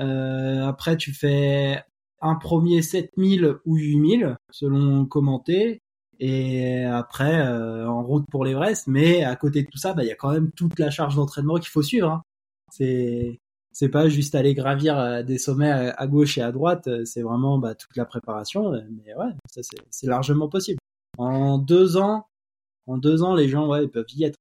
[0.00, 1.82] Euh, après tu fais
[2.20, 5.82] un premier 7000 ou 8000 selon commenter
[6.20, 8.86] et après euh, en route pour l'Everest.
[8.86, 11.16] Mais à côté de tout ça, bah, il y a quand même toute la charge
[11.16, 12.10] d'entraînement qu'il faut suivre.
[12.10, 12.22] Hein.
[12.70, 13.40] C'est
[13.72, 17.22] c'est pas juste aller gravir euh, des sommets à, gauche et à droite, euh, c'est
[17.22, 18.70] vraiment bah, toute la préparation.
[18.70, 19.60] Mais ouais, ça
[19.90, 20.78] c'est largement possible.
[21.18, 22.26] En deux ans,
[22.86, 24.38] en deux ans, les gens ouais ils peuvent y être.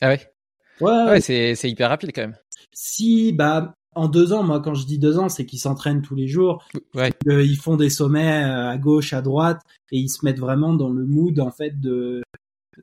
[0.00, 0.32] Ah ouais?
[0.80, 2.36] Ouais, ouais c'est c'est hyper rapide quand même.
[2.72, 6.14] Si bah en deux ans, moi quand je dis deux ans, c'est qu'ils s'entraînent tous
[6.14, 6.64] les jours,
[6.94, 7.12] ouais.
[7.26, 9.60] ils font des sommets euh, à gauche, à droite,
[9.90, 12.22] et ils se mettent vraiment dans le mood en fait de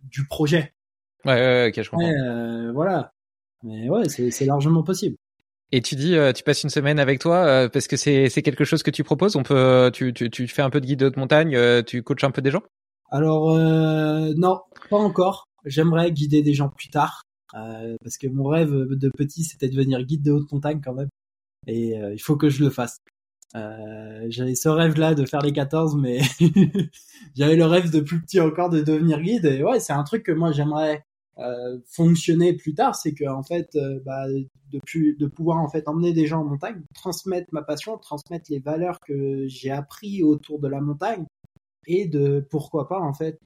[0.03, 0.73] du projet.
[1.25, 2.07] Ouais, ouais, ouais ok, je comprends.
[2.07, 3.11] Euh, voilà.
[3.63, 5.17] Mais ouais, c'est largement possible.
[5.71, 8.63] Et tu dis, euh, tu passes une semaine avec toi euh, parce que c'est quelque
[8.63, 9.35] chose que tu proposes.
[9.35, 12.01] On peut, tu tu tu fais un peu de guide de haute montagne, euh, tu
[12.01, 12.63] coaches un peu des gens?
[13.11, 15.47] Alors non, pas encore.
[15.65, 17.23] J'aimerais guider des gens plus tard.
[17.55, 20.93] Euh, parce que mon rêve de petit, c'était de devenir guide de haute montagne quand
[20.93, 21.09] même.
[21.67, 22.99] Et euh, il faut que je le fasse.
[23.55, 26.19] Euh, j'avais ce rêve-là de faire les 14, mais
[27.35, 29.45] j'avais le rêve de plus petit encore de devenir guide.
[29.45, 31.03] Et ouais, c'est un truc que moi j'aimerais
[31.39, 35.69] euh, fonctionner plus tard, c'est que en fait, euh, bah, de, plus, de pouvoir en
[35.69, 40.21] fait emmener des gens en montagne, transmettre ma passion, transmettre les valeurs que j'ai appris
[40.21, 41.25] autour de la montagne,
[41.87, 43.39] et de pourquoi pas en fait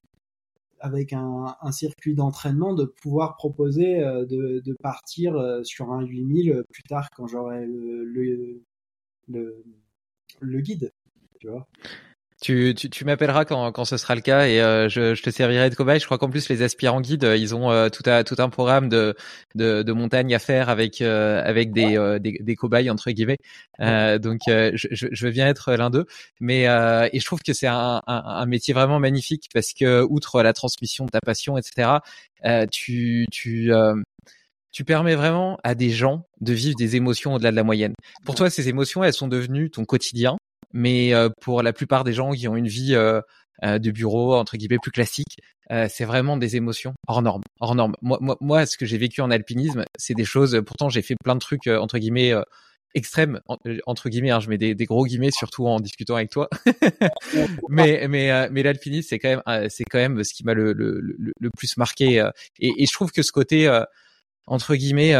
[0.83, 6.01] avec un, un circuit d'entraînement de pouvoir proposer euh, de, de, partir euh, sur un
[6.01, 8.61] 8000 plus tard quand j'aurai le, le,
[9.29, 9.63] le,
[10.41, 10.91] le, guide.
[11.39, 11.67] Tu vois
[12.43, 15.29] tu, tu, tu m'appelleras quand, quand ce sera le cas et euh, je, je, te
[15.29, 15.99] servirai de cobaye.
[15.99, 18.89] Je crois qu'en plus les aspirants guides, ils ont euh, tout, à, tout un programme
[18.89, 19.15] de,
[19.55, 23.37] de, de montagne à faire avec euh, avec des, euh, des, des cobayes entre guillemets.
[23.79, 26.05] donc je, je veux bien être l'un d'eux.
[26.41, 30.43] Mais et je trouve que c'est un, un, un, métier vraiment magnifique parce que outre
[30.43, 31.99] la transmission de ta passion, etc.
[32.69, 33.71] tu tu
[34.73, 37.93] tu permets vraiment à des gens de vivre des émotions au-delà de la moyenne.
[38.25, 40.35] Pour toi, ces émotions, elles sont devenues ton quotidien
[40.73, 43.21] mais euh, pour la plupart des gens qui ont une vie euh,
[43.63, 45.37] euh, de bureau entre guillemets plus classique,
[45.89, 47.95] c'est vraiment des émotions hors normes, hors normes.
[48.03, 50.61] Moi, moi, moi, ce que j'ai vécu en alpinisme, c'est des choses.
[50.63, 52.31] Pourtant, j'ai fait plein de trucs entre guillemets
[52.93, 53.39] extrêmes
[53.87, 54.29] entre guillemets.
[54.29, 56.47] Hein, je mets des, gros guillemets, surtout en discutant avec toi.
[57.69, 60.99] mais mais mais l'alpinisme, c'est quand même c'est quand même ce qui m'a le, le,
[60.99, 62.23] le, le, plus marqué.
[62.59, 63.67] Et, et, je trouve que ce côté
[64.45, 65.15] entre guillemets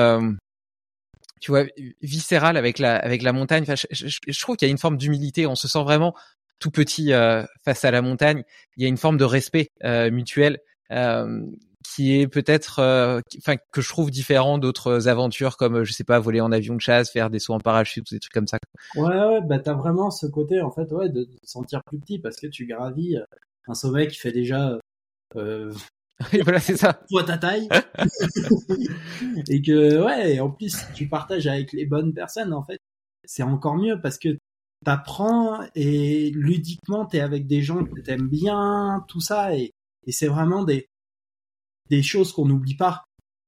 [1.43, 1.65] tu vois,
[2.01, 3.63] viscéral avec la avec la montagne.
[3.63, 5.45] Enfin, je, je, trouve qu'il y a une forme d'humilité.
[5.45, 6.15] On se sent vraiment
[6.59, 8.43] tout petit euh, face à la montagne.
[8.77, 10.59] Il y a une forme de respect euh, mutuel
[10.91, 11.41] euh,
[11.83, 16.17] qui est peut-être, euh, enfin, que je trouve différent d'autres aventures comme, je sais pas,
[16.17, 18.57] voler en avion de chasse, faire des sauts en parachute, des trucs comme ça.
[18.95, 22.19] Ouais, ouais, bah t'as vraiment ce côté en fait, ouais, de te sentir plus petit
[22.19, 23.17] parce que tu gravis
[23.67, 24.79] un sommet qui fait déjà
[26.33, 26.93] euh, voilà, c'est ça.
[27.09, 27.67] Toi ta taille.
[29.49, 32.79] et que, ouais, en plus, tu partages avec les bonnes personnes, en fait,
[33.25, 34.37] c'est encore mieux parce que
[34.83, 39.71] t'apprends et ludiquement, t'es avec des gens que t'aimes bien, tout ça, et,
[40.05, 40.87] et c'est vraiment des,
[41.89, 43.03] des choses qu'on n'oublie pas.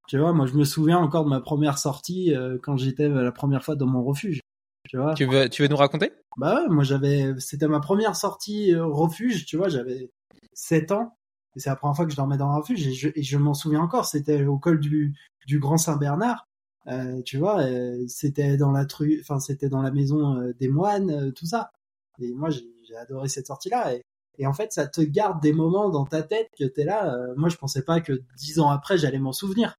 [0.07, 3.31] Tu vois, moi, je me souviens encore de ma première sortie euh, quand j'étais la
[3.31, 4.39] première fois dans mon refuge.
[4.87, 5.15] Tu vois.
[5.15, 6.11] Tu veux, tu veux nous raconter?
[6.37, 10.11] Bah ouais, moi j'avais, c'était ma première sortie euh, refuge, tu vois, j'avais
[10.53, 11.17] 7 ans
[11.55, 13.53] et c'est la première fois que je dormais dans un refuge et je, je m'en
[13.53, 14.05] souviens encore.
[14.05, 15.15] C'était au col du,
[15.47, 16.47] du Grand Saint-Bernard.
[16.87, 20.67] Euh, tu vois, euh, c'était dans la tru, enfin c'était dans la maison euh, des
[20.67, 21.71] moines, euh, tout ça.
[22.19, 23.95] Et moi j'ai adoré cette sortie-là.
[23.95, 24.03] Et,
[24.37, 27.17] et, en fait, ça te garde des moments dans ta tête que t'es là.
[27.37, 29.77] moi, je pensais pas que dix ans après j'allais m'en souvenir.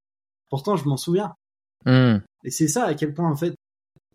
[0.48, 1.34] Pourtant, je m'en souviens.
[1.84, 2.16] Mmh.
[2.44, 3.54] Et c'est ça à quel point en fait,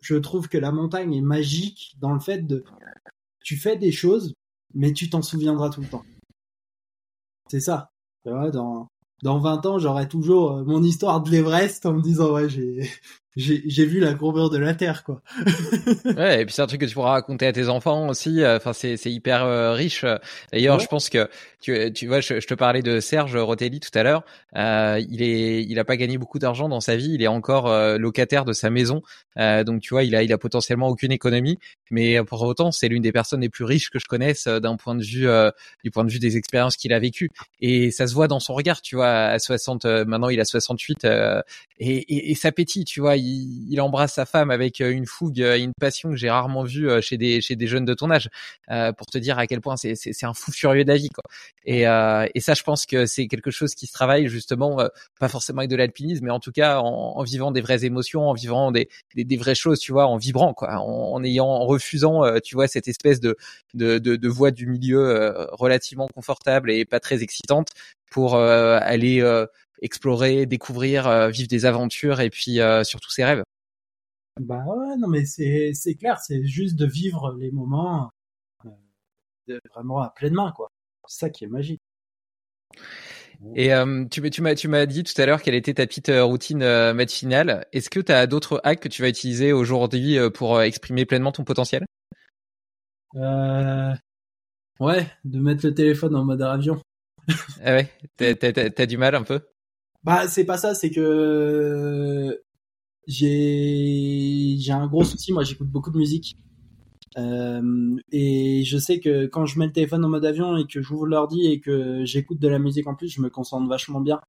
[0.00, 2.64] je trouve que la montagne est magique dans le fait de,
[3.44, 4.34] tu fais des choses,
[4.74, 6.04] mais tu t'en souviendras tout le temps.
[7.52, 7.90] C'est ça.
[8.24, 8.88] dans,
[9.22, 12.90] dans 20 ans, j'aurai toujours euh, mon histoire de l'Everest en me disant, ouais, j'ai,
[13.36, 15.22] j'ai vu la courbure de la Terre, quoi.
[16.04, 18.44] ouais, et puis c'est un truc que tu pourras raconter à tes enfants aussi.
[18.44, 20.04] Enfin, c'est c'est hyper euh, riche.
[20.52, 21.28] D'ailleurs, je pense que
[21.62, 24.24] tu tu vois, je, te parlais de Serge Rotelli tout à l'heure.
[24.56, 27.12] Euh, il est, il a pas gagné beaucoup d'argent dans sa vie.
[27.14, 29.02] Il est encore euh, locataire de sa maison,
[29.38, 31.58] euh, donc tu vois, il a il a potentiellement aucune économie.
[31.90, 34.94] Mais pour autant, c'est l'une des personnes les plus riches que je connaisse d'un point
[34.94, 35.26] de vue
[35.84, 37.30] du point de vue des expériences qu'il a vécues.
[37.60, 39.10] Et ça se voit dans son regard, tu vois.
[39.10, 41.42] À 60, maintenant il a 68 et,
[41.78, 45.60] et, et ça pétille, tu vois il, embrasse sa femme avec euh, une fougue et
[45.60, 48.28] une passion que j'ai rarement vue euh, chez des chez des jeunes de ton âge,
[48.70, 51.24] euh, pour te dire à quel point c'est c'est un fou furieux d'avis quoi.
[51.64, 54.78] Et et ça, je pense que c'est quelque chose qui se travaille justement,
[55.20, 58.34] pas forcément avec de l'alpinisme, mais en tout cas en, vivant des vraies émotions, en
[58.34, 62.54] vivant des des, vraies choses, tu vois, en vibrant quoi, en, ayant en refusant, tu
[62.56, 63.36] vois, cette espèce de
[63.74, 67.68] de de, de voie du milieu relativement confortable et pas très excitante
[68.10, 69.22] pour aller
[69.82, 73.42] explorer, découvrir, euh, vivre des aventures et puis euh, surtout ses rêves.
[74.40, 78.10] Bah ouais, non mais c'est c'est clair, c'est juste de vivre les moments
[79.50, 80.68] euh, vraiment à pleine main quoi.
[81.06, 81.82] C'est ça qui est magique.
[83.54, 86.10] Et euh, tu, tu m'as tu m'as dit tout à l'heure quelle était ta petite
[86.14, 87.66] routine euh, matinale.
[87.72, 91.44] Est-ce que tu as d'autres hacks que tu vas utiliser aujourd'hui pour exprimer pleinement ton
[91.44, 91.84] potentiel?
[93.16, 93.94] Euh...
[94.80, 96.80] Ouais, de mettre le téléphone en mode avion.
[97.62, 99.40] ah ouais, t'as du mal un peu?
[100.04, 102.40] Bah, c'est pas ça, c'est que
[103.06, 105.32] j'ai j'ai un gros souci.
[105.32, 106.36] Moi, j'écoute beaucoup de musique.
[107.18, 110.80] Euh, et je sais que quand je mets le téléphone en mode avion et que
[110.82, 114.20] j'ouvre l'ordi et que j'écoute de la musique en plus, je me concentre vachement bien.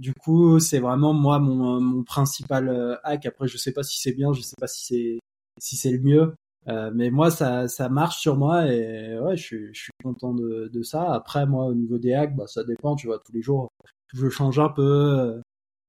[0.00, 3.26] Du coup, c'est vraiment moi mon, mon principal euh, hack.
[3.26, 5.18] Après, je sais pas si c'est bien, je sais pas si c'est
[5.58, 6.34] si c'est le mieux.
[6.68, 10.34] Euh, mais moi, ça, ça marche sur moi et ouais, je suis, je suis content
[10.34, 11.12] de, de ça.
[11.14, 13.68] Après, moi, au niveau des hacks, bah, ça dépend, tu vois, tous les jours
[14.12, 14.82] je change un peu.
[14.82, 15.40] Euh,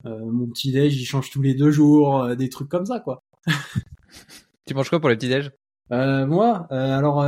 [0.06, 3.00] euh, mon petit déj, il change tous les deux jours, euh, des trucs comme ça,
[3.00, 3.22] quoi.
[4.68, 5.52] tu manges quoi pour le petit déj?
[5.92, 7.22] Moi, alors,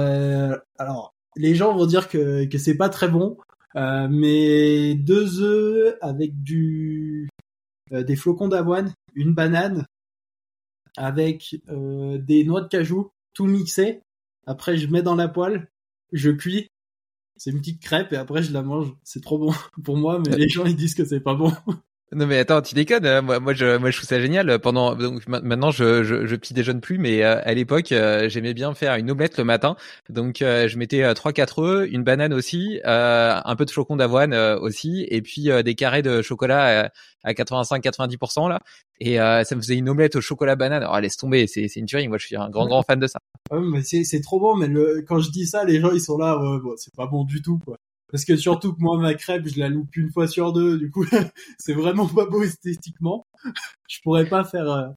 [0.80, 3.38] alors, les gens vont dire que que c'est pas très bon,
[3.76, 7.30] mais deux œufs avec du
[7.92, 9.86] des flocons d'avoine, une banane,
[10.98, 14.02] avec des noix de cajou, tout mixé.
[14.48, 15.68] Après, je mets dans la poêle,
[16.12, 16.68] je cuis
[17.38, 18.94] c'est une petite crêpe et après je la mange.
[19.04, 19.54] C'est trop bon
[19.84, 21.52] pour moi, mais les gens ils disent que c'est pas bon.
[22.14, 23.06] Non mais attends, tu déconnes.
[23.06, 23.22] Hein.
[23.22, 24.60] Moi, moi, je, moi, je trouve ça génial.
[24.60, 28.54] Pendant donc maintenant, je, je, je petit déjeune plus, mais euh, à l'époque, euh, j'aimais
[28.54, 29.76] bien faire une omelette le matin.
[30.08, 34.34] Donc, euh, je mettais trois quatre œufs, une banane aussi, un peu de flocons d'avoine
[34.34, 36.92] aussi, et puis des carrés de chocolat
[37.26, 38.62] à 85-90% là.
[39.02, 40.84] Et ça me faisait une omelette au chocolat banane.
[40.84, 42.08] Alors, laisse tomber, c'est c'est une tuerie.
[42.08, 43.20] Moi, je suis un grand grand fan de ça.
[43.52, 44.56] Ouais, mais c'est c'est trop bon.
[44.56, 46.38] Mais le, quand je dis ça, les gens ils sont là.
[46.38, 47.78] Ouais, bon, c'est pas bon du tout quoi.
[48.12, 50.78] Parce que surtout que moi, ma crêpe, je la loupe une fois sur deux.
[50.78, 51.06] Du coup,
[51.60, 53.28] c'est vraiment pas beau esthétiquement.
[53.90, 54.88] Je pourrais pas faire euh,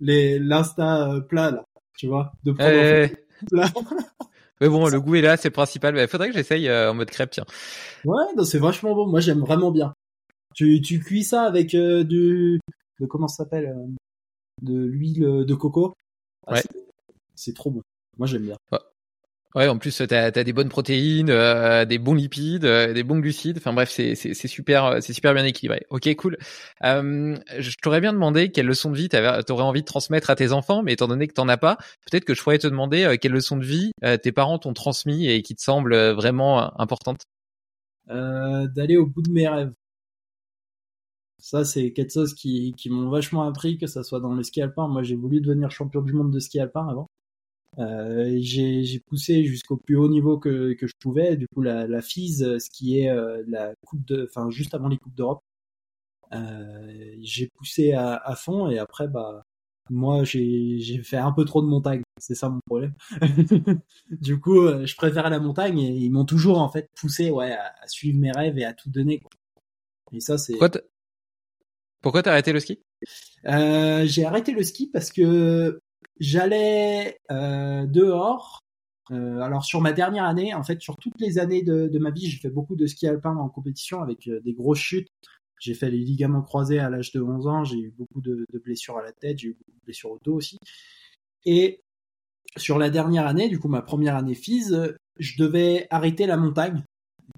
[0.00, 1.64] les l'insta euh, plat là,
[1.96, 3.12] tu vois, de prendre eh,
[3.48, 3.68] plat.
[4.60, 5.96] Mais bon, le goût est là, c'est le principal.
[5.96, 7.46] Il faudrait que j'essaye euh, en mode crêpe, tiens.
[8.04, 9.06] Ouais, c'est vachement bon.
[9.06, 9.94] Moi, j'aime vraiment bien.
[10.54, 12.60] Tu, tu cuis ça avec du,
[13.00, 13.74] de comment ça s'appelle,
[14.62, 15.94] de l'huile de coco?
[16.46, 16.62] Ah, ouais.
[17.34, 17.82] C'est trop bon.
[18.18, 18.56] Moi, j'aime bien.
[18.70, 18.78] Ouais,
[19.54, 23.58] en plus, tu as, des bonnes protéines, euh, des bons lipides, euh, des bons glucides.
[23.58, 24.14] Enfin bref, c'est
[24.46, 25.86] super, euh, c'est super bien équilibré.
[25.90, 26.36] Ok, cool.
[26.82, 30.52] je t'aurais bien demandé quelle leçon de vie tu aurais envie de transmettre à tes
[30.52, 31.78] enfants, mais étant donné que t'en as pas,
[32.10, 35.42] peut-être que je pourrais te demander quelle leçon de vie tes parents t'ont transmis et
[35.42, 37.22] qui te semble vraiment importante.
[38.08, 39.72] D'aller au bout de mes rêves.
[41.38, 44.60] Ça, c'est quelque chose qui, qui m'ont vachement appris, que ça soit dans le ski
[44.60, 44.88] alpin.
[44.88, 47.08] Moi, j'ai voulu devenir champion du monde de ski alpin avant.
[47.78, 51.36] Euh, j'ai poussé jusqu'au plus haut niveau que, que je pouvais.
[51.36, 54.88] Du coup, la, la FISE, ce qui est euh, la coupe de, enfin juste avant
[54.88, 55.42] les coupes d'Europe,
[56.32, 59.42] euh, j'ai poussé à, à, fond et après, bah
[59.88, 62.02] moi j'ai fait un peu trop de montagne.
[62.18, 62.94] C'est ça mon problème.
[64.10, 67.52] du coup, euh, je préfère la montagne et ils m'ont toujours en fait poussé ouais
[67.52, 69.18] à, suivre mes rêves et à tout donner.
[69.20, 69.30] Quoi.
[70.12, 70.54] Et ça c'est.
[72.02, 72.80] Pourquoi t'as arrêté le ski?
[73.46, 75.80] Euh, J'ai arrêté le ski parce que
[76.20, 78.60] j'allais euh, dehors.
[79.10, 82.28] Euh, alors sur ma dernière année, en fait, sur toutes les années de, ma vie,
[82.28, 85.08] j'ai fait beaucoup de ski alpin en compétition avec euh, des grosses chutes.
[85.58, 87.64] J'ai fait les ligaments croisés à l'âge de 11 ans.
[87.64, 89.38] J'ai eu beaucoup de, de, blessures à la tête.
[89.38, 90.58] J'ai eu beaucoup de blessures au dos aussi.
[91.44, 91.80] Et
[92.56, 94.72] sur la dernière année, du coup ma première année FIS,
[95.18, 96.84] je devais arrêter la montagne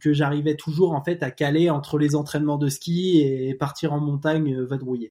[0.00, 4.00] que j'arrivais toujours en fait à caler entre les entraînements de ski et partir en
[4.00, 5.10] montagne vadrouiller.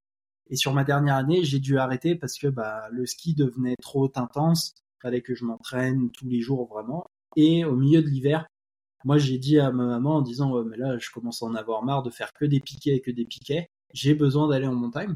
[0.52, 4.12] Et sur ma dernière année, j'ai dû arrêter parce que bah, le ski devenait trop
[4.16, 4.74] intense.
[5.00, 7.06] Il fallait que je m'entraîne tous les jours vraiment.
[7.38, 8.46] Et au milieu de l'hiver,
[9.06, 11.56] moi j'ai dit à ma maman en disant ouais, mais là je commence à en
[11.56, 13.70] avoir marre de faire que des piquets et que des piquets.
[13.94, 15.16] J'ai besoin d'aller en montagne.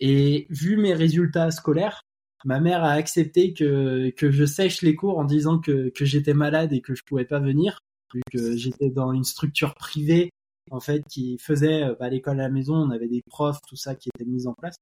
[0.00, 2.02] Et vu mes résultats scolaires,
[2.44, 6.34] ma mère a accepté que, que je sèche les cours en disant que, que j'étais
[6.34, 7.80] malade et que je pouvais pas venir,
[8.14, 10.30] vu que j'étais dans une structure privée,
[10.70, 13.76] en fait, qui faisait à bah, l'école à la maison, on avait des profs, tout
[13.76, 14.76] ça qui était mis en place.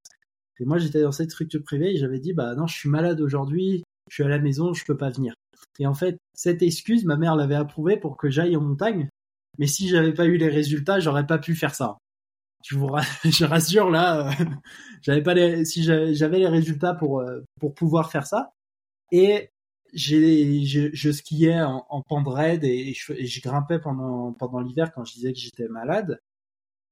[0.60, 3.20] Et moi, j'étais dans cette structure privée et j'avais dit, bah non, je suis malade
[3.20, 5.34] aujourd'hui, je suis à la maison, je peux pas venir.
[5.78, 9.08] Et en fait, cette excuse, ma mère l'avait approuvée pour que j'aille en montagne.
[9.58, 11.98] Mais si j'avais pas eu les résultats, j'aurais pas pu faire ça.
[12.64, 14.44] Je vous rassure là, euh,
[15.02, 18.52] j'avais pas les, si j'avais les résultats pour euh, pour pouvoir faire ça.
[19.12, 19.50] Et
[19.94, 24.92] j'ai je, je, skiais en, en raide et je, et je grimpais pendant pendant l'hiver
[24.94, 26.20] quand je disais que j'étais malade.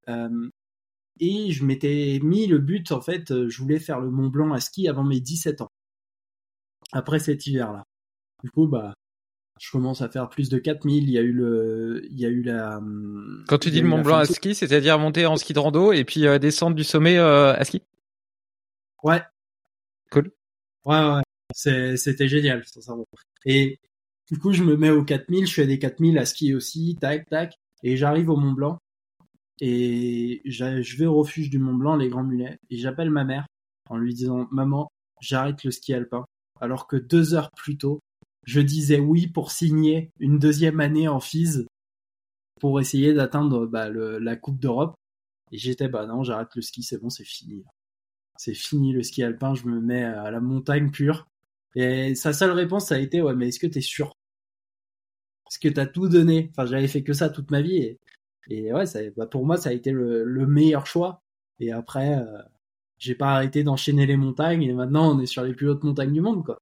[0.09, 0.49] Euh,
[1.21, 4.61] et je m'étais mis le but en fait, je voulais faire le Mont Blanc à
[4.61, 5.71] ski avant mes 17 ans.
[6.93, 7.85] Après cet hiver-là.
[8.43, 8.95] Du coup, bah,
[9.61, 11.05] je commence à faire plus de 4000.
[11.05, 12.79] Il y a eu le, il y a eu la.
[12.79, 15.93] Hum, Quand tu dis le Mont Blanc à ski, c'est-à-dire monter en ski de rando
[15.93, 17.83] et puis euh, descendre du sommet euh, à ski?
[19.03, 19.23] Ouais.
[20.11, 20.33] Cool.
[20.85, 21.23] Ouais, ouais.
[21.55, 22.63] C'était génial,
[23.45, 23.79] Et
[24.31, 27.29] du coup, je me mets aux 4000, je fais des 4000 à ski aussi, tac,
[27.29, 28.79] tac, et j'arrive au Mont Blanc.
[29.61, 33.47] Et je vais au refuge du Mont Blanc, les Grands Mulets, et j'appelle ma mère
[33.89, 34.89] en lui disant Maman,
[35.21, 36.25] j'arrête le ski alpin.
[36.61, 38.01] Alors que deux heures plus tôt,
[38.45, 41.67] je disais oui pour signer une deuxième année en FIS
[42.61, 44.95] pour essayer d'atteindre bah, la Coupe d'Europe.
[45.51, 47.65] Et j'étais, bah non, j'arrête le ski, c'est bon, c'est fini.
[48.39, 51.27] C'est fini le ski alpin, je me mets à la montagne pure.
[51.75, 54.13] Et sa seule réponse, ça a été, ouais, mais est-ce que t'es sûr?
[55.49, 56.51] Est-ce que t'as tout donné?
[56.51, 57.99] Enfin, j'avais fait que ça toute ma vie.
[58.49, 58.85] Et, ouais,
[59.17, 61.23] bah, pour moi, ça a été le, meilleur choix.
[61.61, 62.39] Et après, euh,
[62.99, 64.63] j'ai pas arrêté d'enchaîner les montagnes.
[64.63, 66.59] Et maintenant, on est sur les plus hautes montagnes du monde, quoi.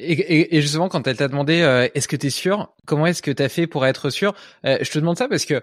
[0.00, 3.32] Et, justement, quand elle t'a demandé euh, est-ce que tu es sûr, comment est-ce que
[3.32, 4.32] tu as fait pour être sûr?
[4.64, 5.62] Euh, Je te demande ça parce que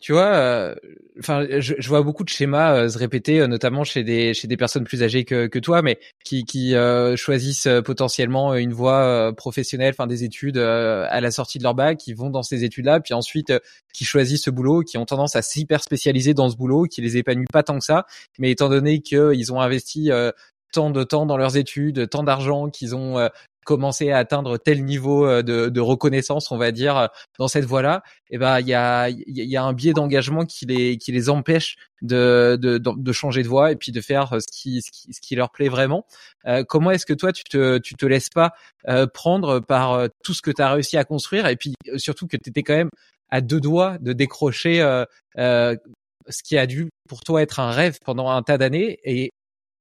[0.00, 0.74] tu vois, euh,
[1.18, 4.84] enfin, je, je, vois beaucoup de schémas se répéter, notamment chez des chez des personnes
[4.84, 6.74] plus âgées que, que toi, mais qui qui
[7.16, 12.14] choisissent potentiellement une voie professionnelle, enfin des études à la sortie de leur bac, qui
[12.14, 13.52] vont dans ces études-là, puis ensuite
[13.92, 17.18] qui choisissent ce boulot, qui ont tendance à s'hyper spécialiser dans ce boulot, qui les
[17.18, 18.06] épanouit pas tant que ça,
[18.38, 20.10] mais étant donné qu'ils ont investi
[20.72, 23.28] tant de temps dans leurs études, tant d'argent qu'ils ont
[23.70, 27.06] commencer à atteindre tel niveau euh, de, de reconnaissance, on va dire, euh,
[27.38, 30.66] dans cette voie-là, et eh ben il y a, y a un biais d'engagement qui
[30.66, 34.46] les qui les empêche de, de, de changer de voie et puis de faire ce
[34.52, 36.04] qui ce qui, ce qui leur plaît vraiment.
[36.46, 38.50] Euh, comment est-ce que toi tu te tu te laisses pas
[39.14, 42.50] prendre par tout ce que tu as réussi à construire et puis surtout que tu
[42.50, 42.90] étais quand même
[43.28, 45.76] à deux doigts de décrocher euh,
[46.28, 49.30] ce qui a dû pour toi être un rêve pendant un tas d'années et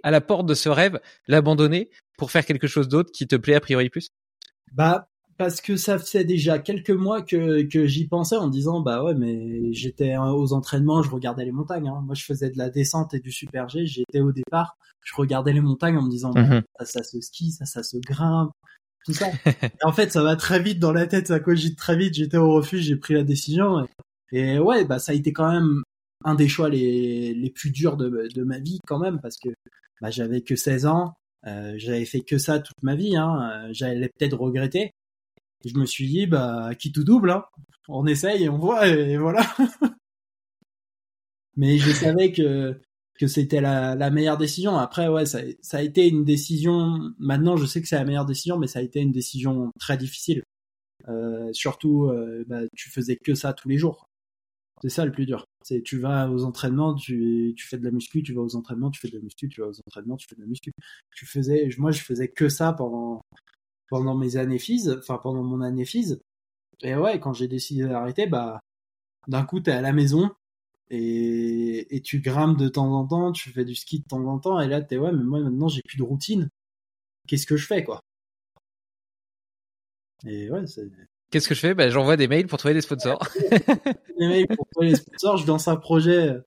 [0.03, 3.55] à la porte de ce rêve, l'abandonner pour faire quelque chose d'autre qui te plaît
[3.55, 4.09] a priori plus?
[4.73, 9.03] Bah parce que ça faisait déjà quelques mois que, que j'y pensais en disant bah
[9.03, 11.87] ouais mais j'étais aux entraînements, je regardais les montagnes.
[11.87, 12.03] Hein.
[12.05, 13.87] Moi je faisais de la descente et du super G.
[13.87, 16.61] J'étais au départ, je regardais les montagnes en me disant bah, mhm.
[16.79, 18.51] ça, ça se skie, ça ça se grimpe,
[19.05, 19.27] tout ça.
[19.45, 22.15] et en fait ça va très vite dans la tête, ça cogite très vite.
[22.15, 23.87] J'étais au refuge, j'ai pris la décision
[24.31, 25.83] et, et, ouais bah ça a été quand même
[26.25, 29.49] un des choix les, les plus durs de, de ma vie quand même parce que
[30.01, 31.13] bah, j'avais que 16 ans,
[31.48, 34.91] euh, j'avais fait que ça toute ma vie, hein, euh, j'allais peut-être regretter.
[35.66, 37.45] je me suis dit, bah, qui tout double, hein.
[37.88, 39.41] on essaye on voit, et, voilà.
[41.56, 42.80] Mais je savais que
[43.20, 44.78] que c'était la, la, meilleure décision.
[44.78, 47.14] Après, ouais, ça, ça, a été une décision.
[47.20, 49.98] Maintenant, je sais que c'est la meilleure décision, mais ça a été une décision très
[49.98, 50.41] difficile.
[51.07, 54.09] Euh, surtout, euh, bah, tu faisais que ça tous les jours.
[54.81, 55.45] C'est ça le plus dur.
[55.64, 58.91] C'est tu vas aux entraînements, tu, tu fais de la muscu, tu vas aux entraînements,
[58.91, 60.72] tu fais de la muscu, tu vas aux entraînements, tu fais de la muscu.
[61.15, 63.22] Tu faisais, moi je faisais que ça pendant
[63.89, 66.18] pendant mes années FIS, enfin pendant mon année FIS.
[66.81, 68.61] Et ouais, quand j'ai décidé d'arrêter, bah
[69.27, 70.31] d'un coup t'es à la maison
[70.91, 74.39] et, et tu grimpes de temps en temps, tu fais du ski de temps en
[74.39, 76.49] temps, et là t'es ouais, mais moi maintenant j'ai plus de routine.
[77.27, 78.01] Qu'est-ce que je fais quoi?
[80.26, 80.89] Et ouais, c'est
[81.31, 81.73] Qu'est-ce que je fais?
[81.73, 83.19] Ben, J'envoie des mails pour trouver des sponsors.
[84.19, 85.38] des mails pour trouver des sponsors.
[85.38, 86.38] Je lance un projet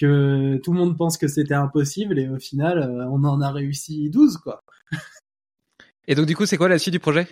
[0.00, 3.50] que tout le monde pense que c'était impossible et au final, euh, on en a
[3.52, 4.64] réussi 12, quoi.
[6.06, 7.26] Et donc, du coup, c'est quoi la suite du projet?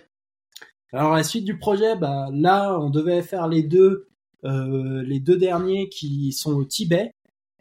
[0.92, 4.08] Alors, la suite du projet, bah, là, on devait faire les deux,
[4.44, 7.12] euh, les deux derniers qui sont au Tibet.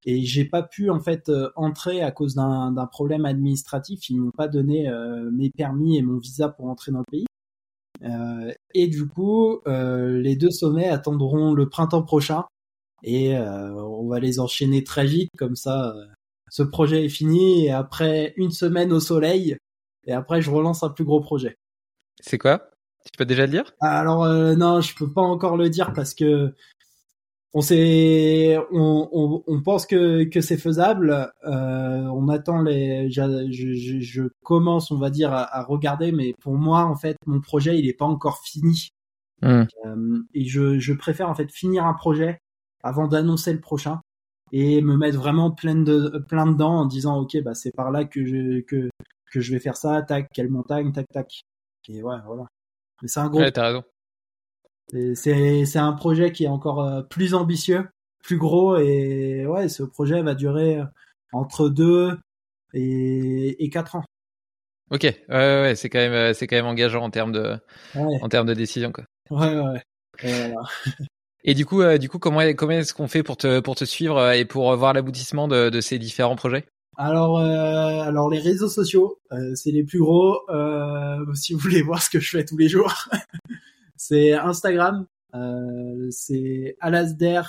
[0.05, 4.09] Et j'ai pas pu en fait euh, entrer à cause d'un problème administratif.
[4.09, 7.25] Ils m'ont pas donné euh, mes permis et mon visa pour entrer dans le pays.
[8.03, 12.45] Euh, et du coup, euh, les deux sommets attendront le printemps prochain
[13.03, 15.93] et euh, on va les enchaîner très vite comme ça.
[16.49, 19.57] ce projet est fini et après une semaine au soleil
[20.05, 21.55] et après je relance un plus gros projet.
[22.19, 22.69] C'est quoi?
[23.05, 23.73] Tu peux déjà le dire?
[23.79, 26.53] Alors non, je peux pas encore le dire parce que
[27.53, 31.31] on sait, on, on, on, pense que, que c'est faisable.
[31.43, 36.33] Euh, on attend les, je, je, je, commence, on va dire, à, à, regarder, mais
[36.41, 38.89] pour moi, en fait, mon projet, il est pas encore fini.
[39.41, 39.63] Mmh.
[39.85, 42.39] Euh, et je, je préfère en fait finir un projet
[42.83, 43.99] avant d'annoncer le prochain
[44.51, 48.05] et me mettre vraiment plein de plein dedans en disant ok bah c'est par là
[48.05, 48.89] que je que
[49.31, 51.41] que je vais faire ça tac quelle montagne tac tac
[51.87, 52.45] et ouais voilà
[53.01, 53.83] mais c'est un gros ouais, t'as raison
[55.15, 57.87] c'est un projet qui est encore euh, plus ambitieux,
[58.23, 60.85] plus gros et ouais, ce projet va durer euh,
[61.33, 62.17] entre deux
[62.73, 64.03] et, et quatre ans.
[64.89, 67.57] Ok, ouais, ouais, c'est quand même euh, c'est quand même engageant en termes de
[67.95, 69.05] en termes de décision quoi.
[69.29, 69.81] Ouais ouais.
[70.23, 70.53] Et,
[71.45, 74.31] et du coup du coup comment comment est-ce qu'on fait pour te pour te suivre
[74.31, 76.65] et pour voir l'aboutissement de, de ces différents projets?
[76.97, 79.17] Alors, alors les réseaux sociaux,
[79.55, 80.41] c'est les plus gros.
[81.33, 83.07] si vous voulez voir ce que je fais tous les jours,
[84.01, 85.05] c'est Instagram,
[85.35, 87.43] euh, c'est Alasder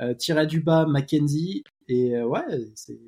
[0.00, 2.44] euh, tiré du Mackenzie et euh, ouais,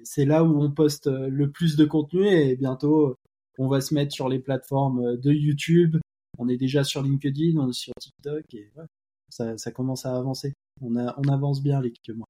[0.02, 3.14] c'est là où on poste le plus de contenu et bientôt
[3.56, 5.98] on va se mettre sur les plateformes de YouTube.
[6.38, 8.72] On est déjà sur LinkedIn, on est sur TikTok et
[9.28, 10.52] ça, commence à avancer.
[10.80, 12.26] On, on avance bien les quelques mois.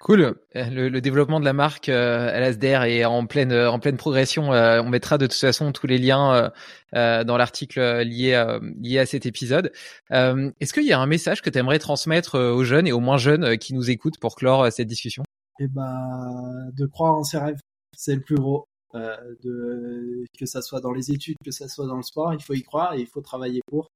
[0.00, 0.36] Cool.
[0.54, 4.52] Le, le, développement de la marque euh, LSDR est en pleine euh, en pleine progression.
[4.52, 6.52] Euh, on mettra de toute façon tous les liens
[6.94, 9.72] euh, dans l'article lié lié à cet épisode.
[10.10, 13.18] Est-ce qu'il y a un message que tu aimerais transmettre aux jeunes et aux moins
[13.18, 15.24] jeunes qui nous écoutent pour clore cette discussion?
[15.58, 17.58] Eh ben, de croire en ses rêves,
[17.96, 18.68] c'est le plus gros.
[18.94, 22.54] de que ça soit dans les études, que ça soit dans le sport, il faut
[22.54, 23.90] y croire et il faut travailler pour.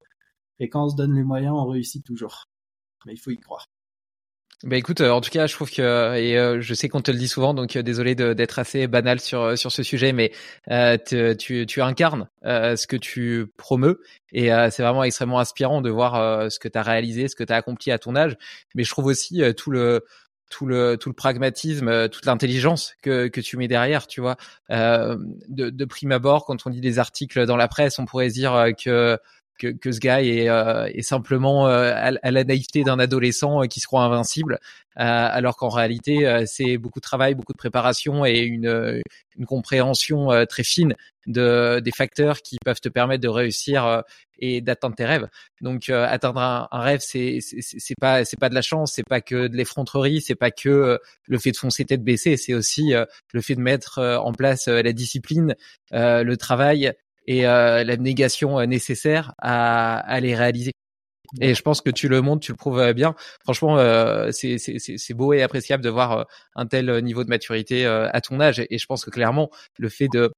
[0.58, 2.46] Et quand on se donne les moyens, on réussit toujours.
[3.06, 3.66] Mais il faut y croire.
[4.64, 5.82] Bah écoute, euh, en tout cas, je trouve que
[6.16, 9.18] et euh, je sais qu'on te le dit souvent, donc euh, désolé d'être assez banal
[9.18, 10.30] sur sur ce sujet, mais
[11.38, 16.58] tu, tu incarnes ce que tu promeus et c'est vraiment extrêmement inspirant de voir ce
[16.60, 18.36] que tu as réalisé, ce que tu as accompli à ton âge.
[18.74, 20.04] Mais je trouve aussi tout le
[20.48, 24.36] tout le tout le pragmatisme, toute l'intelligence que que tu mets derrière, tu vois.
[24.70, 28.68] de, de prime abord, quand on lit des articles dans la presse, on pourrait dire
[28.82, 29.18] que
[29.58, 31.92] que, ce gars est, euh, simplement euh,
[32.22, 34.58] à, la naïveté d'un adolescent euh, qui se croit invincible,
[34.94, 39.00] alors qu'en réalité c'est beaucoup de travail, beaucoup de préparation et une,
[39.46, 40.94] compréhension très fine
[41.26, 44.02] de des facteurs qui peuvent te permettre de réussir
[44.38, 45.28] et d'atteindre tes rêves.
[45.62, 49.22] Donc atteindre un, un rêve, c'est c'est pas c'est pas de la chance, c'est pas
[49.22, 52.92] que de l'effronterie, c'est pas que le fait de foncer tête baissée, c'est aussi
[53.32, 55.56] le fait de mettre en place la discipline,
[55.90, 56.92] le travail
[57.26, 60.72] et euh, l'abnégation euh, nécessaire à, à les réaliser.
[61.40, 63.14] Et je pense que tu le montres, tu le prouves euh, bien.
[63.42, 66.26] Franchement, euh, c'est beau et appréciable de voir
[66.56, 68.62] un tel niveau de maturité à ton âge.
[68.68, 70.30] Et je pense que clairement, le fait de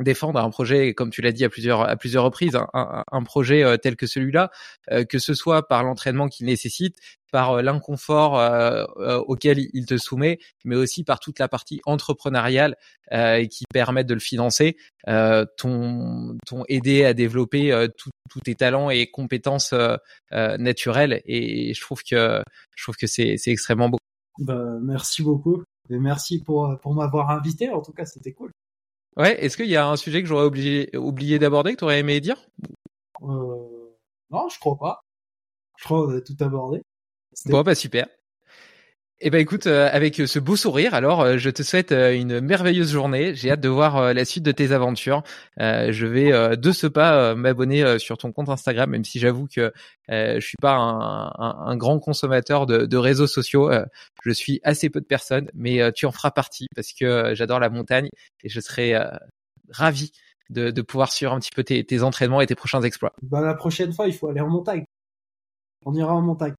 [0.00, 3.62] défendre un projet, comme tu l'as dit à plusieurs à plusieurs reprises, un, un, projet
[3.62, 4.50] euh, tel que celui-là,
[4.90, 6.96] euh, que ce soit par l'entraînement qu'il nécessite,
[7.30, 8.32] par euh, l'inconfort
[9.26, 12.76] auquel il te soumet, mais aussi par toute la partie entrepreneuriale
[13.10, 19.74] qui permet de le financer, ton ton aider à développer tous tes talents et compétences
[20.30, 21.22] naturelles.
[21.26, 22.42] Et je trouve que
[22.76, 23.98] je trouve que c'est c'est extrêmement beau.
[24.38, 27.70] Bah, merci beaucoup et merci pour pour m'avoir invité.
[27.70, 28.50] En tout cas, c'était cool.
[29.16, 32.00] Ouais, est-ce qu'il y a un sujet que j'aurais oublié, oublié d'aborder, que tu aurais
[32.00, 32.36] aimé dire?
[33.22, 33.94] Euh,
[34.30, 35.02] Non, je crois pas.
[35.76, 36.82] Je crois qu'on a tout abordé.
[37.46, 38.06] Bon, bah super.
[39.24, 42.40] Eh ben écoute, euh, avec ce beau sourire, alors euh, je te souhaite euh, une
[42.40, 43.36] merveilleuse journée.
[43.36, 45.22] J'ai hâte de voir la suite de tes aventures.
[45.58, 49.72] je vais de ce pas m'abonner sur ton compte Instagram, même si j'avoue que
[50.08, 53.70] je suis pas un, un, grand consommateur de, de réseaux sociaux.
[54.24, 57.70] je suis assez peu de personnes, mais tu en feras partie parce que j'adore la
[57.70, 58.08] montagne
[58.42, 58.94] et je serai
[59.70, 60.10] ravi
[60.50, 63.12] de, de, pouvoir suivre un petit peu tes, tes entraînements et tes prochains exploits.
[63.22, 64.84] Bah la prochaine fois, il faut aller en montagne.
[65.86, 66.54] On ira en montagne.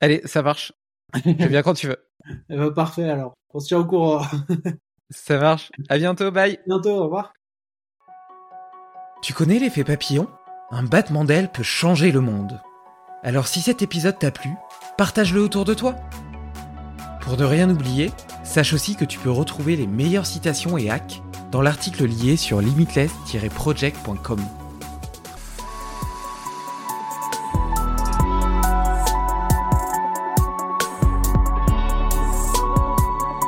[0.00, 0.72] Allez, ça marche.
[1.14, 1.98] Je viens quand tu veux.
[2.48, 3.34] Eh ben, parfait alors.
[3.52, 4.22] On se tient au courant.
[5.10, 5.72] Ça marche.
[5.88, 6.30] À bientôt.
[6.30, 6.60] Bye.
[6.66, 6.90] bientôt.
[6.90, 7.32] Au revoir.
[9.22, 10.28] Tu connais l'effet papillon?
[10.70, 12.60] Un battement d'aile peut changer le monde.
[13.22, 14.50] Alors si cet épisode t'a plu,
[14.96, 15.96] partage-le autour de toi.
[17.20, 18.10] Pour ne rien oublier,
[18.42, 21.22] sache aussi que tu peux retrouver les meilleures citations et hacks
[21.52, 24.40] dans l'article lié sur limitless-project.com.